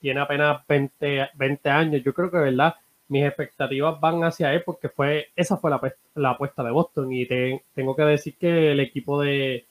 tiene 0.00 0.20
apenas 0.20 0.66
20, 0.66 1.30
20 1.34 1.70
años. 1.70 2.02
Yo 2.04 2.12
creo 2.14 2.30
que, 2.30 2.38
¿verdad? 2.38 2.74
Mis 3.08 3.24
expectativas 3.24 3.98
van 4.00 4.24
hacia 4.24 4.52
él 4.52 4.62
porque 4.64 4.88
fue, 4.88 5.28
esa 5.36 5.56
fue 5.56 5.70
la, 5.70 5.80
la 6.16 6.30
apuesta 6.30 6.62
de 6.64 6.70
Boston. 6.72 7.12
Y 7.12 7.26
tengo 7.74 7.96
que 7.96 8.02
decir 8.02 8.36
que 8.36 8.72
el 8.72 8.80
equipo 8.80 9.20
de 9.20 9.64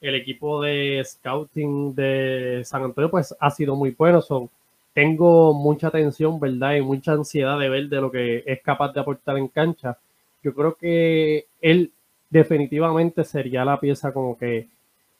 el 0.00 0.14
equipo 0.14 0.62
de 0.62 1.02
scouting 1.04 1.94
de 1.94 2.62
San 2.64 2.82
Antonio 2.84 3.10
pues 3.10 3.34
ha 3.38 3.50
sido 3.50 3.76
muy 3.76 3.90
bueno. 3.90 4.22
Son, 4.22 4.48
tengo 4.94 5.52
mucha 5.54 5.88
atención, 5.88 6.40
¿verdad? 6.40 6.74
Y 6.76 6.80
mucha 6.80 7.12
ansiedad 7.12 7.58
de 7.58 7.68
ver 7.68 7.88
de 7.88 8.00
lo 8.00 8.10
que 8.10 8.42
es 8.46 8.62
capaz 8.62 8.92
de 8.92 9.00
aportar 9.00 9.36
en 9.36 9.48
cancha. 9.48 9.98
Yo 10.42 10.54
creo 10.54 10.74
que 10.74 11.46
él 11.60 11.92
definitivamente 12.28 13.24
sería 13.24 13.64
la 13.64 13.80
pieza 13.80 14.12
como 14.12 14.38
que 14.38 14.68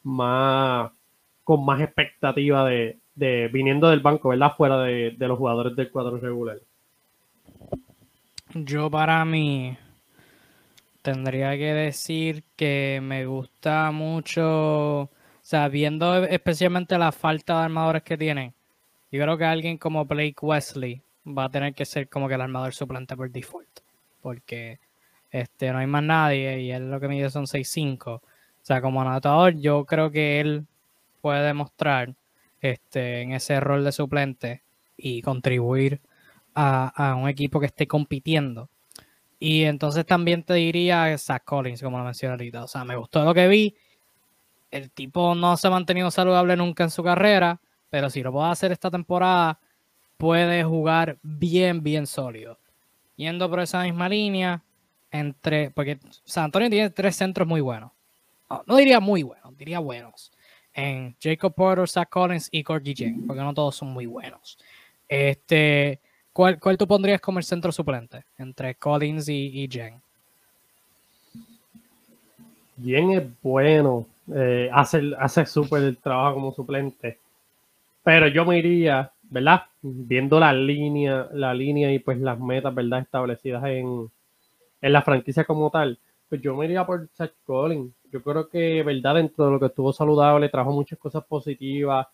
más 0.02 0.90
con 1.44 1.64
más 1.64 1.80
expectativa 1.80 2.68
de, 2.68 2.98
viniendo 3.52 3.90
del 3.90 4.00
banco, 4.00 4.28
¿verdad? 4.28 4.54
Fuera 4.56 4.83
de, 4.83 5.11
de 5.18 5.28
los 5.28 5.37
jugadores 5.37 5.74
del 5.74 5.90
cuadro 5.90 6.18
regular. 6.18 6.59
Yo 8.54 8.90
para 8.90 9.24
mí 9.24 9.76
tendría 11.02 11.56
que 11.56 11.74
decir 11.74 12.44
que 12.56 13.00
me 13.02 13.26
gusta 13.26 13.90
mucho, 13.90 15.02
o 15.02 15.11
sea, 15.42 15.68
viendo 15.68 16.24
especialmente 16.24 16.98
la 16.98 17.12
falta 17.12 17.59
de 17.59 17.64
armadores 17.64 18.02
que 18.02 18.16
tienen, 18.16 18.52
yo 19.11 19.20
creo 19.22 19.37
que 19.37 19.44
alguien 19.44 19.76
como 19.76 20.04
Blake 20.04 20.37
Wesley 20.40 21.02
va 21.26 21.44
a 21.44 21.50
tener 21.50 21.74
que 21.74 21.85
ser 21.85 22.09
como 22.09 22.28
que 22.28 22.35
el 22.35 22.40
armador 22.40 22.72
suplente 22.72 23.16
por 23.16 23.30
default. 23.30 23.80
Porque 24.22 24.78
este, 25.31 25.73
no 25.73 25.79
hay 25.79 25.87
más 25.87 26.03
nadie 26.03 26.61
y 26.61 26.73
él 26.73 26.90
lo 26.90 27.01
que 27.01 27.09
mide 27.09 27.31
son 27.31 27.47
6'5. 27.47 28.16
O 28.16 28.23
sea, 28.62 28.81
como 28.81 29.01
anotador, 29.01 29.55
yo 29.57 29.85
creo 29.85 30.11
que 30.11 30.40
él 30.40 30.66
puede 31.21 31.47
demostrar 31.47 32.14
este, 32.61 33.23
en 33.23 33.33
ese 33.33 33.61
rol 33.61 33.85
de 33.85 33.93
suplente 33.93 34.62
y 34.97 35.23
contribuir 35.23 36.01
a, 36.55 37.16
un 37.19 37.29
equipo 37.29 37.61
que 37.61 37.66
esté 37.66 37.87
compitiendo. 37.87 38.69
Y 39.38 39.62
entonces 39.62 40.05
también 40.05 40.43
te 40.43 40.55
diría 40.55 41.16
Zach 41.16 41.45
Collins, 41.45 41.83
como 41.83 41.99
lo 41.99 42.05
mencioné 42.05 42.33
ahorita. 42.33 42.64
O 42.64 42.69
sea, 42.69 42.85
me 42.85 42.97
gustó 42.97 43.25
lo 43.25 43.33
que 43.33 43.49
vi. 43.49 43.75
El 44.71 44.90
tipo 44.90 45.35
no 45.35 45.57
se 45.57 45.69
ha 45.69 45.71
mantenido 45.71 46.11
saludable 46.11 46.57
nunca 46.57 46.85
en 46.85 46.90
su 46.90 47.03
carrera, 47.03 47.61
pero 47.88 48.11
si 48.11 48.23
lo 48.23 48.33
puede 48.33 48.51
hacer 48.51 48.73
esta 48.73 48.90
temporada, 48.90 49.59
puede 50.19 50.62
jugar 50.62 51.19
bien, 51.23 51.83
bien 51.83 52.07
sólido. 52.07 52.59
Yendo 53.16 53.49
por 53.49 53.61
esa 53.61 53.83
misma 53.83 54.09
línea, 54.09 54.62
entre. 55.11 55.70
Porque 55.70 55.99
San 56.25 56.44
Antonio 56.44 56.70
tiene 56.70 56.90
tres 56.90 57.16
centros 57.16 57.46
muy 57.46 57.61
buenos. 57.61 57.92
No, 58.66 58.77
diría 58.77 59.01
muy 59.01 59.23
buenos, 59.23 59.57
diría 59.57 59.79
buenos. 59.79 60.33
En 60.73 61.16
Jacob 61.20 61.55
Porter, 61.55 61.88
Zach 61.88 62.09
Collins 62.09 62.49
y 62.51 62.62
Corky 62.62 62.94
Jen, 62.94 63.27
porque 63.27 63.42
no 63.42 63.55
todos 63.55 63.77
son 63.77 63.88
muy 63.88 64.07
buenos. 64.07 64.59
Este. 65.09 66.01
¿Cuál, 66.33 66.61
¿Cuál 66.61 66.79
tú 66.79 66.87
pondrías 66.87 67.20
como 67.20 67.38
el 67.38 67.44
centro 67.44 67.73
suplente 67.73 68.25
entre 68.38 68.77
Collins 68.77 69.29
y, 69.29 69.68
Jen? 69.70 70.01
Jen 72.83 73.11
es 73.11 73.25
bueno, 73.42 74.07
eh, 74.33 74.70
hace, 74.73 75.03
hace 75.18 75.44
súper 75.44 75.83
el 75.83 75.99
trabajo 75.99 76.35
como 76.35 76.55
suplente, 76.55 77.18
pero 78.05 78.29
yo 78.29 78.44
me 78.44 78.59
iría, 78.59 79.11
¿verdad? 79.25 79.64
Viendo 79.83 80.38
la 80.38 80.53
línea, 80.53 81.29
la 81.33 81.53
línea 81.53 81.92
y 81.92 81.99
pues 81.99 82.18
las 82.18 82.38
metas, 82.38 82.75
¿verdad? 82.75 83.01
Establecidas 83.01 83.64
en, 83.66 84.09
en 84.81 84.93
la 84.93 85.03
franquicia 85.03 85.45
como 85.45 85.71
tal, 85.71 85.99
pues 86.29 86.40
yo 86.40 86.57
me 86.57 86.66
iría 86.66 86.87
por 86.87 87.09
Zach 87.09 87.33
Collins. 87.45 87.93
Yo 88.12 88.23
creo 88.23 88.49
que, 88.49 88.83
¿verdad? 88.83 89.16
Dentro 89.16 89.47
de 89.47 89.53
lo 89.53 89.61
que 89.61 89.66
estuvo 89.66 89.93
saludable, 89.93 90.49
trajo 90.49 90.73
muchas 90.73 90.99
cosas 90.99 91.25
positivas 91.25 92.07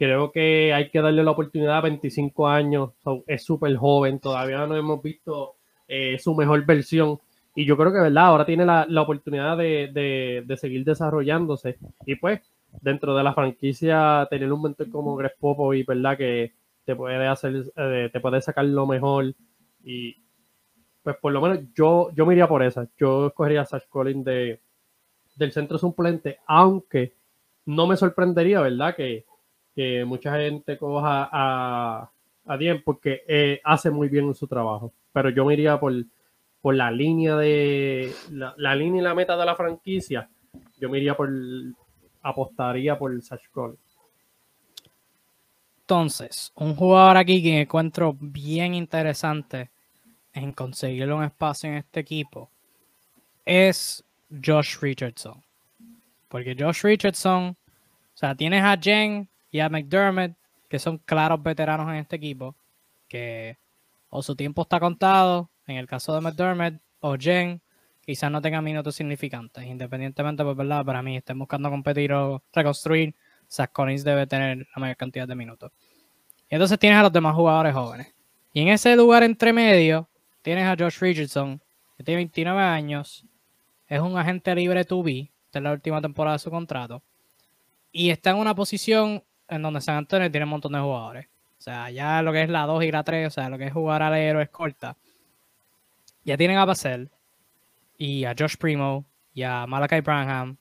creo 0.00 0.32
que 0.32 0.72
hay 0.72 0.88
que 0.88 1.02
darle 1.02 1.22
la 1.22 1.32
oportunidad 1.32 1.76
a 1.76 1.82
25 1.82 2.48
años, 2.48 2.92
es 3.26 3.44
súper 3.44 3.76
joven, 3.76 4.18
todavía 4.18 4.66
no 4.66 4.74
hemos 4.74 5.02
visto 5.02 5.56
eh, 5.86 6.18
su 6.18 6.34
mejor 6.34 6.64
versión 6.64 7.20
y 7.54 7.66
yo 7.66 7.76
creo 7.76 7.92
que, 7.92 8.00
¿verdad? 8.00 8.24
Ahora 8.24 8.46
tiene 8.46 8.64
la, 8.64 8.86
oportunidad 9.02 9.58
de, 9.58 10.56
seguir 10.58 10.84
desarrollándose 10.86 11.76
y 12.06 12.14
pues 12.14 12.40
dentro 12.80 13.14
de 13.14 13.22
la 13.22 13.34
franquicia 13.34 14.26
tener 14.30 14.50
un 14.50 14.62
mentor 14.62 14.88
como 14.88 15.14
Greg 15.16 15.34
y 15.74 15.82
¿verdad? 15.82 16.16
Que 16.16 16.54
te 16.86 16.96
puede 16.96 17.26
hacer, 17.26 17.70
eh, 17.76 18.08
te 18.10 18.20
puede 18.20 18.40
sacar 18.40 18.64
lo 18.64 18.86
mejor 18.86 19.34
y 19.84 20.16
pues 21.02 21.16
por 21.16 21.32
lo 21.32 21.40
menos 21.40 21.60
yo, 21.74 22.10
yo 22.14 22.48
por 22.48 22.62
esa, 22.62 22.88
yo 22.98 23.28
escogería 23.28 23.62
a 23.62 23.66
Sash 23.66 23.88
Collins 23.88 24.24
de, 24.24 24.60
del 25.36 25.52
centro 25.52 25.78
suplente, 25.78 26.38
aunque 26.46 27.14
no 27.66 27.86
me 27.86 27.96
sorprendería, 27.96 28.60
¿verdad? 28.60 28.94
Que 28.94 29.24
que 29.74 30.04
mucha 30.04 30.36
gente 30.36 30.76
coja 30.76 31.28
a, 31.30 32.10
a 32.46 32.56
Dien 32.56 32.82
porque 32.84 33.22
eh, 33.26 33.60
hace 33.64 33.90
muy 33.90 34.08
bien 34.08 34.34
su 34.34 34.46
trabajo. 34.46 34.92
Pero 35.12 35.30
yo 35.30 35.44
me 35.44 35.54
iría 35.54 35.78
por, 35.78 35.92
por 36.60 36.74
la 36.74 36.90
línea 36.90 37.36
de 37.36 38.12
la, 38.30 38.74
línea 38.74 39.00
y 39.00 39.04
la 39.04 39.14
meta 39.14 39.36
de 39.36 39.44
la 39.46 39.56
franquicia. 39.56 40.28
Yo 40.78 40.88
me 40.88 40.98
iría 40.98 41.16
por 41.16 41.30
apostaría 42.22 42.98
por 42.98 43.12
el 43.12 43.22
Sash 43.22 43.44
Entonces, 45.80 46.52
un 46.56 46.74
jugador 46.74 47.16
aquí 47.16 47.42
que 47.42 47.62
encuentro 47.62 48.14
bien 48.20 48.74
interesante 48.74 49.70
en 50.32 50.52
conseguir 50.52 51.12
un 51.12 51.24
espacio 51.24 51.70
en 51.70 51.76
este 51.76 52.00
equipo 52.00 52.50
es 53.44 54.04
Josh 54.44 54.78
Richardson. 54.80 55.42
Porque 56.28 56.56
Josh 56.58 56.82
Richardson, 56.82 57.56
o 57.56 58.16
sea, 58.16 58.34
tienes 58.34 58.62
a 58.62 58.76
Jen 58.80 59.28
y 59.50 59.60
a 59.60 59.68
McDermott, 59.68 60.32
que 60.68 60.78
son 60.78 60.98
claros 60.98 61.42
veteranos 61.42 61.88
en 61.88 61.96
este 61.96 62.16
equipo, 62.16 62.54
que 63.08 63.58
o 64.08 64.22
su 64.22 64.36
tiempo 64.36 64.62
está 64.62 64.78
contado, 64.78 65.50
en 65.66 65.76
el 65.76 65.86
caso 65.86 66.14
de 66.14 66.20
McDermott 66.20 66.74
o 67.00 67.16
Jen, 67.16 67.60
quizás 68.04 68.30
no 68.30 68.40
tengan 68.40 68.64
minutos 68.64 68.94
significantes, 68.94 69.64
independientemente, 69.64 70.44
pues, 70.44 70.56
¿verdad? 70.56 70.84
Para 70.84 71.02
mí, 71.02 71.16
estén 71.16 71.38
buscando 71.38 71.70
competir 71.70 72.12
o 72.12 72.42
reconstruir, 72.52 73.14
Zach 73.48 73.72
debe 73.76 74.26
tener 74.26 74.58
la 74.58 74.80
mayor 74.80 74.96
cantidad 74.96 75.26
de 75.26 75.34
minutos. 75.34 75.72
Y 76.48 76.54
entonces 76.54 76.78
tienes 76.78 76.98
a 76.98 77.02
los 77.02 77.12
demás 77.12 77.34
jugadores 77.34 77.74
jóvenes. 77.74 78.14
Y 78.52 78.62
en 78.62 78.68
ese 78.68 78.94
lugar 78.96 79.22
entre 79.22 79.52
medio, 79.52 80.09
tienes 80.42 80.66
a 80.66 80.76
Josh 80.78 80.98
Richardson, 81.00 81.60
que 81.96 82.04
tiene 82.04 82.18
29 82.18 82.60
años, 82.60 83.26
es 83.86 84.00
un 84.00 84.16
agente 84.18 84.54
libre 84.54 84.84
to 84.84 85.02
be, 85.02 85.30
esta 85.46 85.58
es 85.58 85.62
la 85.62 85.72
última 85.72 86.00
temporada 86.00 86.36
de 86.36 86.40
su 86.40 86.50
contrato, 86.50 87.02
y 87.92 88.10
está 88.10 88.30
en 88.30 88.36
una 88.36 88.54
posición 88.54 89.22
en 89.48 89.62
donde 89.62 89.80
San 89.80 89.96
Antonio 89.96 90.30
tiene 90.30 90.44
un 90.44 90.50
montón 90.50 90.72
de 90.72 90.78
jugadores. 90.78 91.26
O 91.58 91.62
sea, 91.62 91.90
ya 91.90 92.22
lo 92.22 92.32
que 92.32 92.42
es 92.42 92.48
la 92.48 92.64
2 92.64 92.84
y 92.84 92.90
la 92.90 93.04
3, 93.04 93.26
o 93.26 93.30
sea, 93.30 93.50
lo 93.50 93.58
que 93.58 93.66
es 93.66 93.72
jugar 93.72 94.02
al 94.02 94.14
héroe 94.14 94.44
escolta. 94.44 94.96
Ya 96.24 96.36
tienen 96.36 96.56
a 96.56 96.64
Basel 96.64 97.10
y 97.98 98.24
a 98.24 98.34
Josh 98.38 98.56
Primo 98.56 99.04
y 99.34 99.42
a 99.42 99.66
Malachi 99.66 100.00
Branham, 100.00 100.56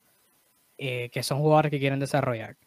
eh, 0.78 1.10
que 1.10 1.24
son 1.24 1.39
jugadores 1.39 1.72
que 1.72 1.80
quieren 1.80 2.00
desarrollar. 2.00 2.58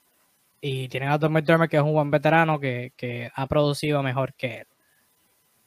Y 0.61 0.88
tienen 0.88 1.11
a 1.11 1.18
Tom 1.18 1.33
McDermott, 1.33 1.68
que 1.68 1.77
es 1.77 1.83
un 1.83 1.92
buen 1.92 2.11
veterano 2.11 2.59
que, 2.59 2.92
que, 2.96 3.31
ha 3.35 3.46
producido 3.46 4.03
mejor 4.03 4.33
que 4.35 4.61
él. 4.61 4.66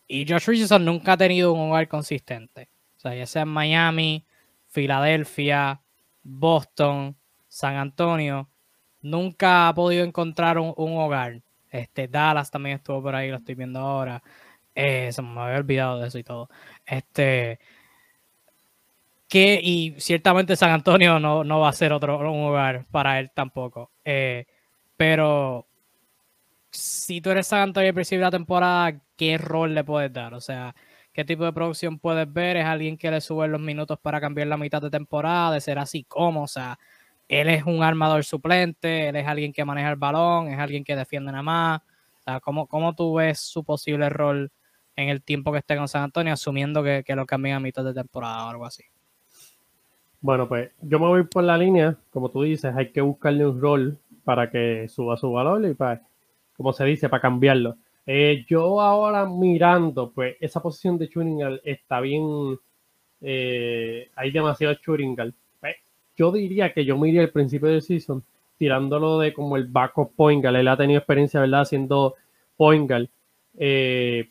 Y 0.07 0.25
Josh 0.27 0.47
Richardson 0.47 0.85
nunca 0.85 1.13
ha 1.13 1.17
tenido 1.17 1.53
un 1.53 1.69
hogar 1.69 1.87
consistente. 1.87 2.69
O 2.97 2.99
sea, 2.99 3.15
ya 3.15 3.25
sea 3.25 3.43
en 3.43 3.49
Miami, 3.49 4.25
Filadelfia, 4.67 5.81
Boston, 6.23 7.15
San 7.47 7.75
Antonio 7.75 8.49
nunca 9.05 9.67
ha 9.67 9.75
podido 9.75 10.03
encontrar 10.03 10.57
un, 10.57 10.73
hogar. 10.77 11.41
Este, 11.71 12.07
Dallas 12.07 12.51
también 12.51 12.77
estuvo 12.77 13.01
por 13.03 13.15
ahí, 13.15 13.29
lo 13.29 13.37
estoy 13.37 13.55
viendo 13.55 13.79
ahora. 13.79 14.21
Eh, 14.73 15.11
se 15.13 15.21
me 15.21 15.39
había 15.39 15.57
olvidado 15.57 15.99
de 15.99 16.07
eso 16.07 16.17
y 16.17 16.23
todo. 16.23 16.49
Este, 16.85 17.59
que, 19.27 19.59
y 19.61 19.95
ciertamente 19.99 20.55
San 20.55 20.71
Antonio 20.71 21.19
no, 21.19 21.43
no 21.43 21.59
va 21.59 21.69
a 21.69 21.73
ser 21.73 21.93
otro 21.93 22.19
un 22.31 22.43
hogar 22.45 22.85
para 22.91 23.19
él 23.19 23.31
tampoco. 23.33 23.91
Eh, 24.03 24.45
pero 24.97 25.67
si 26.75 27.21
tú 27.21 27.29
eres 27.29 27.47
San 27.47 27.61
Antonio 27.61 27.89
al 27.89 27.93
principio 27.93 28.19
de 28.19 28.25
la 28.25 28.31
temporada, 28.31 28.99
¿qué 29.15 29.37
rol 29.37 29.73
le 29.73 29.83
puedes 29.83 30.11
dar? 30.11 30.33
O 30.33 30.41
sea, 30.41 30.75
¿qué 31.13 31.23
tipo 31.23 31.45
de 31.45 31.53
producción 31.53 31.99
puedes 31.99 32.31
ver? 32.31 32.57
¿Es 32.57 32.65
alguien 32.65 32.97
que 32.97 33.09
le 33.09 33.21
sube 33.21 33.47
los 33.47 33.61
minutos 33.61 33.97
para 33.99 34.19
cambiar 34.19 34.47
la 34.47 34.57
mitad 34.57 34.81
de 34.81 34.89
temporada? 34.89 35.53
¿De 35.53 35.61
ser 35.61 35.79
así 35.79 36.03
como? 36.03 36.43
O 36.43 36.47
sea, 36.47 36.77
él 37.27 37.49
es 37.49 37.63
un 37.65 37.83
armador 37.83 38.23
suplente, 38.23 39.09
él 39.09 39.15
es 39.15 39.27
alguien 39.27 39.53
que 39.53 39.65
maneja 39.65 39.89
el 39.89 39.95
balón, 39.95 40.49
es 40.49 40.59
alguien 40.59 40.83
que 40.83 40.95
defiende 40.95 41.31
nada 41.31 41.43
más. 41.43 41.81
O 42.27 42.67
¿cómo, 42.67 42.95
tú 42.95 43.15
ves 43.15 43.39
su 43.39 43.63
posible 43.63 44.09
rol 44.09 44.51
en 44.95 45.09
el 45.09 45.21
tiempo 45.21 45.51
que 45.51 45.59
esté 45.59 45.77
con 45.77 45.87
San 45.87 46.03
Antonio, 46.03 46.33
asumiendo 46.33 46.83
que, 46.83 47.03
lo 47.15 47.25
cambien 47.25 47.55
a 47.55 47.59
mitad 47.59 47.83
de 47.83 47.93
temporada 47.93 48.45
o 48.45 48.49
algo 48.49 48.65
así? 48.65 48.83
Bueno, 50.21 50.47
pues 50.47 50.71
yo 50.81 50.99
me 50.99 51.07
voy 51.07 51.23
por 51.23 51.43
la 51.43 51.57
línea, 51.57 51.95
como 52.09 52.29
tú 52.29 52.43
dices, 52.43 52.73
hay 52.75 52.91
que 52.91 53.01
buscarle 53.01 53.45
un 53.45 53.61
rol 53.61 53.99
para 54.23 54.49
que 54.49 54.87
suba 54.87 55.17
su 55.17 55.31
valor 55.31 55.63
y 55.65 55.75
para, 55.75 56.01
como 56.55 56.73
se 56.73 56.85
dice, 56.85 57.09
para 57.09 57.21
cambiarlo. 57.21 57.77
Eh, 58.05 58.45
yo 58.47 58.81
ahora 58.81 59.25
mirando, 59.25 60.11
pues 60.11 60.35
esa 60.39 60.61
posición 60.61 60.97
de 60.97 61.09
Churingal 61.09 61.61
está 61.63 61.99
bien, 62.01 62.59
eh, 63.21 64.09
hay 64.15 64.31
demasiado 64.31 64.75
Churingal 64.75 65.33
yo 66.15 66.31
diría 66.31 66.73
que 66.73 66.85
yo 66.85 66.97
me 66.97 67.09
iría 67.09 67.21
al 67.21 67.29
principio 67.29 67.67
del 67.67 67.81
season 67.81 68.23
tirándolo 68.57 69.19
de 69.19 69.33
como 69.33 69.57
el 69.57 69.67
backup 69.67 70.15
point 70.15 70.43
Él 70.45 70.67
ha 70.67 70.77
tenido 70.77 70.99
experiencia, 70.99 71.41
¿verdad? 71.41 71.61
Haciendo 71.61 72.15
point 72.55 72.89
eh, 73.57 74.29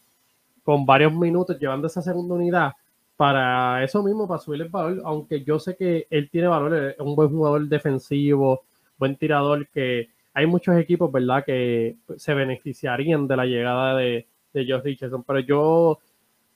con 0.63 0.87
varios 0.87 1.13
minutos, 1.13 1.59
llevando 1.59 1.87
esa 1.87 2.01
segunda 2.01 2.35
unidad 2.35 2.73
para 3.17 3.85
eso 3.85 4.03
mismo, 4.03 4.27
para 4.27 4.41
subir 4.41 4.63
el 4.63 4.69
valor. 4.69 5.03
Aunque 5.05 5.45
yo 5.45 5.59
sé 5.59 5.77
que 5.77 6.07
él 6.09 6.31
tiene 6.31 6.49
valor, 6.49 6.75
es 6.75 6.99
un 6.99 7.15
buen 7.15 7.29
jugador 7.29 7.69
defensivo, 7.69 8.63
buen 8.97 9.17
tirador, 9.17 9.69
que 9.69 10.09
hay 10.35 10.47
muchos 10.47 10.77
equipos, 10.77 11.11
¿verdad?, 11.11 11.45
que 11.45 11.97
se 12.17 12.35
beneficiarían 12.35 13.29
de 13.29 13.37
la 13.37 13.47
llegada 13.47 13.97
de, 13.97 14.27
de 14.53 14.67
Josh 14.69 14.83
Richardson. 14.83 15.23
Pero 15.23 15.39
yo, 15.39 16.01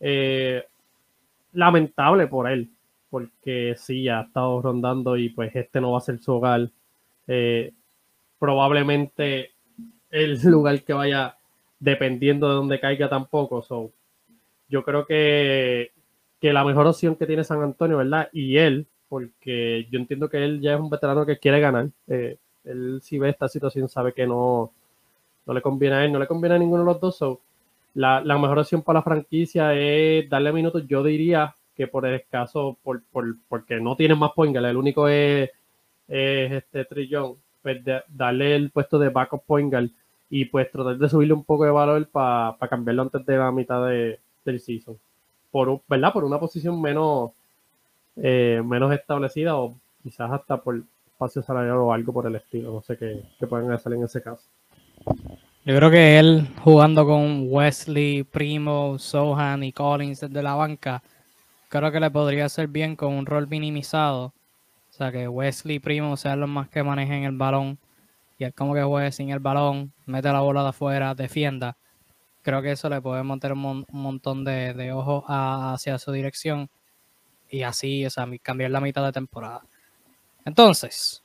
eh, 0.01 0.64
lamentable 1.53 2.27
por 2.27 2.51
él, 2.51 2.69
porque 3.09 3.75
sí, 3.77 4.09
ha 4.09 4.23
estado 4.23 4.61
rondando 4.61 5.17
y 5.17 5.31
pues 5.31 5.55
este 5.55 5.81
no 5.81 5.93
va 5.93 5.99
a 5.99 6.03
ser 6.03 6.19
su 6.19 6.33
hogar. 6.33 6.69
Eh, 7.29 7.73
probablemente 8.38 9.53
el 10.11 10.41
lugar 10.45 10.83
que 10.83 10.93
vaya 10.93 11.37
dependiendo 11.79 12.49
de 12.49 12.55
dónde 12.55 12.81
caiga 12.81 13.09
tampoco. 13.09 13.62
So, 13.62 13.93
yo 14.69 14.83
creo 14.83 15.07
que, 15.07 15.93
que 16.41 16.53
la 16.53 16.64
mejor 16.64 16.88
opción 16.88 17.14
que 17.14 17.27
tiene 17.27 17.45
San 17.45 17.62
Antonio, 17.62 17.99
¿verdad? 17.99 18.29
Y 18.33 18.57
él, 18.57 18.88
porque 19.09 19.87
yo 19.91 20.01
entiendo 20.01 20.29
que 20.29 20.45
él 20.45 20.61
ya 20.61 20.75
es 20.75 20.81
un 20.81 20.91
veterano 20.91 21.25
que 21.25 21.38
quiere 21.38 21.61
ganar. 21.61 21.91
Eh, 22.09 22.38
él 22.68 23.00
si 23.02 23.18
ve 23.18 23.31
esta 23.31 23.48
situación 23.48 23.88
sabe 23.88 24.12
que 24.12 24.26
no, 24.26 24.70
no 25.46 25.54
le 25.54 25.62
conviene 25.62 25.96
a 25.96 26.04
él, 26.04 26.12
no 26.12 26.18
le 26.18 26.26
conviene 26.26 26.57
a 26.57 26.59
ninguno 26.59 26.83
de 26.83 26.92
los 26.92 27.00
dos. 27.00 27.16
So, 27.16 27.40
la, 27.94 28.20
la 28.20 28.38
mejor 28.38 28.59
opción 28.59 28.83
para 28.83 29.00
la 29.00 29.02
franquicia 29.02 29.74
es 29.74 30.28
darle 30.28 30.52
minutos, 30.52 30.87
yo 30.87 31.02
diría, 31.02 31.54
que 31.78 31.87
por 31.87 32.04
el 32.04 32.14
escaso, 32.16 32.76
por, 32.83 33.00
por, 33.04 33.37
porque 33.48 33.81
no 33.81 33.94
tienen 33.94 34.18
más 34.18 34.33
point 34.33 34.54
el 34.57 34.76
único 34.76 35.07
es, 35.07 35.48
este 36.09 36.85
Trillón. 36.85 37.37
pues, 37.62 37.81
darle 38.09 38.57
el 38.57 38.70
puesto 38.70 38.98
de 38.98 39.11
backup 39.11 39.44
point 39.44 39.70
guard 39.72 39.88
y 40.28 40.46
pues 40.46 40.70
tratar 40.72 40.98
de 40.98 41.09
subirle 41.09 41.35
un 41.35 41.44
poco 41.44 41.64
de 41.64 41.70
valor 41.70 42.04
para 42.09 42.57
cambiarlo 42.68 43.02
antes 43.02 43.24
de 43.24 43.38
la 43.38 43.52
mitad 43.52 43.87
de, 43.87 44.18
del 44.44 44.59
season. 44.59 44.98
Por, 45.52 45.81
¿verdad? 45.88 46.12
por 46.12 46.24
una 46.24 46.40
posición 46.40 46.83
menos, 46.83 47.31
eh, 48.16 48.61
menos 48.64 48.92
establecida 48.92 49.57
o 49.57 49.76
quizás 50.02 50.33
hasta 50.33 50.61
por 50.61 50.83
espacio 51.18 51.42
salarial 51.42 51.78
o 51.78 51.92
algo 51.92 52.12
por 52.12 52.28
el 52.28 52.37
estilo. 52.37 52.72
No 52.72 52.81
sé 52.81 52.96
qué, 52.96 53.24
pueden 53.48 53.72
hacer 53.72 53.92
en 53.92 54.04
ese 54.04 54.22
caso. 54.22 54.44
Yo 55.64 55.76
creo 55.76 55.90
que 55.90 56.18
él 56.20 56.46
jugando 56.62 57.04
con 57.04 57.48
Wesley, 57.50 58.22
Primo, 58.22 58.96
Sohan 59.00 59.64
y 59.64 59.72
Collins 59.72 60.20
desde 60.20 60.42
la 60.44 60.54
banca, 60.54 61.02
creo 61.68 61.90
que 61.90 61.98
le 61.98 62.11
podría 62.12 62.44
hacer 62.44 62.68
bien 62.68 62.94
con 62.94 63.14
un 63.14 63.26
rol 63.26 63.48
minimizado. 63.48 64.26
O 64.26 64.92
sea, 64.92 65.11
que 65.11 65.26
Wesley 65.26 65.76
y 65.76 65.81
Primo 65.81 66.16
sean 66.16 66.38
los 66.38 66.48
más 66.48 66.68
que 66.68 66.85
manejen 66.85 67.24
el 67.24 67.37
balón 67.37 67.78
y 68.38 68.44
él 68.44 68.54
como 68.54 68.72
que 68.72 68.85
juegue 68.85 69.11
sin 69.11 69.31
el 69.31 69.40
balón, 69.40 69.92
mete 70.07 70.28
la 70.28 70.40
bola 70.40 70.62
de 70.62 70.68
afuera, 70.68 71.16
defienda. 71.16 71.76
Creo 72.42 72.62
que 72.62 72.70
eso 72.70 72.88
le 72.88 73.00
puede 73.00 73.24
montar 73.24 73.52
un, 73.52 73.85
montón 73.90 74.44
de, 74.44 74.72
de 74.72 74.92
ojos 74.92 75.24
hacia 75.26 75.98
su 75.98 76.12
dirección 76.12 76.70
y 77.50 77.62
así, 77.62 78.07
o 78.07 78.11
sea, 78.11 78.28
cambiar 78.40 78.70
la 78.70 78.81
mitad 78.81 79.04
de 79.04 79.12
temporada. 79.12 79.62
Entonces, 80.48 81.22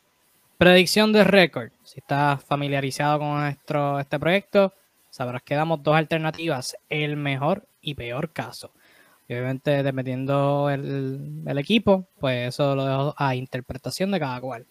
predicción 0.57 1.13
de 1.13 1.23
récord. 1.23 1.71
Si 1.85 1.99
estás 1.99 2.43
familiarizado 2.43 3.19
con 3.19 3.39
nuestro, 3.39 3.97
este 3.97 4.19
proyecto, 4.19 4.73
sabrás 5.09 5.41
que 5.43 5.55
damos 5.55 5.81
dos 5.81 5.95
alternativas, 5.95 6.75
el 6.89 7.15
mejor 7.15 7.65
y 7.81 7.95
peor 7.95 8.31
caso. 8.31 8.71
Y 9.29 9.33
obviamente, 9.33 9.81
dependiendo 9.81 10.69
el, 10.69 11.41
el 11.45 11.57
equipo, 11.57 12.05
pues 12.19 12.49
eso 12.49 12.75
lo 12.75 12.85
dejo 12.85 13.15
a 13.17 13.33
interpretación 13.33 14.11
de 14.11 14.19
cada 14.19 14.41
cual. 14.41 14.65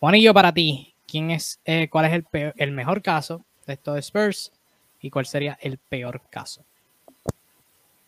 Juanillo, 0.00 0.34
para 0.34 0.52
ti, 0.52 0.92
¿quién 1.06 1.30
es, 1.30 1.60
eh, 1.64 1.88
¿cuál 1.88 2.06
es 2.06 2.12
el, 2.14 2.52
el 2.56 2.72
mejor 2.72 3.00
caso 3.00 3.44
de 3.64 3.74
estos 3.74 3.96
Spurs 3.98 4.52
y 5.00 5.08
cuál 5.08 5.26
sería 5.26 5.56
el 5.60 5.78
peor 5.78 6.20
caso? 6.30 6.64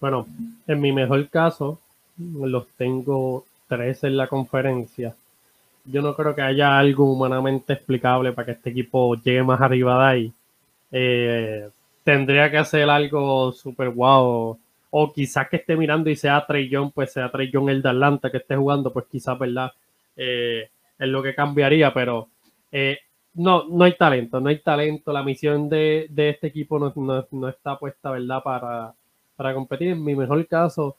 Bueno, 0.00 0.26
en 0.66 0.80
mi 0.80 0.90
mejor 0.90 1.28
caso, 1.28 1.78
los 2.18 2.66
tengo 2.76 3.44
tres 3.68 4.02
en 4.02 4.16
la 4.16 4.26
conferencia 4.26 5.14
yo 5.84 6.02
no 6.02 6.14
creo 6.14 6.34
que 6.34 6.42
haya 6.42 6.78
algo 6.78 7.10
humanamente 7.12 7.72
explicable 7.74 8.32
para 8.32 8.46
que 8.46 8.52
este 8.52 8.70
equipo 8.70 9.14
llegue 9.16 9.42
más 9.42 9.60
arriba 9.60 9.98
de 9.98 10.10
ahí. 10.10 10.32
Eh, 10.92 11.68
tendría 12.04 12.50
que 12.50 12.58
hacer 12.58 12.88
algo 12.90 13.52
súper 13.52 13.90
guau. 13.90 14.58
O 14.92 15.12
quizás 15.12 15.48
que 15.48 15.56
esté 15.56 15.76
mirando 15.76 16.10
y 16.10 16.16
sea 16.16 16.44
Trey 16.46 16.70
pues 16.92 17.12
sea 17.12 17.30
Trey 17.30 17.50
el 17.68 17.82
de 17.82 17.88
Atlanta 17.88 18.30
que 18.30 18.38
esté 18.38 18.56
jugando, 18.56 18.92
pues 18.92 19.06
quizás, 19.10 19.38
¿verdad? 19.38 19.72
Eh, 20.16 20.68
es 20.98 21.08
lo 21.08 21.22
que 21.22 21.34
cambiaría, 21.34 21.94
pero 21.94 22.28
eh, 22.72 22.98
no, 23.34 23.64
no 23.68 23.84
hay 23.84 23.96
talento, 23.96 24.40
no 24.40 24.48
hay 24.48 24.58
talento. 24.58 25.12
La 25.12 25.22
misión 25.22 25.68
de, 25.68 26.08
este 26.16 26.48
equipo 26.48 26.78
no, 26.78 27.48
está 27.48 27.78
puesta, 27.78 28.10
¿verdad? 28.10 28.42
Para, 28.42 28.94
para 29.36 29.54
competir. 29.54 29.88
En 29.92 30.04
mi 30.04 30.16
mejor 30.16 30.44
caso, 30.48 30.96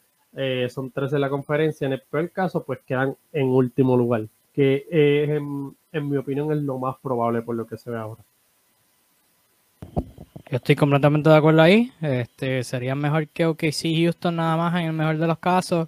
son 0.69 0.91
tres 0.91 1.13
en 1.13 1.21
la 1.21 1.29
conferencia. 1.29 1.85
En 1.85 1.93
el 1.93 2.01
peor 2.09 2.31
caso, 2.31 2.63
pues 2.63 2.79
quedan 2.87 3.15
en 3.33 3.47
último 3.47 3.97
lugar 3.97 4.23
que 4.53 4.85
en, 4.91 6.09
mi 6.09 6.17
opinión 6.17 6.51
es 6.51 6.59
lo 6.59 6.77
más 6.77 6.95
probable 7.01 7.41
por 7.41 7.55
lo 7.55 7.65
que 7.65 7.77
se 7.77 7.89
ve 7.89 7.97
ahora. 7.97 8.23
Yo 10.49 10.57
estoy 10.57 10.75
completamente 10.75 11.29
de 11.29 11.35
acuerdo 11.35 11.61
ahí. 11.61 11.91
Este, 12.01 12.63
sería 12.63 12.93
mejor 12.93 13.27
que 13.29 13.45
OKC 13.45 14.03
Houston 14.03 14.35
nada 14.35 14.57
más 14.57 14.75
en 14.75 14.87
el 14.87 14.93
mejor 14.93 15.17
de 15.17 15.27
los 15.27 15.39
casos. 15.39 15.87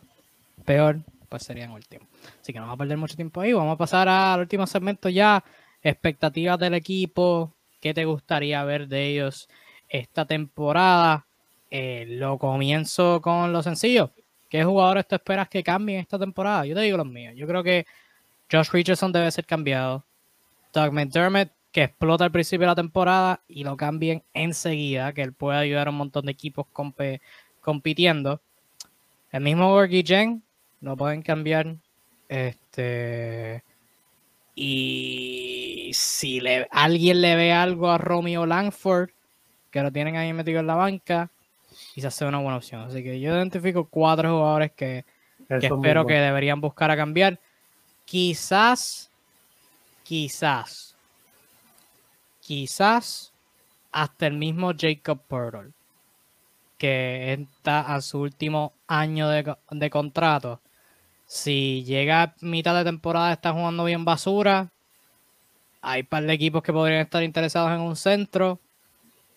Peor, 0.63 0.99
pues 1.27 1.43
sería 1.43 1.65
en 1.65 1.71
último. 1.71 2.05
Así 2.41 2.53
que 2.53 2.59
no 2.59 2.65
vamos 2.65 2.75
a 2.75 2.77
perder 2.77 2.97
mucho 2.97 3.15
tiempo 3.15 3.41
ahí. 3.41 3.51
Vamos 3.51 3.75
a 3.75 3.77
pasar 3.77 4.07
al 4.07 4.39
último 4.39 4.65
segmento 4.65 5.09
ya. 5.09 5.43
Expectativas 5.81 6.57
del 6.57 6.75
equipo. 6.75 7.53
¿Qué 7.81 7.93
te 7.93 8.05
gustaría 8.05 8.63
ver 8.63 8.87
de 8.87 9.07
ellos 9.07 9.49
esta 9.89 10.25
temporada? 10.25 11.25
Eh, 11.69 12.05
lo 12.07 12.37
comienzo 12.37 13.19
con 13.21 13.51
lo 13.51 13.61
sencillo. 13.61 14.11
¿Qué 14.47 14.63
jugadores 14.63 15.07
te 15.07 15.15
esperas 15.15 15.49
que 15.49 15.63
cambien 15.63 15.99
esta 15.99 16.19
temporada? 16.19 16.65
Yo 16.65 16.75
te 16.75 16.81
digo 16.81 16.95
los 16.95 17.07
míos. 17.07 17.33
Yo 17.35 17.47
creo 17.47 17.63
que 17.63 17.85
Josh 18.53 18.69
Richardson 18.71 19.11
debe 19.11 19.31
ser 19.31 19.45
cambiado. 19.45 20.05
Doug 20.71 20.93
McDermott, 20.93 21.49
que 21.71 21.83
explota 21.83 22.25
al 22.25 22.31
principio 22.31 22.65
de 22.65 22.71
la 22.71 22.75
temporada 22.75 23.41
y 23.47 23.63
lo 23.63 23.75
cambien 23.75 24.23
enseguida, 24.33 25.11
que 25.13 25.23
él 25.23 25.33
puede 25.33 25.57
ayudar 25.57 25.87
a 25.87 25.89
un 25.89 25.97
montón 25.97 26.27
de 26.27 26.31
equipos 26.31 26.67
compitiendo. 27.61 28.41
El 29.31 29.41
mismo 29.41 29.69
Gorgie 29.71 30.03
Jen, 30.05 30.43
lo 30.81 30.95
pueden 30.95 31.23
cambiar. 31.23 31.75
Este. 32.29 33.63
Y 34.53 35.89
si 35.93 36.39
le, 36.39 36.67
alguien 36.69 37.21
le 37.21 37.35
ve 37.35 37.51
algo 37.51 37.89
a 37.89 37.97
Romeo 37.97 38.45
Langford, 38.45 39.09
que 39.71 39.81
lo 39.81 39.91
tienen 39.91 40.15
ahí 40.15 40.31
metido 40.31 40.59
en 40.59 40.67
la 40.67 40.75
banca, 40.75 41.31
quizás 41.95 42.13
sea 42.13 42.27
una 42.27 42.37
buena 42.37 42.57
opción. 42.57 42.81
Así 42.81 43.03
que 43.03 43.19
yo 43.19 43.35
identifico 43.35 43.85
cuatro 43.85 44.29
jugadores 44.29 44.71
que, 44.73 45.05
que 45.47 45.65
espero 45.65 46.05
que 46.05 46.13
deberían 46.13 46.61
buscar 46.61 46.91
a 46.91 46.95
cambiar. 46.95 47.39
Quizás, 48.13 49.09
quizás, 50.03 50.95
quizás 52.41 53.33
hasta 53.91 54.27
el 54.27 54.33
mismo 54.33 54.71
Jacob 54.77 55.19
Purtle, 55.27 55.71
que 56.77 57.33
está 57.33 57.79
a 57.79 58.01
su 58.01 58.19
último 58.19 58.73
año 58.85 59.29
de, 59.29 59.89
contrato. 59.89 60.61
Si 61.25 61.83
llega 61.85 62.21
a 62.21 62.35
mitad 62.41 62.75
de 62.75 62.83
temporada, 62.83 63.33
está 63.33 63.51
jugando 63.51 63.83
bien 63.83 64.05
basura. 64.05 64.69
Hay 65.81 66.01
un 66.01 66.05
par 66.07 66.23
de 66.23 66.33
equipos 66.33 66.61
que 66.61 66.71
podrían 66.71 67.01
estar 67.01 67.23
interesados 67.23 67.71
en 67.71 67.81
un 67.81 67.95
centro. 67.95 68.59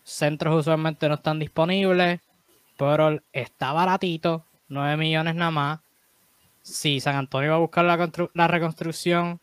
Centros 0.05 0.55
usualmente 0.55 1.09
no 1.09 1.15
están 1.15 1.39
disponibles. 1.39 2.21
Pero 2.77 3.23
está 3.33 3.73
baratito, 3.73 4.45
9 4.69 4.99
millones 4.99 5.35
nada 5.35 5.51
más 5.51 5.86
si 6.67 6.99
San 6.99 7.15
Antonio 7.15 7.51
va 7.51 7.57
a 7.57 7.61
buscar 7.61 7.85
la, 7.85 8.49
reconstrucción, 8.49 9.39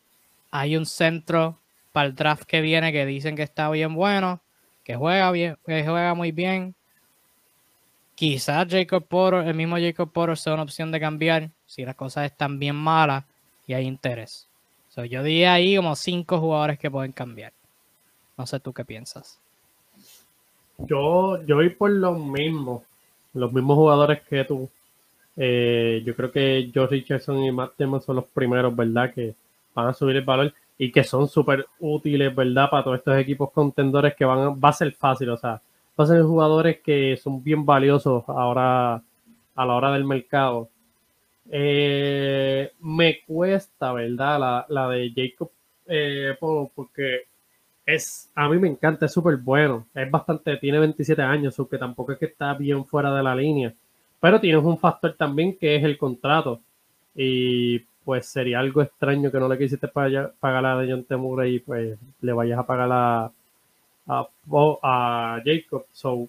hay 0.50 0.76
un 0.76 0.84
centro 0.84 1.58
para 1.90 2.06
el 2.06 2.14
draft 2.14 2.44
que 2.44 2.60
viene 2.60 2.92
que 2.92 3.06
dicen 3.06 3.34
que 3.34 3.42
está 3.42 3.70
bien 3.70 3.94
bueno, 3.94 4.40
que 4.84 4.94
juega 4.94 5.30
bien, 5.30 5.56
que 5.64 5.82
juega 5.84 6.12
muy 6.12 6.32
bien. 6.32 6.74
Quizás 8.14 8.66
Jacob 8.68 9.06
Porter, 9.06 9.48
el 9.48 9.54
mismo 9.54 9.78
Jacob 9.78 10.12
Porter 10.12 10.36
sea 10.36 10.52
una 10.52 10.64
opción 10.64 10.92
de 10.92 11.00
cambiar 11.00 11.50
si 11.64 11.82
las 11.86 11.94
cosas 11.94 12.26
están 12.26 12.58
bien 12.58 12.76
malas 12.76 13.24
y 13.66 13.72
hay 13.72 13.86
interés. 13.86 14.46
yo 14.94 15.22
diría 15.22 15.54
ahí 15.54 15.76
como 15.76 15.96
cinco 15.96 16.38
jugadores 16.38 16.78
que 16.78 16.90
pueden 16.90 17.12
cambiar. 17.12 17.54
No 18.36 18.46
sé 18.46 18.60
tú 18.60 18.74
qué 18.74 18.84
piensas. 18.84 19.40
Yo, 20.76 21.42
yo 21.46 21.56
voy 21.56 21.70
por 21.70 21.90
los 21.90 22.18
mismos, 22.18 22.82
los 23.32 23.50
mismos 23.50 23.76
jugadores 23.76 24.20
que 24.28 24.44
tú. 24.44 24.68
Eh, 25.36 26.02
yo 26.04 26.14
creo 26.14 26.30
que 26.30 26.70
George 26.72 26.96
Richardson 26.96 27.42
y 27.44 27.52
Matt 27.52 27.72
Damon 27.78 28.00
son 28.00 28.16
los 28.16 28.26
primeros, 28.26 28.74
¿verdad? 28.74 29.12
Que 29.12 29.34
van 29.74 29.88
a 29.88 29.94
subir 29.94 30.16
el 30.16 30.24
valor 30.24 30.52
y 30.78 30.90
que 30.92 31.04
son 31.04 31.28
súper 31.28 31.66
útiles, 31.80 32.34
¿verdad? 32.34 32.70
Para 32.70 32.84
todos 32.84 32.98
estos 32.98 33.18
equipos 33.18 33.50
contendores 33.52 34.14
que 34.14 34.24
van 34.24 34.38
a, 34.38 34.48
va 34.50 34.68
a 34.70 34.72
ser 34.72 34.92
fácil, 34.92 35.30
o 35.30 35.36
sea, 35.36 35.60
va 35.98 36.04
a 36.04 36.06
ser 36.06 36.22
jugadores 36.22 36.80
que 36.80 37.16
son 37.16 37.42
bien 37.42 37.64
valiosos 37.64 38.24
ahora 38.28 38.94
a 38.94 39.66
la 39.66 39.74
hora 39.74 39.92
del 39.92 40.04
mercado. 40.04 40.68
Eh, 41.50 42.72
me 42.80 43.20
cuesta, 43.26 43.92
¿verdad? 43.92 44.40
La, 44.40 44.66
la 44.68 44.88
de 44.88 45.12
Jacob 45.14 45.50
eh, 45.86 46.36
porque 46.74 47.22
es, 47.86 48.30
a 48.34 48.48
mí 48.48 48.58
me 48.58 48.68
encanta, 48.68 49.06
es 49.06 49.12
súper 49.12 49.36
bueno, 49.36 49.86
es 49.94 50.10
bastante, 50.10 50.56
tiene 50.56 50.78
27 50.78 51.20
años, 51.22 51.58
aunque 51.58 51.78
tampoco 51.78 52.12
es 52.12 52.18
que 52.18 52.26
está 52.26 52.54
bien 52.54 52.84
fuera 52.86 53.14
de 53.14 53.22
la 53.22 53.34
línea 53.36 53.74
pero 54.20 54.40
tienes 54.40 54.64
un 54.64 54.78
factor 54.78 55.14
también 55.14 55.56
que 55.56 55.76
es 55.76 55.84
el 55.84 55.98
contrato. 55.98 56.60
Y 57.14 57.80
pues 58.04 58.26
sería 58.26 58.60
algo 58.60 58.82
extraño 58.82 59.30
que 59.30 59.38
no 59.38 59.48
le 59.48 59.58
quisiste 59.58 59.88
pagar, 59.88 60.34
a 60.42 60.78
Dejon 60.78 61.04
Temura 61.04 61.46
y 61.46 61.58
pues 61.58 61.98
le 62.20 62.32
vayas 62.32 62.58
a 62.58 62.66
pagar 62.66 62.90
a, 62.92 63.32
a, 64.06 65.42
Jacob. 65.44 65.86
So, 65.92 66.28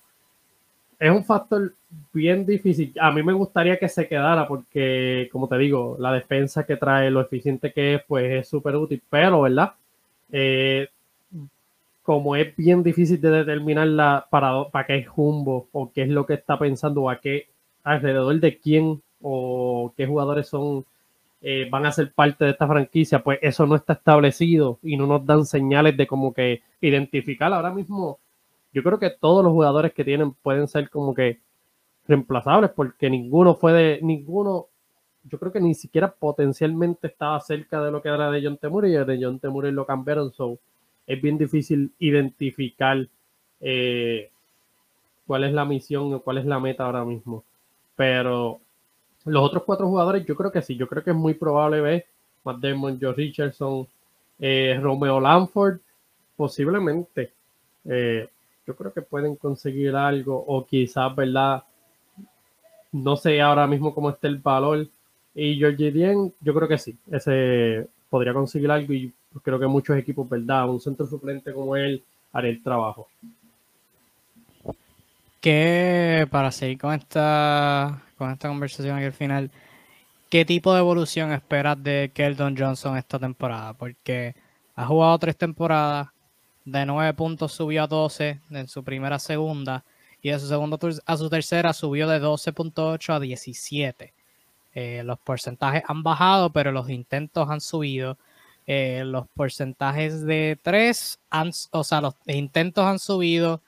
es 1.00 1.12
un 1.12 1.24
factor 1.26 1.74
bien 2.14 2.46
difícil. 2.46 2.94
A 3.00 3.12
mí 3.12 3.22
me 3.24 3.34
gustaría 3.34 3.78
que 3.78 3.90
se 3.90 4.08
quedara 4.08 4.48
porque, 4.48 5.30
como 5.32 5.48
te 5.48 5.58
digo, 5.58 5.98
la 6.00 6.14
defensa 6.14 6.66
que 6.66 6.78
trae, 6.78 7.12
lo 7.12 7.22
eficiente 7.22 7.74
que 7.74 7.96
es, 7.96 8.04
pues 8.08 8.32
es 8.32 8.48
súper 8.48 8.76
útil. 8.76 9.02
Pero, 9.10 9.42
¿verdad? 9.42 9.74
Eh, 10.32 10.88
como 12.04 12.36
es 12.36 12.56
bien 12.56 12.84
difícil 12.84 13.20
de 13.20 13.32
determinar 13.32 14.28
para, 14.30 14.70
para 14.70 14.86
qué 14.86 14.98
es 14.98 15.08
Jumbo 15.08 15.68
o 15.72 15.92
qué 15.92 16.04
es 16.04 16.10
lo 16.10 16.26
que 16.26 16.36
está 16.36 16.58
pensando 16.58 17.02
o 17.02 17.10
a 17.10 17.20
qué 17.20 17.48
alrededor 17.86 18.38
de 18.42 18.58
quién 18.60 19.02
o 19.22 19.94
qué 19.96 20.06
jugadores 20.06 20.50
son 20.50 20.86
eh, 21.42 21.68
van 21.70 21.86
a 21.86 21.92
ser 21.92 22.12
parte 22.12 22.44
de 22.44 22.52
esta 22.52 22.68
franquicia, 22.68 23.24
pues 23.24 23.40
eso 23.42 23.66
no 23.66 23.76
está 23.76 23.94
establecido 23.94 24.80
y 24.84 24.98
no 24.98 25.06
nos 25.08 25.26
dan 25.26 25.46
señales 25.46 25.96
de 25.96 26.08
como 26.08 26.34
que 26.34 26.64
identificar 26.82 27.54
ahora 27.54 27.72
mismo. 27.72 28.20
Yo 28.74 28.84
creo 28.84 29.00
que 29.00 29.12
todos 29.12 29.44
los 29.44 29.54
jugadores 29.54 29.94
que 29.94 30.04
tienen 30.04 30.34
pueden 30.34 30.68
ser 30.68 30.90
como 30.90 31.14
que 31.14 31.40
reemplazables 32.08 32.72
porque 32.72 33.10
ninguno 33.10 33.56
fue 33.56 33.74
de 33.74 34.00
ninguno 34.02 34.68
yo 35.28 35.40
creo 35.40 35.52
que 35.52 35.60
ni 35.60 35.74
siquiera 35.74 36.14
potencialmente 36.14 37.08
estaba 37.08 37.40
cerca 37.40 37.82
de 37.82 37.92
lo 37.92 38.02
que 38.02 38.10
era 38.10 38.30
de 38.30 38.44
John 38.44 38.58
Temuri 38.58 38.90
y 38.90 39.06
de 39.06 39.20
John 39.20 39.40
Temuri 39.40 39.72
lo 39.72 39.86
cambiaron 39.86 40.32
so 40.32 40.60
es 41.08 41.22
bien 41.22 41.38
difícil 41.38 41.92
identificar 42.00 43.08
eh, 43.60 44.30
cuál 45.26 45.44
es 45.44 45.54
la 45.54 45.66
misión 45.66 46.14
o 46.14 46.22
cuál 46.22 46.38
es 46.40 46.46
la 46.46 46.60
meta 46.60 46.86
ahora 46.86 47.04
mismo. 47.06 47.44
Pero 47.96 48.60
los 49.26 49.44
otros 49.44 49.64
cuatro 49.64 49.88
jugadores, 49.88 50.26
yo 50.26 50.36
creo 50.36 50.52
que 50.52 50.62
sí, 50.62 50.76
yo 50.76 50.88
creo 50.88 51.04
que 51.04 51.12
es 51.12 51.16
muy 51.16 51.34
probable 51.34 51.82
ver 51.82 52.06
Matt 52.44 52.60
Damon, 52.60 53.00
Joe 53.02 53.14
Richardson, 53.14 53.88
eh, 54.40 54.80
Romeo 54.82 55.20
Lanford, 55.20 55.80
posiblemente. 56.36 57.32
Eh, 57.86 58.30
yo 58.68 58.76
creo 58.76 58.94
que 58.94 59.02
pueden 59.02 59.36
conseguir 59.36 59.96
algo 59.96 60.36
o 60.36 60.66
quizás, 60.66 61.16
¿verdad? 61.16 61.64
No 62.92 63.16
sé 63.16 63.42
ahora 63.42 63.68
mismo 63.68 63.94
cómo 63.94 64.10
está 64.10 64.28
el 64.28 64.38
valor. 64.38 64.88
Y 65.34 65.56
Georgie 65.58 65.92
Dien, 65.92 66.34
yo 66.40 66.54
creo 66.54 66.68
que 66.68 66.78
sí, 66.78 66.98
ese 67.12 67.88
podría 68.10 68.34
conseguir 68.34 68.72
algo 68.72 68.94
y 68.94 69.12
creo 69.44 69.60
que 69.60 69.68
muchos 69.68 69.98
equipos, 69.98 70.30
¿verdad? 70.30 70.70
Un 70.70 70.80
centro 70.80 71.06
suplente 71.06 71.52
como 71.54 71.76
él 71.76 72.02
haré 72.32 72.50
el 72.52 72.64
trabajo. 72.64 73.08
Que 75.46 76.28
para 76.32 76.52
seguir 76.52 76.80
con 76.80 76.92
esta, 76.92 78.02
con 78.18 78.32
esta 78.32 78.48
conversación 78.48 78.98
aquí 78.98 79.06
al 79.06 79.14
final, 79.14 79.52
¿qué 80.32 80.44
tipo 80.44 80.74
de 80.74 80.80
evolución 80.80 81.32
esperas 81.32 81.84
de 81.84 82.10
Keldon 82.16 82.58
Johnson 82.58 82.98
esta 82.98 83.20
temporada? 83.20 83.74
Porque 83.74 84.34
ha 84.74 84.88
jugado 84.88 85.20
tres 85.20 85.38
temporadas, 85.38 86.08
de 86.66 86.84
9 86.88 87.14
puntos 87.14 87.52
subió 87.52 87.84
a 87.84 87.88
12 87.88 88.40
en 88.50 88.68
su 88.68 88.84
primera 88.84 89.20
segunda, 89.20 89.86
y 90.20 90.32
de 90.32 90.40
su 90.40 90.48
segunda 90.48 90.80
a 91.06 91.16
su 91.16 91.30
tercera 91.30 91.74
subió 91.74 92.08
de 92.08 92.20
12.8 92.20 93.14
a 93.14 93.20
17. 93.20 94.14
Eh, 94.74 95.04
los 95.06 95.20
porcentajes 95.20 95.84
han 95.88 96.02
bajado, 96.02 96.50
pero 96.52 96.72
los 96.72 96.90
intentos 96.90 97.48
han 97.52 97.62
subido. 97.62 98.18
Eh, 98.66 99.04
los 99.06 99.28
porcentajes 99.28 100.26
de 100.26 100.58
3, 100.64 101.20
han, 101.30 101.52
o 101.70 101.84
sea, 101.84 102.02
los 102.02 102.16
intentos 102.26 102.84
han 102.84 102.98
subido 102.98 103.62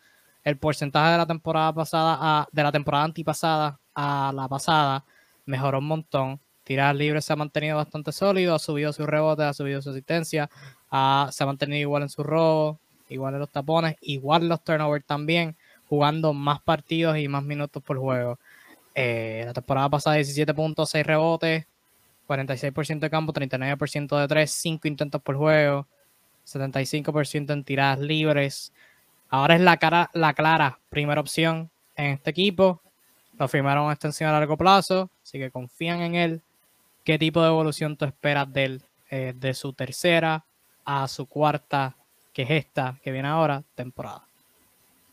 el 0.48 0.58
porcentaje 0.58 1.12
de 1.12 1.18
la 1.18 1.26
temporada 1.26 1.74
pasada 1.74 2.18
a, 2.22 2.48
de 2.50 2.64
la 2.64 2.72
temporada 2.72 3.04
antipasada 3.04 3.78
a 3.94 4.32
la 4.34 4.48
pasada 4.48 5.04
mejoró 5.46 5.80
un 5.80 5.88
montón. 5.88 6.40
Tirar 6.64 6.96
libre 6.96 7.22
se 7.22 7.34
ha 7.34 7.36
mantenido 7.36 7.76
bastante 7.76 8.14
sólido, 8.14 8.56
ha 8.56 8.60
subido 8.60 8.94
su 8.94 9.06
rebote, 9.06 9.44
ha 9.44 9.54
subido 9.54 9.82
su 9.82 9.90
asistencia, 9.90 10.50
se 10.50 11.44
ha 11.44 11.46
mantenido 11.46 11.82
igual 11.82 12.04
en 12.04 12.10
su 12.10 12.24
robo, 12.24 12.80
igual 13.10 13.34
en 13.34 13.42
los 13.42 13.50
tapones, 13.50 13.98
igual 14.00 14.44
en 14.44 14.48
los 14.48 14.64
turnovers 14.64 15.06
también, 15.06 15.58
jugando 15.90 16.32
más 16.32 16.62
partidos 16.62 17.18
y 17.18 17.28
más 17.28 17.44
minutos 17.44 17.84
por 17.84 17.98
juego. 17.98 18.40
Eh, 18.96 19.44
la 19.46 19.52
temporada 19.52 19.90
pasada 19.90 20.16
17 20.16 20.54
puntos, 20.54 20.90
6 20.92 21.06
rebotes, 21.06 21.66
46% 22.26 23.00
de 23.00 23.10
campo, 23.10 23.34
39% 23.34 24.18
de 24.18 24.28
3, 24.30 24.50
5 24.50 24.88
intentos 24.88 25.22
por 25.22 25.36
juego, 25.36 25.88
75% 26.46 27.52
en 27.52 27.66
tiradas 27.66 28.00
libres, 28.00 28.72
Ahora 29.30 29.56
es 29.56 29.62
la, 29.62 29.78
cara, 29.78 30.10
la 30.14 30.34
clara 30.34 30.80
primera 30.90 31.22
opción 31.22 31.70
en 31.96 32.12
este 32.14 32.30
equipo. 32.30 32.82
Lo 33.38 33.48
firmaron 33.48 33.84
una 33.84 33.94
extensión 33.94 34.30
a 34.30 34.34
largo 34.34 34.58
plazo, 34.58 35.10
así 35.22 35.38
que 35.38 35.52
confían 35.52 36.02
en 36.02 36.16
él. 36.16 36.42
¿Qué 37.04 37.20
tipo 37.20 37.42
de 37.42 37.48
evolución 37.50 37.96
tú 37.96 38.06
esperas 38.06 38.52
de 38.52 38.66
él 38.66 38.82
eh, 39.10 39.34
de 39.36 39.54
su 39.54 39.74
tercera 39.74 40.44
a 40.86 41.08
su 41.08 41.28
cuarta, 41.28 41.96
que 42.34 42.44
es 42.44 42.50
esta, 42.50 42.98
que 43.04 43.12
viene 43.12 43.28
ahora, 43.28 43.64
temporada? 43.76 44.24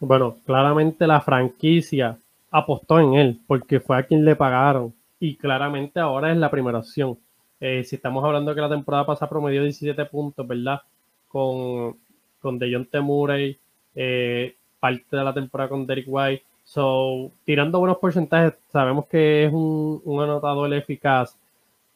Bueno, 0.00 0.36
claramente 0.44 1.06
la 1.06 1.20
franquicia 1.20 2.16
apostó 2.50 3.00
en 3.00 3.14
él 3.14 3.40
porque 3.46 3.80
fue 3.80 3.98
a 3.98 4.04
quien 4.04 4.24
le 4.24 4.36
pagaron 4.36 4.94
y 5.18 5.36
claramente 5.36 5.98
ahora 6.00 6.30
es 6.30 6.36
la 6.36 6.50
primera 6.50 6.78
opción. 6.78 7.18
Eh, 7.60 7.82
si 7.84 7.96
estamos 7.96 8.24
hablando 8.24 8.54
que 8.54 8.60
la 8.60 8.68
temporada 8.68 9.06
pasada 9.06 9.30
promedió 9.30 9.62
17 9.62 10.04
puntos, 10.06 10.46
¿verdad? 10.46 10.82
Con, 11.28 11.96
con 12.40 12.58
Dejounte 12.58 13.00
Murray, 13.00 13.58
eh, 13.94 14.56
parte 14.80 15.16
de 15.16 15.24
la 15.24 15.32
temporada 15.32 15.70
con 15.70 15.86
Derek 15.86 16.06
White. 16.08 16.44
So, 16.64 17.30
tirando 17.44 17.78
buenos 17.78 17.98
porcentajes, 17.98 18.54
sabemos 18.72 19.06
que 19.06 19.44
es 19.44 19.52
un, 19.52 20.00
anotador 20.06 20.72
eficaz 20.74 21.38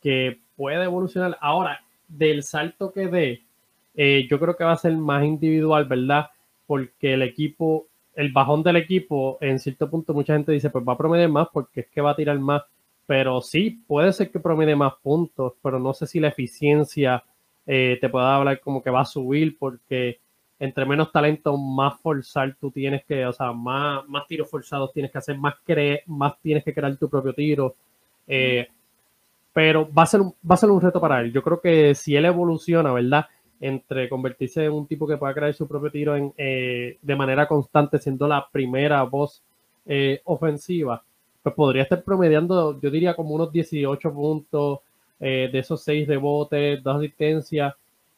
que 0.02 0.38
puede 0.56 0.84
evolucionar. 0.84 1.36
Ahora, 1.40 1.80
del 2.06 2.42
salto 2.42 2.92
que 2.92 3.08
dé, 3.08 3.42
eh, 3.94 4.26
yo 4.30 4.38
creo 4.38 4.56
que 4.56 4.64
va 4.64 4.72
a 4.72 4.76
ser 4.76 4.94
más 4.96 5.24
individual, 5.24 5.86
¿verdad? 5.86 6.28
Porque 6.66 7.14
el 7.14 7.22
equipo, 7.22 7.86
el 8.14 8.32
bajón 8.32 8.62
del 8.62 8.76
equipo, 8.76 9.38
en 9.40 9.58
cierto 9.58 9.90
punto, 9.90 10.12
mucha 10.12 10.34
gente 10.34 10.52
dice, 10.52 10.70
pues 10.70 10.84
va 10.86 10.92
a 10.92 10.98
promediar 10.98 11.30
más 11.30 11.48
porque 11.52 11.80
es 11.80 11.86
que 11.88 12.00
va 12.00 12.10
a 12.10 12.16
tirar 12.16 12.38
más. 12.38 12.62
Pero 13.06 13.40
sí, 13.40 13.82
puede 13.86 14.12
ser 14.12 14.30
que 14.30 14.38
promedie 14.38 14.76
más 14.76 14.92
puntos, 15.02 15.54
pero 15.62 15.78
no 15.78 15.94
sé 15.94 16.06
si 16.06 16.20
la 16.20 16.28
eficiencia 16.28 17.24
eh, 17.66 17.96
te 18.00 18.08
pueda 18.10 18.36
hablar 18.36 18.60
como 18.60 18.82
que 18.82 18.90
va 18.90 19.00
a 19.00 19.06
subir 19.06 19.56
porque 19.58 20.20
entre 20.60 20.84
menos 20.84 21.12
talento, 21.12 21.56
más 21.56 22.00
forzar 22.00 22.56
tú 22.60 22.70
tienes 22.70 23.04
que, 23.04 23.24
o 23.24 23.32
sea, 23.32 23.52
más, 23.52 24.06
más 24.08 24.26
tiros 24.26 24.50
forzados 24.50 24.92
tienes 24.92 25.12
que 25.12 25.18
hacer, 25.18 25.38
más, 25.38 25.54
cre 25.64 26.02
más 26.06 26.34
tienes 26.40 26.64
que 26.64 26.74
crear 26.74 26.96
tu 26.96 27.08
propio 27.08 27.32
tiro. 27.32 27.76
Eh, 28.26 28.66
pero 29.52 29.88
va 29.92 30.02
a, 30.02 30.06
ser 30.06 30.20
un, 30.20 30.34
va 30.48 30.54
a 30.54 30.58
ser 30.58 30.70
un 30.70 30.80
reto 30.80 31.00
para 31.00 31.20
él. 31.20 31.32
Yo 31.32 31.42
creo 31.42 31.60
que 31.60 31.94
si 31.94 32.16
él 32.16 32.24
evoluciona, 32.24 32.92
¿verdad? 32.92 33.26
Entre 33.60 34.08
convertirse 34.08 34.64
en 34.64 34.72
un 34.72 34.86
tipo 34.86 35.06
que 35.06 35.16
pueda 35.16 35.34
crear 35.34 35.54
su 35.54 35.66
propio 35.66 35.90
tiro 35.90 36.32
eh, 36.36 36.98
de 37.00 37.16
manera 37.16 37.46
constante, 37.46 37.98
siendo 37.98 38.26
la 38.26 38.48
primera 38.50 39.02
voz 39.04 39.42
eh, 39.86 40.20
ofensiva, 40.24 41.02
pues 41.42 41.54
podría 41.54 41.84
estar 41.84 42.02
promediando, 42.02 42.80
yo 42.80 42.90
diría, 42.90 43.14
como 43.14 43.34
unos 43.34 43.52
18 43.52 44.12
puntos 44.12 44.80
de 45.20 45.50
esos 45.52 45.82
6 45.82 46.06
rebotes, 46.06 46.80
2 46.80 46.96
asistencias. 46.96 47.74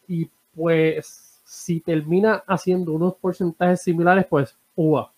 Y 0.06 0.28
pues 0.54 1.29
si 1.50 1.80
termina 1.80 2.44
haciendo 2.46 2.92
unos 2.92 3.16
porcentajes 3.16 3.82
similares, 3.82 4.24
pues 4.30 4.56
UA. 4.76 5.10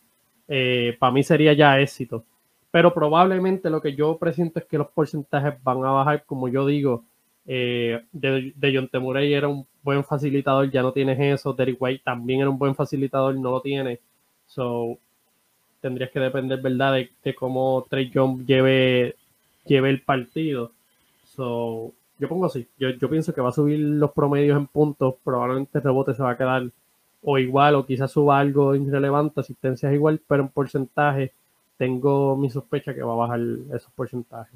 Eh, 0.49 0.97
para 0.99 1.12
mí 1.12 1.23
sería 1.23 1.53
ya 1.53 1.79
éxito. 1.79 2.25
Pero 2.71 2.95
probablemente 2.95 3.68
lo 3.68 3.83
que 3.83 3.95
yo 3.95 4.16
presiento 4.16 4.59
es 4.59 4.64
que 4.64 4.79
los 4.79 4.88
porcentajes 4.88 5.62
van 5.62 5.85
a 5.85 5.90
bajar, 5.90 6.25
como 6.25 6.49
yo 6.49 6.64
digo. 6.64 7.05
Eh, 7.45 8.03
de, 8.12 8.55
de 8.57 8.75
John 8.75 8.88
Temurey 8.88 9.35
era 9.35 9.47
un 9.47 9.66
buen 9.83 10.03
facilitador, 10.05 10.71
ya 10.71 10.81
no 10.81 10.90
tienes 10.95 11.21
eso. 11.21 11.53
Derek 11.53 11.77
White 11.79 12.03
también 12.03 12.40
era 12.40 12.49
un 12.49 12.59
buen 12.59 12.75
facilitador, 12.75 13.35
no 13.37 13.51
lo 13.51 13.61
tiene. 13.61 14.01
So, 14.47 14.97
tendrías 15.83 16.11
que 16.11 16.21
depender, 16.21 16.62
¿verdad?, 16.62 16.95
de, 17.23 17.35
cómo 17.35 17.87
Trey 17.90 18.11
John 18.12 18.47
lleve, 18.47 19.16
lleve 19.66 19.90
el 19.90 20.01
partido. 20.01 20.73
So, 21.27 21.92
yo 22.23 22.29
pongo 22.29 22.47
así. 22.47 22.69
Yo, 22.79 23.11
pienso 23.11 23.35
que 23.35 23.41
va 23.41 23.49
a 23.49 23.53
subir 23.53 23.81
los 23.81 24.13
promedios 24.13 24.57
en 24.57 24.69
puntos. 24.69 25.17
Probablemente 25.25 25.79
el 25.79 25.85
rebote 25.85 26.15
se 26.15 26.23
va 26.23 26.31
a 26.31 26.37
quedar 26.37 26.71
o 27.21 27.37
igual, 27.37 27.75
o 27.75 27.85
quizás 27.85 28.13
suba 28.13 28.39
algo 28.39 28.77
irrelevante. 28.77 29.41
Asistencia 29.41 29.89
es 29.89 29.97
igual, 29.97 30.21
pero 30.29 30.45
en 30.45 30.49
porcentaje 30.49 31.33
tengo 31.77 32.37
mi 32.37 32.49
sospecha 32.49 32.95
que 32.95 33.03
va 33.03 33.15
a 33.15 33.17
bajar 33.17 33.41
esos 33.75 33.91
porcentajes. 33.97 34.55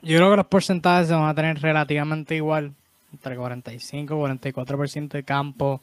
Yo 0.00 0.16
creo 0.16 0.30
que 0.30 0.36
los 0.38 0.46
porcentajes 0.46 1.08
se 1.08 1.14
van 1.14 1.28
a 1.28 1.34
tener 1.34 1.60
relativamente 1.60 2.34
igual. 2.34 2.72
Entre 3.12 3.36
45 3.36 4.14
y 4.14 4.16
44% 4.16 5.08
de 5.08 5.24
campo. 5.24 5.82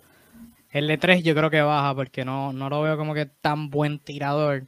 El 0.71 0.87
de 0.87 0.97
3 0.97 1.23
yo 1.23 1.35
creo 1.35 1.51
que 1.51 1.61
baja 1.61 1.93
porque 1.93 2.25
no, 2.25 2.51
no 2.51 2.67
lo 2.67 2.81
veo 2.81 2.97
como 2.97 3.13
que 3.13 3.27
tan 3.27 3.69
buen 3.69 3.99
tirador. 3.99 4.63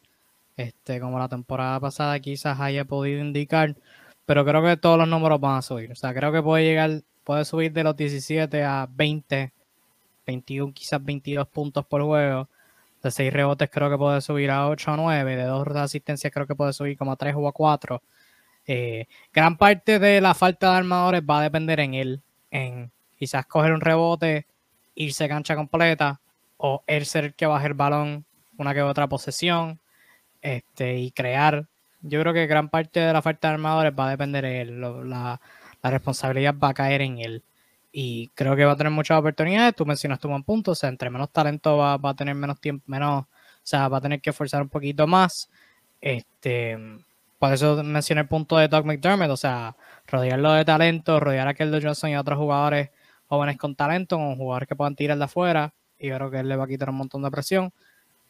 Este, 0.56 1.00
como 1.00 1.18
la 1.18 1.30
temporada 1.30 1.80
pasada 1.80 2.20
quizás 2.20 2.60
haya 2.60 2.86
podido 2.86 3.20
indicar 3.20 3.76
pero 4.26 4.46
creo 4.46 4.64
que 4.64 4.78
todos 4.78 4.98
los 4.98 5.08
números 5.08 5.40
van 5.40 5.58
a 5.58 5.62
subir. 5.62 5.92
O 5.92 5.96
sea, 5.96 6.14
creo 6.14 6.32
que 6.32 6.42
puede 6.42 6.64
llegar, 6.64 7.02
puede 7.24 7.46
subir 7.46 7.72
de 7.74 7.84
los 7.84 7.96
17 7.96 8.64
a 8.64 8.88
20, 8.90 9.54
21, 10.26 10.74
quizás 10.74 11.04
22 11.04 11.48
puntos 11.48 11.86
por 11.86 12.02
juego. 12.04 12.50
De 13.04 13.12
6 13.12 13.32
rebotes 13.32 13.70
creo 13.70 13.90
que 13.90 13.98
puede 13.98 14.22
subir 14.22 14.50
a 14.52 14.68
8 14.68 14.94
o 14.94 14.98
9. 14.98 15.36
De 15.36 15.44
2 15.44 15.68
asistencias 15.76 16.34
creo 16.34 16.48
que 16.48 16.56
puede 16.56 16.74
subir 16.74 16.98
como 16.98 17.12
a 17.12 17.16
3 17.16 17.36
o 17.38 17.48
a 17.48 17.54
4. 17.54 18.02
Eh, 18.68 19.06
gran 19.32 19.58
parte 19.58 20.00
de 20.00 20.22
la 20.22 20.34
falta 20.34 20.72
de 20.72 20.78
armadores 20.78 21.22
va 21.22 21.40
a 21.40 21.44
depender 21.44 21.80
en 21.80 21.94
él. 21.94 22.22
En 22.50 22.92
quizás 23.18 23.46
coger 23.46 23.74
un 23.74 23.82
rebote, 23.82 24.48
irse 24.96 25.28
cancha 25.28 25.56
completa 25.56 26.20
o 26.58 26.84
él 26.88 27.06
ser 27.06 27.26
el 27.26 27.34
que 27.36 27.46
baje 27.46 27.68
el 27.68 27.74
balón 27.74 28.26
una 28.58 28.74
que 28.74 28.82
otra 28.82 29.08
posesión 29.08 29.80
este, 30.42 30.98
y 30.98 31.12
crear 31.12 31.68
yo 32.08 32.22
creo 32.22 32.34
que 32.34 32.48
gran 32.48 32.70
parte 32.70 33.00
de 33.00 33.14
la 33.14 33.22
falta 33.22 33.48
de 33.48 33.56
armadores 33.56 33.94
va 33.98 34.08
a 34.08 34.12
depender 34.12 34.44
de 34.44 34.62
él. 34.62 34.82
La, 35.10 35.40
responsabilidad 35.84 36.56
va 36.58 36.70
a 36.70 36.74
caer 36.74 37.02
en 37.02 37.20
él. 37.20 37.44
Y 37.92 38.30
creo 38.36 38.56
que 38.56 38.66
va 38.66 38.74
a 38.74 38.76
tener 38.76 38.92
muchas 38.92 39.20
oportunidades. 39.20 39.76
Tú 39.76 39.86
mencionaste 39.86 40.28
un 40.28 40.34
buen 40.34 40.44
punto. 40.44 40.72
O 40.72 40.76
sea, 40.76 40.90
entre 40.90 41.10
menos 41.10 41.32
talento 41.32 41.78
va, 41.78 42.00
a 42.02 42.14
tener 42.16 42.36
menos 42.36 42.60
tiempo, 42.60 42.84
menos, 42.88 43.24
o 43.24 43.28
sea, 43.64 43.88
va 43.88 43.98
a 43.98 44.02
tener 44.02 44.22
que 44.22 44.32
esforzar 44.32 44.62
un 44.62 44.70
poquito 44.70 45.08
más. 45.08 45.50
Este, 46.02 46.78
por 47.40 47.54
eso 47.54 47.84
mencioné 47.84 48.22
el 48.22 48.28
punto 48.28 48.58
de 48.58 48.68
Doug 48.68 48.86
McDermott. 48.86 49.30
O 49.30 49.38
sea, 49.38 49.76
rodearlo 50.08 50.54
de 50.54 50.66
talento, 50.66 51.20
rodear 51.20 51.48
a 51.48 51.54
Keldo 51.54 51.80
Johnson 51.82 52.10
y 52.12 52.16
a 52.16 52.22
otros 52.22 52.38
jugadores 52.38 52.90
jóvenes 53.28 53.58
con 53.58 53.76
talento, 53.76 54.18
con 54.18 54.36
jugadores 54.36 54.68
que 54.68 54.76
puedan 54.76 54.96
tirar 54.96 55.18
de 55.18 55.24
afuera. 55.26 55.74
Y 55.98 56.10
creo 56.10 56.32
que 56.32 56.40
él 56.40 56.50
le 56.50 56.56
va 56.56 56.66
a 56.66 56.68
quitar 56.68 56.90
un 56.90 56.98
montón 56.98 57.24
de 57.24 57.32
presión 57.32 57.74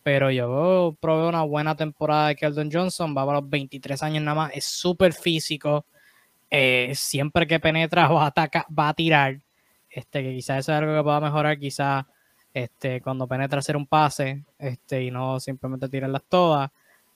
pero 0.05 0.29
yo 0.29 0.95
probé 0.99 1.27
una 1.27 1.41
buena 1.41 1.75
temporada 1.75 2.27
de 2.27 2.35
Keldon 2.35 2.69
Johnson, 2.71 3.15
va 3.17 3.23
a 3.23 3.41
los 3.41 3.49
23 3.49 4.03
años 4.03 4.23
nada 4.23 4.35
más, 4.35 4.51
es 4.53 4.63
súper 4.63 5.13
físico, 5.13 5.87
eh, 6.51 6.91
siempre 6.93 7.47
que 7.47 7.59
penetra 7.59 8.07
va 8.09 8.25
a, 8.25 8.27
atacar, 8.27 8.67
va 8.67 8.89
a 8.89 8.93
tirar, 8.93 9.41
este, 9.89 10.21
que 10.21 10.31
quizás 10.35 10.59
eso 10.59 10.73
es 10.73 10.77
algo 10.77 10.95
que 10.95 11.01
pueda 11.01 11.19
mejorar, 11.19 11.57
quizás 11.57 12.05
este, 12.53 13.01
cuando 13.01 13.27
penetra 13.27 13.57
hacer 13.57 13.75
un 13.75 13.87
pase 13.87 14.43
este, 14.59 15.01
y 15.01 15.09
no 15.09 15.39
simplemente 15.39 15.89
tirarlas 15.89 16.21
todas. 16.29 16.69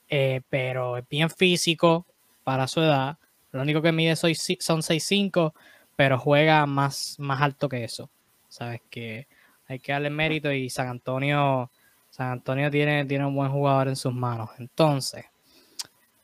Eh, 0.08 0.40
pero 0.50 0.96
es 0.96 1.08
bien 1.08 1.30
físico 1.30 2.06
para 2.42 2.66
su 2.66 2.80
edad. 2.80 3.18
Lo 3.52 3.62
único 3.62 3.80
que 3.82 3.92
mide 3.92 4.16
son 4.16 4.32
6'5, 4.32 5.54
pero 5.94 6.18
juega 6.18 6.66
más, 6.66 7.14
más 7.20 7.40
alto 7.40 7.68
que 7.68 7.84
eso. 7.84 8.10
Sabes 8.48 8.80
que 8.90 9.28
hay 9.68 9.78
que 9.78 9.92
darle 9.92 10.10
mérito 10.10 10.50
y 10.50 10.68
San 10.70 10.88
Antonio, 10.88 11.70
San 12.10 12.32
Antonio 12.32 12.70
tiene, 12.70 13.04
tiene 13.06 13.24
un 13.24 13.34
buen 13.34 13.50
jugador 13.50 13.88
en 13.88 13.96
sus 13.96 14.12
manos. 14.12 14.50
Entonces, 14.58 15.24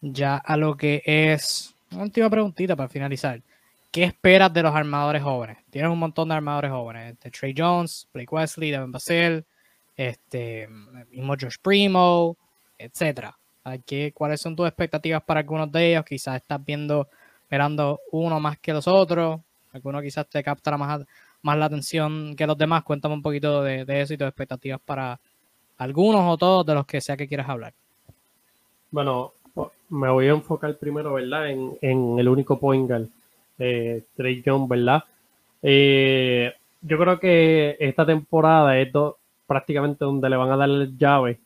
ya 0.01 0.37
a 0.37 0.57
lo 0.57 0.77
que 0.77 1.03
es 1.05 1.75
una 1.91 2.03
última 2.03 2.29
preguntita 2.29 2.77
para 2.77 2.89
finalizar. 2.89 3.41
¿Qué 3.91 4.05
esperas 4.05 4.53
de 4.53 4.63
los 4.63 4.75
armadores 4.75 5.23
jóvenes? 5.23 5.59
Tienes 5.71 5.91
un 5.91 5.99
montón 5.99 6.29
de 6.29 6.35
armadores 6.35 6.71
jóvenes. 6.71 7.15
Este, 7.15 7.31
Trey 7.31 7.55
Jones, 7.57 8.09
Blake 8.13 8.29
Wesley, 8.31 8.71
Devin 8.71 8.93
Basile, 8.93 9.45
este, 9.97 10.69
mismo 11.11 11.35
Josh 11.41 11.57
Primo, 11.63 12.37
etcétera. 12.77 13.39
¿Qué, 13.85 14.13
¿Cuáles 14.13 14.41
son 14.41 14.55
tus 14.55 14.69
expectativas 14.69 15.23
para 15.23 15.41
algunos 15.41 15.73
de 15.73 15.91
ellos? 15.91 16.05
Quizás 16.05 16.37
estás 16.37 16.65
viendo, 16.65 17.09
esperando 17.43 18.01
uno 18.13 18.39
más 18.39 18.59
que 18.59 18.73
los 18.73 18.87
otros. 18.87 19.41
Alguno 19.73 20.01
quizás 20.01 20.29
te 20.29 20.43
capta 20.43 20.77
más, 20.77 21.05
más 21.43 21.57
la 21.57 21.65
atención 21.65 22.37
que 22.37 22.47
los 22.47 22.57
demás. 22.57 22.85
Cuéntame 22.85 23.15
un 23.15 23.23
poquito 23.23 23.63
de, 23.63 23.85
eso 23.89 24.15
y 24.15 24.17
tus 24.17 24.29
expectativas 24.29 24.81
para 24.85 25.19
algunos 25.79 26.23
o 26.23 26.37
todos 26.37 26.67
de 26.67 26.75
los 26.75 26.87
que 26.87 27.01
sea 27.01 27.17
que 27.17 27.29
quieras 27.29 27.49
hablar. 27.49 27.73
Bueno, 28.91 29.33
me 29.89 30.11
voy 30.11 30.27
a 30.27 30.31
enfocar 30.31 30.77
primero, 30.77 31.15
¿verdad? 31.15 31.51
En, 31.51 32.19
el 32.19 32.29
único 32.29 32.59
point 32.59 32.89
guard, 32.89 33.09
eh, 33.59 34.03
Trey 34.17 34.43
Young, 34.43 34.69
¿verdad? 34.69 35.05
Eh, 35.63 36.53
yo 36.83 36.99
creo 36.99 37.19
que 37.19 37.77
esta 37.79 38.07
temporada 38.07 38.79
es 38.79 38.89
prácticamente 39.47 40.05
donde 40.05 40.31
le 40.31 40.37
van 40.37 40.51
a 40.51 40.57
dar 40.57 40.69
llave 40.97 41.41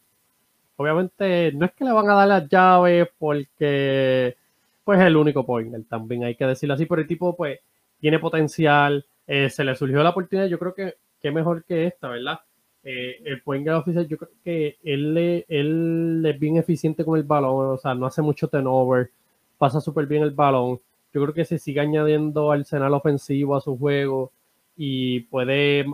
Obviamente 0.81 1.53
no 1.53 1.67
es 1.67 1.73
que 1.73 1.85
le 1.85 1.93
van 1.93 2.09
a 2.09 2.15
dar 2.15 2.27
las 2.27 2.49
llaves 2.49 3.07
porque 3.19 4.35
pues 4.83 4.99
es 4.99 5.05
el 5.05 5.19
único 5.19 5.45
pointer, 5.45 5.85
también 5.85 6.25
hay 6.25 6.35
que 6.37 6.47
decirlo 6.47 6.73
así, 6.73 6.87
pero 6.87 7.03
el 7.03 7.07
tipo 7.07 7.37
pues 7.37 7.61
tiene 8.01 8.19
potencial, 8.19 9.05
eh, 9.27 9.51
se 9.51 9.63
le 9.63 9.77
surgió 9.77 10.03
la 10.03 10.09
oportunidad, 10.09 10.49
yo 10.49 10.59
creo 10.59 10.73
que, 10.73 10.95
que 11.21 11.31
mejor 11.31 11.65
que 11.65 11.87
esta, 11.87 12.09
¿verdad? 12.09 12.41
Eh, 12.83 13.21
el 13.25 13.43
pointer 13.43 13.75
oficial, 13.75 14.09
yo 14.09 14.17
creo 14.17 14.31
que 14.43 14.79
él, 14.83 15.45
él 15.49 16.25
es 16.27 16.41
bien 16.41 16.57
eficiente 16.57 17.05
con 17.05 17.19
el 17.19 17.25
balón, 17.25 17.75
o 17.75 17.79
sea, 17.79 17.95
no 17.95 18.07
hace 18.07 18.23
mucho 18.23 18.49
turnover, 18.49 19.11
pasa 19.59 19.81
súper 19.81 20.07
bien 20.07 20.23
el 20.23 20.31
balón. 20.31 20.81
Yo 21.13 21.23
creo 21.23 21.35
que 21.35 21.45
se 21.45 21.59
sigue 21.59 21.81
añadiendo 21.81 22.53
arsenal 22.53 22.95
ofensivo 22.95 23.57
a 23.57 23.61
su 23.61 23.77
juego 23.77 24.33
y 24.77 25.21
puede 25.21 25.85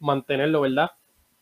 mantenerlo, 0.00 0.62
¿verdad? 0.62 0.90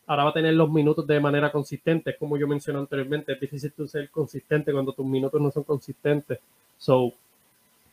ahora 0.07 0.25
va 0.25 0.29
a 0.29 0.33
tener 0.33 0.53
los 0.53 0.69
minutos 0.69 1.05
de 1.07 1.19
manera 1.19 1.51
consistente, 1.51 2.15
como 2.17 2.37
yo 2.37 2.47
mencioné 2.47 2.79
anteriormente, 2.79 3.33
es 3.33 3.39
difícil 3.39 3.71
tú 3.71 3.87
ser 3.87 4.09
consistente 4.09 4.71
cuando 4.71 4.93
tus 4.93 5.05
minutos 5.05 5.41
no 5.41 5.51
son 5.51 5.63
consistentes. 5.63 6.39
So, 6.77 7.13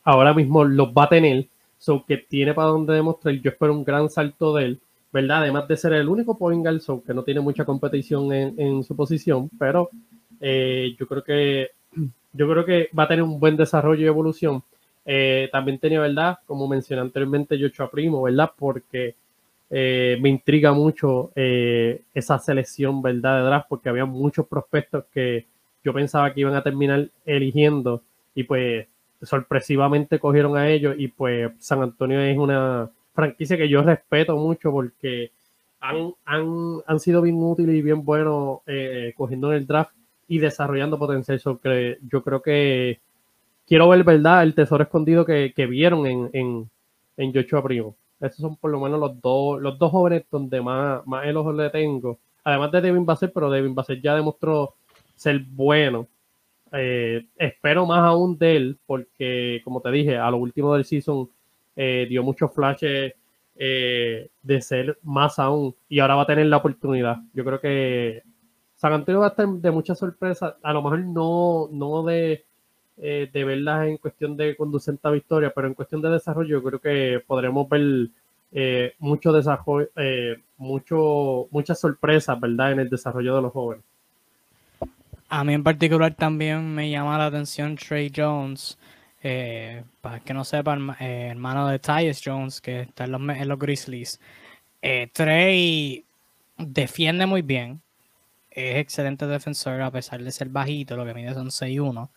ahora 0.03 0.33
mismo 0.33 0.63
los 0.63 0.89
va 0.89 1.05
a 1.05 1.09
tener, 1.09 1.47
so 1.77 2.05
que 2.05 2.17
tiene 2.17 2.53
para 2.53 2.69
donde 2.69 2.93
demostrar, 2.93 3.33
yo 3.35 3.49
espero 3.49 3.73
un 3.73 3.83
gran 3.83 4.09
salto 4.09 4.55
de 4.55 4.65
él, 4.65 4.79
¿verdad? 5.13 5.43
Además 5.43 5.67
de 5.67 5.77
ser 5.77 5.93
el 5.93 6.09
único 6.09 6.35
point 6.35 6.63
guard, 6.63 6.79
so 6.79 7.03
que 7.03 7.13
no 7.13 7.23
tiene 7.23 7.39
mucha 7.39 7.63
competición 7.63 8.33
en, 8.33 8.83
su 8.83 8.95
posición, 8.95 9.47
pero 9.59 9.91
eh, 10.41 10.95
yo 10.99 11.07
creo 11.07 11.23
que 11.23 11.69
yo 12.33 12.49
creo 12.49 12.65
que 12.65 12.89
va 12.97 13.03
a 13.03 13.07
tener 13.07 13.21
un 13.23 13.39
buen 13.39 13.55
desarrollo 13.55 14.01
y 14.01 14.07
evolución. 14.07 14.63
Eh, 15.05 15.49
también 15.51 15.77
tenía, 15.77 15.99
¿verdad? 15.99 16.39
Como 16.47 16.67
mencioné 16.67 17.01
anteriormente, 17.01 17.59
Yocho 17.59 17.87
Primo, 17.91 18.23
¿verdad? 18.23 18.51
Porque 18.57 19.15
eh, 19.69 20.17
me 20.19 20.29
intriga 20.29 20.73
mucho 20.73 21.31
esa 21.35 22.39
selección, 22.39 23.01
¿verdad? 23.03 23.37
De 23.37 23.45
draft, 23.45 23.67
porque 23.69 23.89
había 23.89 24.05
muchos 24.05 24.47
prospectos 24.47 25.05
que 25.13 25.45
yo 25.83 25.93
pensaba 25.93 26.33
que 26.33 26.41
iban 26.41 26.55
a 26.55 26.63
terminar 26.63 27.07
eligiendo 27.23 28.01
y 28.33 28.43
pues 28.43 28.87
sorpresivamente 29.21 30.17
cogieron 30.17 30.57
a 30.57 30.69
ellos 30.69 30.95
y 30.97 31.07
pues 31.07 31.51
San 31.59 31.83
Antonio 31.83 32.19
es 32.19 32.37
una 32.37 32.89
franquicia 33.13 33.57
que 33.57 33.69
yo 33.69 33.81
respeto 33.83 34.35
mucho 34.35 34.71
porque 34.71 35.31
han, 35.79 36.13
han, 36.25 36.99
sido 36.99 37.21
bien 37.21 37.35
útiles 37.41 37.75
y 37.75 37.81
bien 37.81 38.05
buenos 38.05 38.59
eh, 38.65 39.13
cogiendo 39.15 39.51
en 39.51 39.57
el 39.59 39.67
draft 39.67 39.91
y 40.27 40.39
desarrollando 40.39 40.97
potencial. 40.97 41.41
yo 41.41 42.23
creo 42.23 42.41
que 42.41 42.99
quiero 43.67 43.89
ver, 43.89 44.03
¿verdad? 44.03 44.43
El 44.43 44.55
tesoro 44.55 44.83
escondido 44.83 45.25
que, 45.25 45.53
vieron 45.69 46.05
en, 46.07 46.29
en, 46.33 46.69
en 47.17 47.33
Joshua 47.33 47.63
Primo. 47.63 47.95
Estos 48.19 48.39
son 48.39 48.55
por 48.55 48.71
lo 48.71 48.79
menos 48.79 48.99
los 48.99 49.19
dos, 49.21 49.61
los 49.61 49.77
dos 49.77 49.91
jóvenes 49.91 50.23
donde 50.31 50.61
más, 50.61 51.05
más 51.05 51.25
el 51.25 51.35
ojo 51.35 51.51
le 51.51 51.69
tengo. 51.69 52.17
Además 52.45 52.71
de 52.71 52.81
Devin 52.81 53.05
Basset, 53.05 53.33
pero 53.33 53.49
Devin 53.49 53.75
Basset 53.75 54.01
ya 54.01 54.15
demostró 54.15 54.75
ser 55.15 55.43
bueno. 55.51 56.07
Eh, 56.71 57.27
espero 57.37 57.85
más 57.85 57.99
aún 57.99 58.37
de 58.37 58.55
él, 58.55 58.79
porque 58.85 59.61
como 59.63 59.81
te 59.81 59.91
dije, 59.91 60.17
a 60.17 60.31
lo 60.31 60.37
último 60.37 60.73
del 60.73 60.85
season 60.85 61.29
eh, 61.75 62.05
dio 62.09 62.23
muchos 62.23 62.53
flashes 62.53 63.13
eh, 63.55 64.29
de 64.41 64.61
ser 64.61 64.97
más 65.03 65.37
aún 65.37 65.75
y 65.87 65.99
ahora 65.99 66.15
va 66.15 66.23
a 66.23 66.27
tener 66.27 66.47
la 66.47 66.57
oportunidad. 66.57 67.17
Yo 67.33 67.45
creo 67.45 67.61
que 67.61 68.23
San 68.75 68.93
Antonio 68.93 69.21
va 69.21 69.27
a 69.27 69.29
estar 69.29 69.47
de 69.47 69.71
muchas 69.71 69.99
sorpresas, 69.99 70.55
a 70.61 70.73
lo 70.73 70.81
mejor 70.81 70.99
no, 70.99 71.69
no 71.71 72.03
de 72.03 72.45
eh, 72.97 73.29
de 73.31 73.43
verlas 73.43 73.87
en 73.87 73.97
cuestión 73.97 74.37
de 74.37 74.55
conducente 74.55 75.07
a 75.07 75.11
victoria, 75.11 75.51
pero 75.53 75.67
en 75.67 75.73
cuestión 75.73 76.01
de 76.01 76.09
desarrollo 76.09 76.63
creo 76.63 76.79
que 76.79 77.23
podremos 77.25 77.67
ver 77.69 78.09
eh, 78.51 78.93
mucho 78.99 79.31
desarrollo, 79.31 79.89
mucho, 80.57 81.47
muchas 81.51 81.79
sorpresas, 81.79 82.39
¿verdad? 82.39 82.73
En 82.73 82.79
el 82.79 82.89
desarrollo 82.89 83.35
de 83.35 83.41
los 83.41 83.51
jóvenes. 83.51 83.83
A 85.29 85.43
mí 85.43 85.53
en 85.53 85.63
particular 85.63 86.13
también 86.13 86.73
me 86.73 86.89
llama 86.89 87.17
la 87.17 87.27
atención 87.27 87.75
Trey 87.75 88.11
Jones. 88.15 88.77
Para 90.01 90.19
que 90.19 90.33
no 90.33 90.43
sepan, 90.43 90.95
hermano 90.99 91.67
de 91.67 91.79
Tyus 91.79 92.21
Jones, 92.23 92.61
que 92.61 92.81
está 92.81 93.05
en 93.05 93.11
los, 93.13 93.21
en 93.21 93.47
los 93.47 93.59
Grizzlies. 93.59 94.19
Trey 95.13 96.05
defiende 96.57 97.25
muy 97.25 97.41
bien. 97.41 97.81
Es 98.51 98.77
excelente 98.77 99.25
defensor 99.25 99.81
a 99.81 99.91
pesar 99.91 100.21
de 100.21 100.31
ser 100.31 100.49
bajito, 100.49 100.95
lo 100.97 101.05
que 101.05 101.13
mide 101.13 101.33
son 101.33 101.47
6'1 101.47 102.09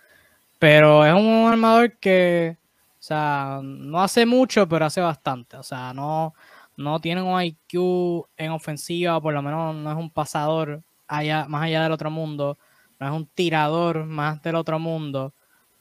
pero 0.58 1.04
es 1.04 1.12
un 1.14 1.46
armador 1.50 1.92
que, 1.98 2.56
o 2.98 3.02
sea, 3.02 3.60
no 3.62 4.02
hace 4.02 4.26
mucho, 4.26 4.68
pero 4.68 4.86
hace 4.86 5.00
bastante. 5.00 5.56
O 5.56 5.62
sea, 5.62 5.92
no, 5.92 6.34
no 6.76 7.00
tiene 7.00 7.22
un 7.22 7.40
IQ 7.40 8.26
en 8.36 8.50
ofensiva, 8.50 9.20
por 9.20 9.34
lo 9.34 9.42
menos 9.42 9.74
no 9.74 9.90
es 9.90 9.96
un 9.96 10.10
pasador 10.10 10.82
allá, 11.06 11.46
más 11.48 11.64
allá 11.64 11.82
del 11.82 11.92
otro 11.92 12.10
mundo, 12.10 12.58
no 12.98 13.06
es 13.06 13.12
un 13.12 13.26
tirador 13.26 14.04
más 14.06 14.42
del 14.42 14.56
otro 14.56 14.78
mundo, 14.78 15.34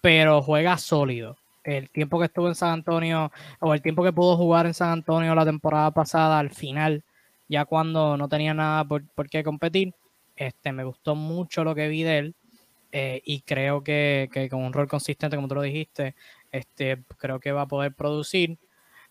pero 0.05 0.43
juega 0.43 0.77
sólido. 0.77 1.35
El 1.63 1.89
tiempo 1.89 2.19
que 2.19 2.25
estuvo 2.25 2.47
en 2.47 2.53
San 2.53 2.69
Antonio, 2.73 3.31
o 3.59 3.73
el 3.73 3.81
tiempo 3.81 4.03
que 4.03 4.13
pudo 4.13 4.37
jugar 4.37 4.67
en 4.67 4.75
San 4.75 4.91
Antonio 4.91 5.33
la 5.33 5.45
temporada 5.45 5.89
pasada, 5.89 6.37
al 6.37 6.51
final, 6.51 7.03
ya 7.47 7.65
cuando 7.65 8.15
no 8.15 8.29
tenía 8.29 8.53
nada 8.53 8.85
por, 8.85 9.03
por 9.15 9.27
qué 9.27 9.43
competir, 9.43 9.95
este, 10.35 10.71
me 10.71 10.83
gustó 10.83 11.15
mucho 11.15 11.63
lo 11.63 11.73
que 11.73 11.87
vi 11.87 12.03
de 12.03 12.17
él. 12.19 12.35
Eh, 12.91 13.23
y 13.25 13.41
creo 13.41 13.83
que, 13.83 14.29
con 14.51 14.63
un 14.63 14.73
rol 14.73 14.87
consistente, 14.87 15.37
como 15.37 15.47
tú 15.47 15.55
lo 15.55 15.63
dijiste, 15.63 16.13
este, 16.51 17.01
creo 17.17 17.39
que 17.39 17.51
va 17.51 17.61
a 17.61 17.67
poder 17.67 17.95
producir. 17.95 18.59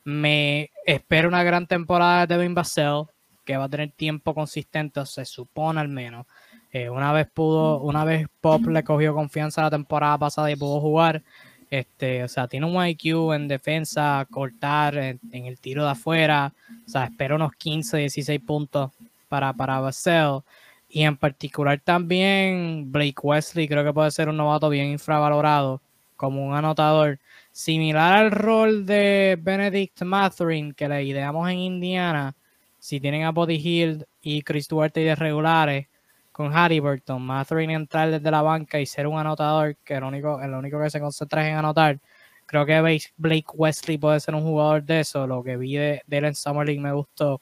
Me 0.04 0.70
espero 0.86 1.26
una 1.26 1.42
gran 1.42 1.66
temporada 1.66 2.24
de 2.24 2.36
Devin 2.36 2.54
Basel, 2.54 3.06
que 3.44 3.56
va 3.56 3.64
a 3.64 3.68
tener 3.68 3.90
tiempo 3.90 4.32
consistente, 4.32 5.04
se 5.06 5.24
supone 5.24 5.80
al 5.80 5.88
menos. 5.88 6.26
Eh, 6.74 6.90
una 6.90 7.12
vez 7.12 7.28
pudo, 7.32 7.78
una 7.82 8.04
vez 8.04 8.26
Pop 8.40 8.66
le 8.66 8.82
cogió 8.82 9.14
confianza 9.14 9.62
la 9.62 9.70
temporada 9.70 10.18
pasada 10.18 10.50
y 10.50 10.56
pudo 10.56 10.80
jugar. 10.80 11.22
Este, 11.70 12.24
o 12.24 12.28
sea, 12.28 12.48
tiene 12.48 12.66
un 12.66 12.84
IQ 12.84 13.32
en 13.32 13.46
defensa, 13.46 14.26
cortar 14.28 14.96
en, 14.96 15.20
el 15.30 15.60
tiro 15.60 15.84
de 15.84 15.90
afuera. 15.92 16.52
O 16.84 16.88
sea, 16.88 17.04
espero 17.04 17.36
unos 17.36 17.52
15, 17.54 17.98
16 17.98 18.40
puntos 18.40 18.90
para, 19.28 19.52
para 19.52 19.78
Basel. 19.78 20.40
Y 20.88 21.04
en 21.04 21.16
particular 21.16 21.80
también 21.80 22.90
Blake 22.90 23.20
Wesley 23.22 23.68
creo 23.68 23.84
que 23.84 23.92
puede 23.92 24.10
ser 24.10 24.28
un 24.28 24.36
novato 24.36 24.68
bien 24.68 24.88
infravalorado 24.88 25.80
como 26.16 26.44
un 26.44 26.56
anotador. 26.56 27.20
Similar 27.52 28.18
al 28.18 28.30
rol 28.32 28.84
de 28.84 29.38
Benedict 29.40 30.02
Matherin 30.02 30.74
que 30.74 30.88
le 30.88 31.04
ideamos 31.04 31.48
en 31.50 31.58
Indiana. 31.58 32.34
Si 32.80 32.98
tienen 32.98 33.22
a 33.22 33.30
Body 33.30 33.60
Hill 33.62 34.06
y 34.22 34.42
Chris 34.42 34.66
Duarte 34.66 35.02
y 35.02 35.04
de 35.04 35.14
regulares 35.14 35.86
con 36.34 36.52
Harry 36.52 36.80
Burton, 36.80 37.22
Matherin 37.22 37.70
entrar 37.70 38.10
desde 38.10 38.28
la 38.28 38.42
banca 38.42 38.80
y 38.80 38.86
ser 38.86 39.06
un 39.06 39.16
anotador, 39.16 39.76
que 39.84 39.94
el 39.94 40.02
único, 40.02 40.42
el 40.42 40.52
único 40.52 40.80
que 40.80 40.90
se 40.90 40.98
concentra 40.98 41.44
es 41.44 41.52
en 41.52 41.58
anotar. 41.58 42.00
Creo 42.44 42.66
que 42.66 42.80
Blake 43.16 43.46
Wesley 43.54 43.98
puede 43.98 44.18
ser 44.18 44.34
un 44.34 44.42
jugador 44.42 44.82
de 44.82 44.98
eso. 44.98 45.28
Lo 45.28 45.44
que 45.44 45.56
vi 45.56 45.76
de, 45.76 46.02
de 46.04 46.18
él 46.18 46.24
en 46.24 46.34
Summer 46.34 46.66
me 46.80 46.90
gustó. 46.90 47.40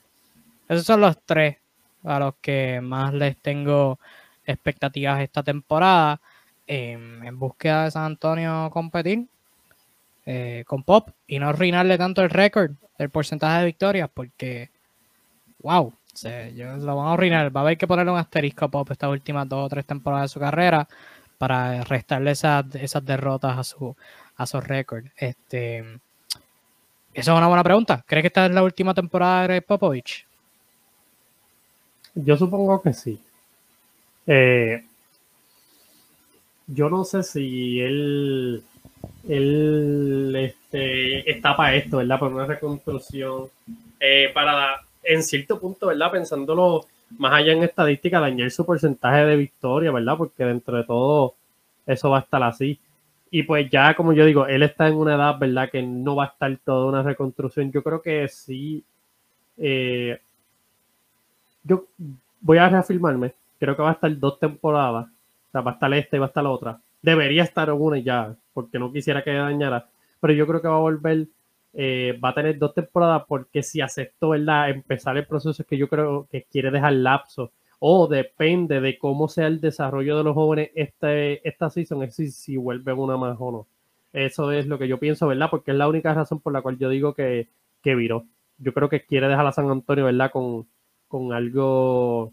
Esos 0.68 0.84
son 0.84 1.01
los 1.01 1.16
tres 1.24 1.57
a 2.05 2.18
los 2.18 2.34
que 2.43 2.82
más 2.82 3.14
les 3.14 3.38
tengo 3.38 3.99
expectativas 4.45 5.22
esta 5.22 5.43
temporada. 5.43 6.20
Em, 6.66 7.24
en 7.24 7.38
búsqueda 7.38 7.84
de 7.84 7.93
San 7.93 8.05
Antonio 8.05 8.68
competir 8.70 9.26
eh, 10.26 10.64
con 10.66 10.82
Pop 10.82 11.09
y 11.26 11.38
no 11.38 11.49
arruinarle 11.49 11.97
tanto 11.97 12.22
el 12.22 12.28
récord 12.28 12.72
del 12.99 13.09
porcentaje 13.09 13.61
de 13.61 13.66
victorias 13.66 14.11
porque, 14.12 14.68
wow, 15.61 15.95
Sí, 16.12 16.28
yo, 16.54 16.76
lo 16.76 16.96
van 16.96 17.08
a 17.08 17.12
arruinar. 17.14 17.54
Va 17.54 17.60
a 17.60 17.64
haber 17.64 17.78
que 17.78 17.86
ponerle 17.86 18.12
un 18.12 18.18
asterisco 18.18 18.66
a 18.66 18.68
Pop 18.68 18.90
estas 18.90 19.10
últimas 19.10 19.48
dos 19.48 19.66
o 19.66 19.68
tres 19.68 19.86
temporadas 19.86 20.30
de 20.30 20.34
su 20.34 20.40
carrera 20.40 20.86
para 21.38 21.82
restarle 21.84 22.32
esas, 22.32 22.74
esas 22.74 23.04
derrotas 23.04 23.58
a 23.58 23.64
su, 23.64 23.96
a 24.36 24.46
su 24.46 24.60
récord. 24.60 25.06
Este, 25.16 25.78
esa 27.14 27.32
es 27.32 27.38
una 27.38 27.48
buena 27.48 27.64
pregunta. 27.64 28.04
¿Crees 28.06 28.22
que 28.22 28.26
esta 28.28 28.46
es 28.46 28.52
la 28.52 28.62
última 28.62 28.94
temporada 28.94 29.48
de 29.48 29.62
Popovich? 29.62 30.26
Yo 32.14 32.36
supongo 32.36 32.80
que 32.80 32.92
sí. 32.92 33.18
Eh, 34.26 34.84
yo 36.66 36.88
no 36.88 37.04
sé 37.04 37.22
si 37.22 37.80
él, 37.80 38.62
él 39.28 40.34
este, 40.36 41.30
está 41.30 41.56
para 41.56 41.74
esto, 41.74 41.98
¿verdad? 41.98 42.18
Para 42.18 42.34
una 42.34 42.46
reconstrucción. 42.46 43.48
Eh, 43.98 44.30
para, 44.32 44.82
en 45.03 45.22
cierto 45.22 45.59
punto, 45.59 45.86
¿verdad? 45.88 46.11
Pensándolo 46.12 46.86
más 47.18 47.32
allá 47.34 47.53
en 47.53 47.62
estadística, 47.62 48.20
dañar 48.20 48.50
su 48.50 48.64
porcentaje 48.64 49.24
de 49.24 49.36
victoria, 49.36 49.90
¿verdad? 49.90 50.16
Porque 50.16 50.44
dentro 50.44 50.76
de 50.76 50.84
todo 50.84 51.34
eso 51.86 52.11
va 52.11 52.18
a 52.18 52.22
estar 52.22 52.42
así. 52.42 52.78
Y 53.30 53.44
pues 53.44 53.70
ya, 53.70 53.94
como 53.94 54.12
yo 54.12 54.26
digo, 54.26 54.46
él 54.46 54.62
está 54.62 54.88
en 54.88 54.94
una 54.94 55.14
edad, 55.14 55.38
¿verdad? 55.38 55.70
Que 55.70 55.82
no 55.82 56.16
va 56.16 56.24
a 56.24 56.28
estar 56.28 56.55
toda 56.64 56.86
una 56.86 57.03
reconstrucción. 57.03 57.72
Yo 57.72 57.82
creo 57.82 58.03
que 58.03 58.28
sí. 58.28 58.84
Eh, 59.57 60.20
yo 61.64 61.86
voy 62.40 62.59
a 62.59 62.68
reafirmarme. 62.68 63.32
Creo 63.59 63.74
que 63.74 63.82
va 63.82 63.90
a 63.90 63.94
estar 63.94 64.18
dos 64.18 64.38
temporadas. 64.38 65.07
O 65.07 65.50
sea, 65.50 65.61
va 65.62 65.72
a 65.72 65.74
estar 65.74 65.94
esta 65.94 66.16
y 66.16 66.18
va 66.18 66.26
a 66.26 66.28
estar 66.28 66.44
la 66.44 66.50
otra. 66.50 66.80
Debería 67.00 67.42
estar 67.44 67.72
una 67.72 67.98
ya, 67.98 68.34
porque 68.53 68.78
no 68.78 68.92
quisiera 68.92 69.24
que 69.24 69.32
dañara. 69.32 69.86
Pero 70.20 70.34
yo 70.34 70.46
creo 70.46 70.61
que 70.61 70.68
va 70.68 70.76
a 70.76 70.80
volver, 70.80 71.26
eh, 71.75 72.18
va 72.23 72.31
a 72.31 72.35
tener 72.35 72.59
dos 72.59 72.75
temporadas 72.75 73.25
porque 73.27 73.62
si 73.62 73.81
aceptó, 73.81 74.31
¿verdad? 74.31 74.70
Empezar 74.70 75.16
el 75.16 75.27
proceso 75.27 75.64
que 75.64 75.79
yo 75.79 75.89
creo 75.89 76.29
que 76.31 76.45
quiere 76.45 76.70
dejar 76.70 76.93
lapso. 76.95 77.53
O 77.81 78.07
depende 78.07 78.81
de 78.81 78.99
cómo 78.99 79.29
sea 79.29 79.49
el 79.49 79.61
desarrollo 79.61 80.16
de 80.16 80.25
los 80.25 80.35
jóvenes 80.35 80.70
este, 80.75 81.47
esta 81.49 81.68
season, 81.70 82.05
es 82.05 82.14
si, 82.14 82.31
si 82.31 82.57
vuelven 82.57 82.99
una 82.99 83.16
más 83.16 83.37
o 83.41 83.51
no. 83.51 83.66
Eso 84.12 84.53
es 84.53 84.66
lo 84.66 84.79
que 84.79 84.89
yo 84.89 84.99
pienso, 84.99 85.27
¿verdad? 85.27 85.49
Porque 85.51 85.73
es 85.73 85.77
la 85.77 85.89
única 85.89 86.14
razón 86.14 86.41
por 86.41 86.53
la 86.53 86.62
cual 86.62 86.79
yo 86.79 86.89
digo 86.91 87.14
que, 87.14 87.49
que 87.83 87.95
viró. 87.97 88.27
Yo 88.59 88.73
creo 88.75 88.89
que 88.89 89.05
quiere 89.05 89.29
dejar 89.29 89.47
a 89.47 89.53
San 89.53 89.70
Antonio, 89.70 90.05
¿verdad? 90.05 90.31
Con, 90.31 90.66
con 91.09 91.33
algo 91.33 92.33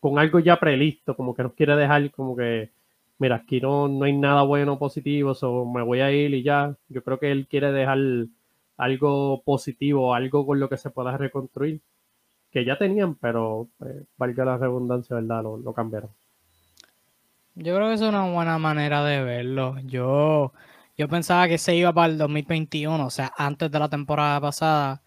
con 0.00 0.18
algo 0.18 0.38
ya 0.40 0.58
prelisto, 0.58 1.14
como 1.14 1.34
que 1.34 1.42
nos 1.42 1.52
quiere 1.52 1.76
dejar 1.76 2.10
como 2.10 2.34
que, 2.34 2.70
mira, 3.18 3.36
aquí 3.36 3.60
no, 3.60 3.86
no 3.86 4.04
hay 4.04 4.14
nada 4.14 4.42
bueno 4.42 4.78
positivo, 4.78 5.34
so 5.34 5.66
me 5.66 5.82
voy 5.82 6.00
a 6.00 6.10
ir 6.10 6.34
y 6.34 6.42
ya. 6.42 6.74
Yo 6.88 7.02
creo 7.04 7.18
que 7.18 7.30
él 7.30 7.46
quiere 7.46 7.70
dejar 7.70 7.98
algo 8.80 9.42
positivo, 9.42 10.14
algo 10.14 10.46
con 10.46 10.58
lo 10.58 10.68
que 10.68 10.78
se 10.78 10.88
pueda 10.88 11.16
reconstruir, 11.16 11.82
que 12.50 12.64
ya 12.64 12.78
tenían, 12.78 13.14
pero 13.14 13.68
eh, 13.84 14.04
valga 14.16 14.44
la 14.46 14.56
redundancia, 14.56 15.16
¿verdad? 15.16 15.42
Lo, 15.42 15.72
cambiaron. 15.74 16.10
Yo 17.54 17.76
creo 17.76 17.88
que 17.88 17.94
es 17.94 18.00
una 18.00 18.24
buena 18.32 18.58
manera 18.58 19.04
de 19.04 19.22
verlo. 19.22 19.76
Yo, 19.84 20.54
yo 20.96 21.08
pensaba 21.08 21.46
que 21.46 21.58
se 21.58 21.76
iba 21.76 21.92
para 21.92 22.10
el 22.10 22.16
2021, 22.16 23.04
o 23.04 23.10
sea, 23.10 23.30
antes 23.36 23.70
de 23.70 23.78
la 23.78 23.90
temporada 23.90 24.40
pasada, 24.40 25.02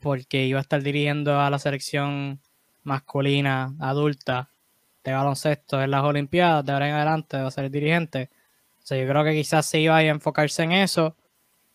porque 0.00 0.46
iba 0.46 0.58
a 0.58 0.62
estar 0.62 0.82
dirigiendo 0.82 1.38
a 1.38 1.48
la 1.48 1.60
selección 1.60 2.40
masculina, 2.82 3.72
adulta, 3.78 4.50
de 5.04 5.12
baloncesto 5.12 5.80
en 5.80 5.92
las 5.92 6.02
Olimpiadas, 6.02 6.64
de 6.64 6.72
ahora 6.72 6.88
en 6.88 6.94
adelante 6.94 7.36
va 7.36 7.46
a 7.46 7.50
ser 7.52 7.70
dirigente. 7.70 8.30
O 8.82 8.86
sea, 8.86 8.98
yo 9.00 9.08
creo 9.08 9.22
que 9.22 9.32
quizás 9.32 9.64
se 9.64 9.78
iba 9.78 9.96
a 9.96 10.02
enfocarse 10.02 10.64
en 10.64 10.72
eso, 10.72 11.14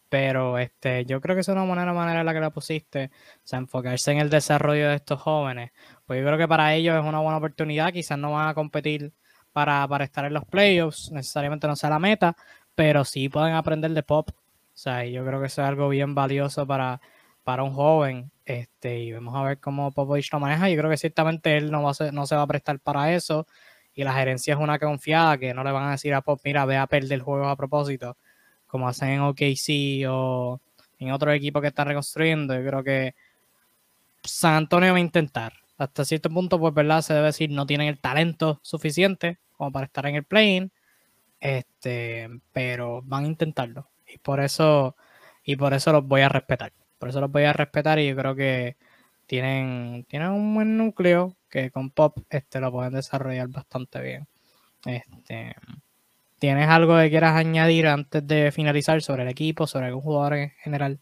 pero 0.10 0.58
este, 0.58 1.06
yo 1.06 1.22
creo 1.22 1.36
que 1.36 1.42
es 1.42 1.48
una 1.48 1.64
buena 1.64 1.92
manera 1.94 2.20
en 2.22 2.26
la 2.26 2.34
que 2.34 2.40
la 2.40 2.52
pusiste, 2.52 3.12
o 3.38 3.42
sea, 3.44 3.60
enfocarse 3.60 4.12
en 4.12 4.20
el 4.20 4.30
desarrollo 4.30 4.90
de 4.90 4.96
estos 4.96 5.22
jóvenes. 5.22 5.72
Pues 6.06 6.20
yo 6.20 6.26
creo 6.26 6.38
que 6.38 6.48
para 6.48 6.74
ellos 6.76 6.96
es 6.98 7.04
una 7.06 7.20
buena 7.20 7.38
oportunidad, 7.38 7.94
quizás 7.94 8.18
no 8.18 8.32
van 8.32 8.50
a 8.50 8.54
competir 8.54 9.14
para, 9.52 9.88
para 9.88 10.06
estar 10.06 10.26
en 10.26 10.34
los 10.34 10.46
playoffs, 10.46 11.12
necesariamente 11.12 11.68
no 11.68 11.76
sea 11.76 11.90
la 11.90 12.00
meta, 12.00 12.36
pero 12.76 13.06
sí 13.06 13.30
pueden 13.30 13.56
aprender 13.56 13.92
de 13.92 14.04
pop. 14.04 14.30
O 14.30 14.78
sea, 14.78 15.06
yo 15.06 15.26
creo 15.26 15.40
que 15.40 15.48
eso 15.48 15.62
es 15.62 15.68
algo 15.68 15.90
bien 15.90 16.14
valioso 16.16 16.68
para, 16.68 17.00
para 17.44 17.64
un 17.64 17.74
joven, 17.74 18.32
este, 18.44 19.00
y 19.00 19.14
vamos 19.14 19.36
a 19.36 19.44
ver 19.44 19.60
cómo 19.60 19.92
Popovich 19.92 20.32
lo 20.34 20.40
maneja. 20.40 20.70
Yo 20.70 20.78
creo 20.78 20.90
que 20.90 20.98
ciertamente 20.98 21.58
él 21.58 21.72
no, 21.72 21.84
va 21.84 21.92
a 21.98 22.12
no 22.12 22.26
se 22.26 22.36
va 22.36 22.42
a 22.42 22.48
prestar 22.48 22.80
para 22.80 23.14
eso, 23.14 23.48
y 23.94 24.04
la 24.04 24.14
gerencia 24.14 24.54
es 24.56 24.60
una 24.60 24.78
confiada 24.78 25.38
que 25.38 25.54
no 25.54 25.64
le 25.64 25.72
van 25.72 25.86
a 25.86 25.92
decir 25.92 26.14
a 26.14 26.22
Pop, 26.22 26.42
mira, 26.44 26.66
ve 26.66 26.78
a 26.78 26.88
perder 26.88 27.22
juegos 27.22 27.48
a 27.48 27.56
propósito, 27.56 28.18
como 28.76 28.90
hacen 28.90 29.10
en 29.10 29.22
OKC 29.22 30.06
o 30.10 30.60
en 31.00 31.12
otro 31.12 31.32
equipo 31.32 31.62
que 31.62 31.68
están 31.68 31.88
reconstruyendo. 31.88 32.54
Yo 32.54 32.68
creo 32.68 32.84
que 32.84 33.16
San 34.24 34.56
Antonio 34.56 34.92
va 34.92 34.98
a 34.98 35.02
intentar. 35.02 35.54
Hasta 35.78 36.04
cierto 36.04 36.30
punto, 36.30 36.60
pues, 36.60 36.74
¿verdad? 36.74 37.02
Se 37.02 37.14
debe 37.14 37.28
decir, 37.28 37.52
no 37.52 37.66
tienen 37.66 37.88
el 37.88 38.00
talento 38.00 38.60
suficiente 38.64 39.40
como 39.54 39.72
para 39.72 39.86
estar 39.86 40.06
en 40.08 40.16
el 40.16 40.26
play 40.26 40.70
este, 41.40 42.30
pero 42.52 43.02
van 43.04 43.24
a 43.26 43.28
intentarlo. 43.28 43.90
Y 44.08 44.18
por 44.18 44.42
eso, 44.42 44.98
y 45.44 45.56
por 45.56 45.74
eso 45.74 45.94
los 45.94 46.06
voy 46.06 46.22
a 46.22 46.30
respetar. 46.30 46.74
Por 46.98 47.10
eso 47.10 47.22
los 47.22 47.32
voy 47.32 47.44
a 47.44 47.54
respetar 47.54 48.00
y 48.00 48.08
yo 48.10 48.16
creo 48.18 48.36
que 48.36 48.78
tienen, 49.28 50.06
tienen 50.10 50.32
un 50.32 50.54
buen 50.54 50.78
núcleo 50.78 51.38
que 51.50 51.72
con 51.72 51.92
Pop 51.92 52.18
este, 52.30 52.60
lo 52.60 52.72
pueden 52.72 52.94
desarrollar 52.94 53.48
bastante 53.50 54.02
bien. 54.02 54.28
Este, 54.86 55.56
¿Tienes 56.46 56.70
algo 56.70 56.96
que 57.00 57.10
quieras 57.10 57.36
añadir 57.36 57.88
antes 57.88 58.28
de 58.28 58.52
finalizar 58.52 59.02
sobre 59.02 59.24
el 59.24 59.30
equipo, 59.30 59.66
sobre 59.66 59.88
algún 59.88 60.04
jugador 60.04 60.34
en 60.36 60.50
general? 60.52 61.00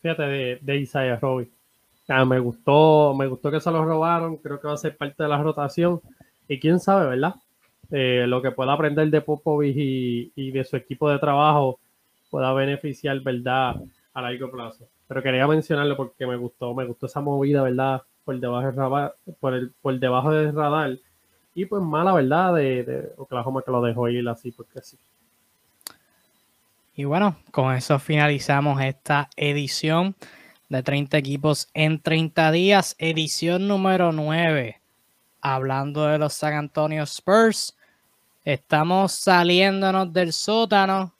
Fíjate 0.00 0.22
de, 0.22 0.58
de 0.60 0.76
Isaiah 0.76 1.18
Roby. 1.20 1.50
me 2.28 2.38
gustó, 2.38 3.12
me 3.18 3.26
gustó 3.26 3.50
que 3.50 3.58
se 3.58 3.68
lo 3.72 3.84
robaron, 3.84 4.36
creo 4.36 4.60
que 4.60 4.68
va 4.68 4.74
a 4.74 4.76
ser 4.76 4.96
parte 4.96 5.24
de 5.24 5.28
la 5.28 5.42
rotación. 5.42 6.00
Y 6.46 6.60
quién 6.60 6.78
sabe, 6.78 7.08
¿verdad? 7.08 7.34
Eh, 7.90 8.26
lo 8.28 8.40
que 8.40 8.52
pueda 8.52 8.74
aprender 8.74 9.10
de 9.10 9.20
Popovich 9.22 9.76
y, 9.76 10.32
y 10.36 10.52
de 10.52 10.62
su 10.62 10.76
equipo 10.76 11.10
de 11.10 11.18
trabajo 11.18 11.80
pueda 12.30 12.52
beneficiar, 12.52 13.18
¿verdad? 13.18 13.74
A 14.14 14.22
largo 14.22 14.52
plazo. 14.52 14.86
Pero 15.08 15.20
quería 15.20 15.48
mencionarlo 15.48 15.96
porque 15.96 16.28
me 16.28 16.36
gustó, 16.36 16.72
me 16.74 16.84
gustó 16.84 17.06
esa 17.06 17.20
movida, 17.20 17.64
¿verdad? 17.64 18.02
Por 18.24 18.38
debajo 18.38 18.66
del 18.68 18.76
radar, 18.76 19.14
por, 19.40 19.54
el, 19.54 19.72
por 19.82 19.98
debajo 19.98 20.30
del 20.30 20.54
radar. 20.54 20.96
Y 21.54 21.66
pues 21.66 21.82
mala, 21.82 22.12
¿verdad? 22.12 22.54
De, 22.54 22.84
de 22.84 23.12
Oklahoma 23.16 23.62
que 23.62 23.70
lo 23.70 23.82
dejó 23.82 24.08
ir 24.08 24.28
así, 24.28 24.50
porque 24.50 24.80
sí. 24.82 24.96
Y 26.94 27.04
bueno, 27.04 27.36
con 27.50 27.74
eso 27.74 27.98
finalizamos 27.98 28.80
esta 28.82 29.28
edición 29.36 30.14
de 30.68 30.82
30 30.82 31.18
equipos 31.18 31.68
en 31.74 32.00
30 32.00 32.52
días, 32.52 32.94
edición 32.98 33.66
número 33.66 34.12
9. 34.12 34.80
Hablando 35.40 36.06
de 36.06 36.18
los 36.18 36.34
San 36.34 36.54
Antonio 36.54 37.02
Spurs, 37.04 37.76
estamos 38.44 39.12
saliéndonos 39.12 40.12
del 40.12 40.32
sótano 40.32 41.14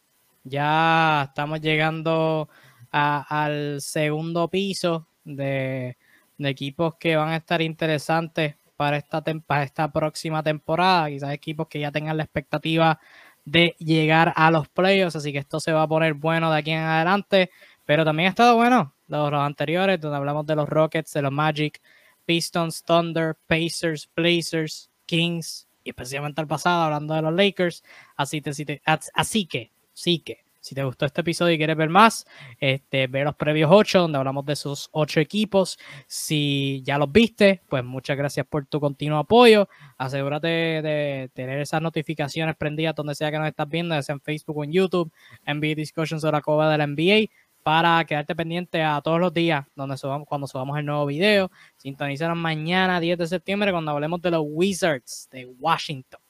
ya 0.45 1.24
estamos 1.28 1.61
llegando 1.61 2.49
al 2.91 3.81
segundo 3.81 4.49
piso 4.49 5.07
de, 5.24 5.97
equipos 6.39 6.95
que 6.95 7.16
van 7.16 7.28
a 7.28 7.37
estar 7.37 7.61
interesantes 7.61 8.57
para 8.81 8.97
esta, 8.97 9.22
para 9.47 9.62
esta 9.62 9.93
próxima 9.93 10.43
temporada. 10.43 11.11
Quizás 11.11 11.35
equipos 11.35 11.68
que 11.68 11.81
ya 11.81 11.93
tengan 11.93 12.16
la 12.16 12.22
expectativa 12.22 12.99
de 13.45 13.76
llegar 13.78 14.33
a 14.35 14.51
los 14.51 14.70
playoffs. 14.70 15.16
Así 15.16 15.33
que 15.33 15.39
esto 15.39 15.61
se 15.61 15.70
va 15.70 15.83
a 15.83 15.87
poner 15.87 16.14
bueno 16.14 16.51
de 16.51 16.61
aquí 16.61 16.70
en 16.70 16.78
adelante. 16.78 17.51
Pero 17.85 18.07
también 18.07 18.28
ha 18.28 18.31
estado 18.31 18.57
bueno 18.57 18.95
los, 19.07 19.31
los 19.31 19.43
anteriores, 19.43 20.01
donde 20.01 20.16
hablamos 20.16 20.47
de 20.47 20.57
los 20.57 20.66
Rockets, 20.66 21.12
de 21.12 21.20
los 21.20 21.31
Magic, 21.31 21.78
Pistons, 22.24 22.83
Thunder, 22.83 23.37
Pacers, 23.47 24.09
Blazers, 24.16 24.91
Kings 25.05 25.68
y 25.85 25.91
especialmente 25.91 26.41
el 26.41 26.47
pasado 26.47 26.85
hablando 26.85 27.12
de 27.12 27.20
los 27.20 27.35
Lakers. 27.35 27.85
Así, 28.16 28.41
te, 28.41 28.81
así 29.12 29.45
que 29.45 29.72
Así 29.95 30.20
que, 30.20 30.39
si 30.61 30.74
te 30.74 30.84
gustó 30.84 31.06
este 31.06 31.22
episodio 31.22 31.54
y 31.54 31.58
quieres 31.58 31.76
ver 31.76 31.88
más, 31.88 32.26
este, 32.58 33.06
ve 33.06 33.24
los 33.24 33.34
previos 33.34 33.70
ocho, 33.72 34.00
donde 34.00 34.18
hablamos 34.18 34.44
de 34.44 34.52
esos 34.52 34.88
ocho 34.92 35.18
equipos. 35.20 35.78
Si 36.06 36.82
ya 36.84 36.98
los 36.98 37.11
viste, 37.11 37.62
pues 37.68 37.82
muchas 37.82 38.16
gracias 38.16 38.46
por 38.46 38.66
tu 38.66 38.78
continuo 38.78 39.18
apoyo. 39.18 39.68
Asegúrate 39.96 40.48
de 40.48 41.30
tener 41.32 41.61
esas 41.61 41.80
notificaciones 41.80 42.56
prendidas 42.56 42.94
donde 42.94 43.14
sea 43.14 43.30
que 43.30 43.38
nos 43.38 43.48
estás 43.48 43.68
viendo, 43.68 44.00
sea 44.02 44.14
en 44.14 44.20
Facebook 44.20 44.58
o 44.58 44.64
en 44.64 44.72
YouTube, 44.72 45.11
NBA 45.46 45.74
Discussions 45.74 46.22
o 46.24 46.30
la 46.30 46.42
Cova 46.42 46.70
de 46.70 46.78
la 46.78 46.86
NBA, 46.86 47.30
para 47.62 48.04
quedarte 48.04 48.34
pendiente 48.34 48.82
a 48.82 49.00
todos 49.02 49.20
los 49.20 49.32
días 49.32 49.66
donde 49.74 49.96
subamos, 49.96 50.26
cuando 50.28 50.46
subamos 50.46 50.78
el 50.78 50.84
nuevo 50.84 51.06
video. 51.06 51.50
Sintonízanos 51.76 52.36
mañana, 52.36 53.00
10 53.00 53.18
de 53.18 53.26
septiembre, 53.26 53.72
cuando 53.72 53.92
hablemos 53.92 54.20
de 54.20 54.30
los 54.30 54.42
Wizards 54.46 55.28
de 55.30 55.46
Washington 55.58 56.20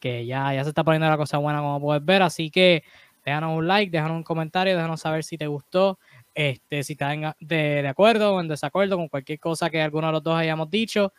que 0.00 0.26
ya, 0.26 0.52
ya 0.54 0.64
se 0.64 0.70
está 0.70 0.82
poniendo 0.82 1.08
la 1.08 1.16
cosa 1.16 1.36
buena 1.38 1.60
como 1.60 1.78
puedes 1.80 2.04
ver, 2.04 2.22
así 2.22 2.50
que 2.50 2.82
déjanos 3.24 3.56
un 3.56 3.66
like, 3.66 3.90
déjanos 3.90 4.16
un 4.16 4.22
comentario, 4.22 4.76
déjanos 4.76 5.00
saber 5.00 5.24
si 5.24 5.38
te 5.38 5.46
gustó, 5.46 5.98
este, 6.34 6.82
si 6.84 6.92
estás 6.94 7.16
de, 7.40 7.82
de, 7.82 7.88
acuerdo 7.88 8.34
o 8.34 8.40
en 8.40 8.48
desacuerdo 8.48 8.96
con 8.96 9.08
cualquier 9.08 9.38
cosa 9.38 9.70
que 9.70 9.82
alguno 9.82 10.06
de 10.06 10.12
los 10.14 10.22
dos 10.22 10.36
hayamos 10.36 10.70
dicho, 10.70 11.12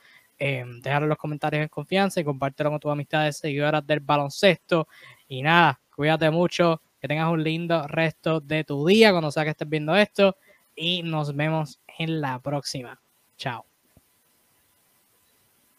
eh, 0.43 0.65
déjalo 0.81 1.05
en 1.05 1.09
los 1.09 1.17
comentarios 1.19 1.61
en 1.61 1.69
confianza 1.69 2.19
y 2.19 2.23
compártelo 2.23 2.71
con 2.71 2.79
tus 2.79 2.91
amistades 2.91 3.37
seguidoras 3.37 3.85
del 3.85 3.99
baloncesto. 3.99 4.87
Y 5.27 5.43
nada, 5.43 5.79
cuídate 5.95 6.31
mucho, 6.31 6.81
que 6.99 7.07
tengas 7.07 7.31
un 7.31 7.43
lindo 7.43 7.87
resto 7.87 8.39
de 8.39 8.63
tu 8.63 8.85
día 8.87 9.11
cuando 9.11 9.31
sea 9.31 9.43
que 9.43 9.51
estés 9.51 9.69
viendo 9.69 9.95
esto 9.95 10.35
y 10.75 11.03
nos 11.03 11.35
vemos 11.35 11.79
en 11.99 12.21
la 12.21 12.39
próxima. 12.39 12.99
Chao. 13.37 13.70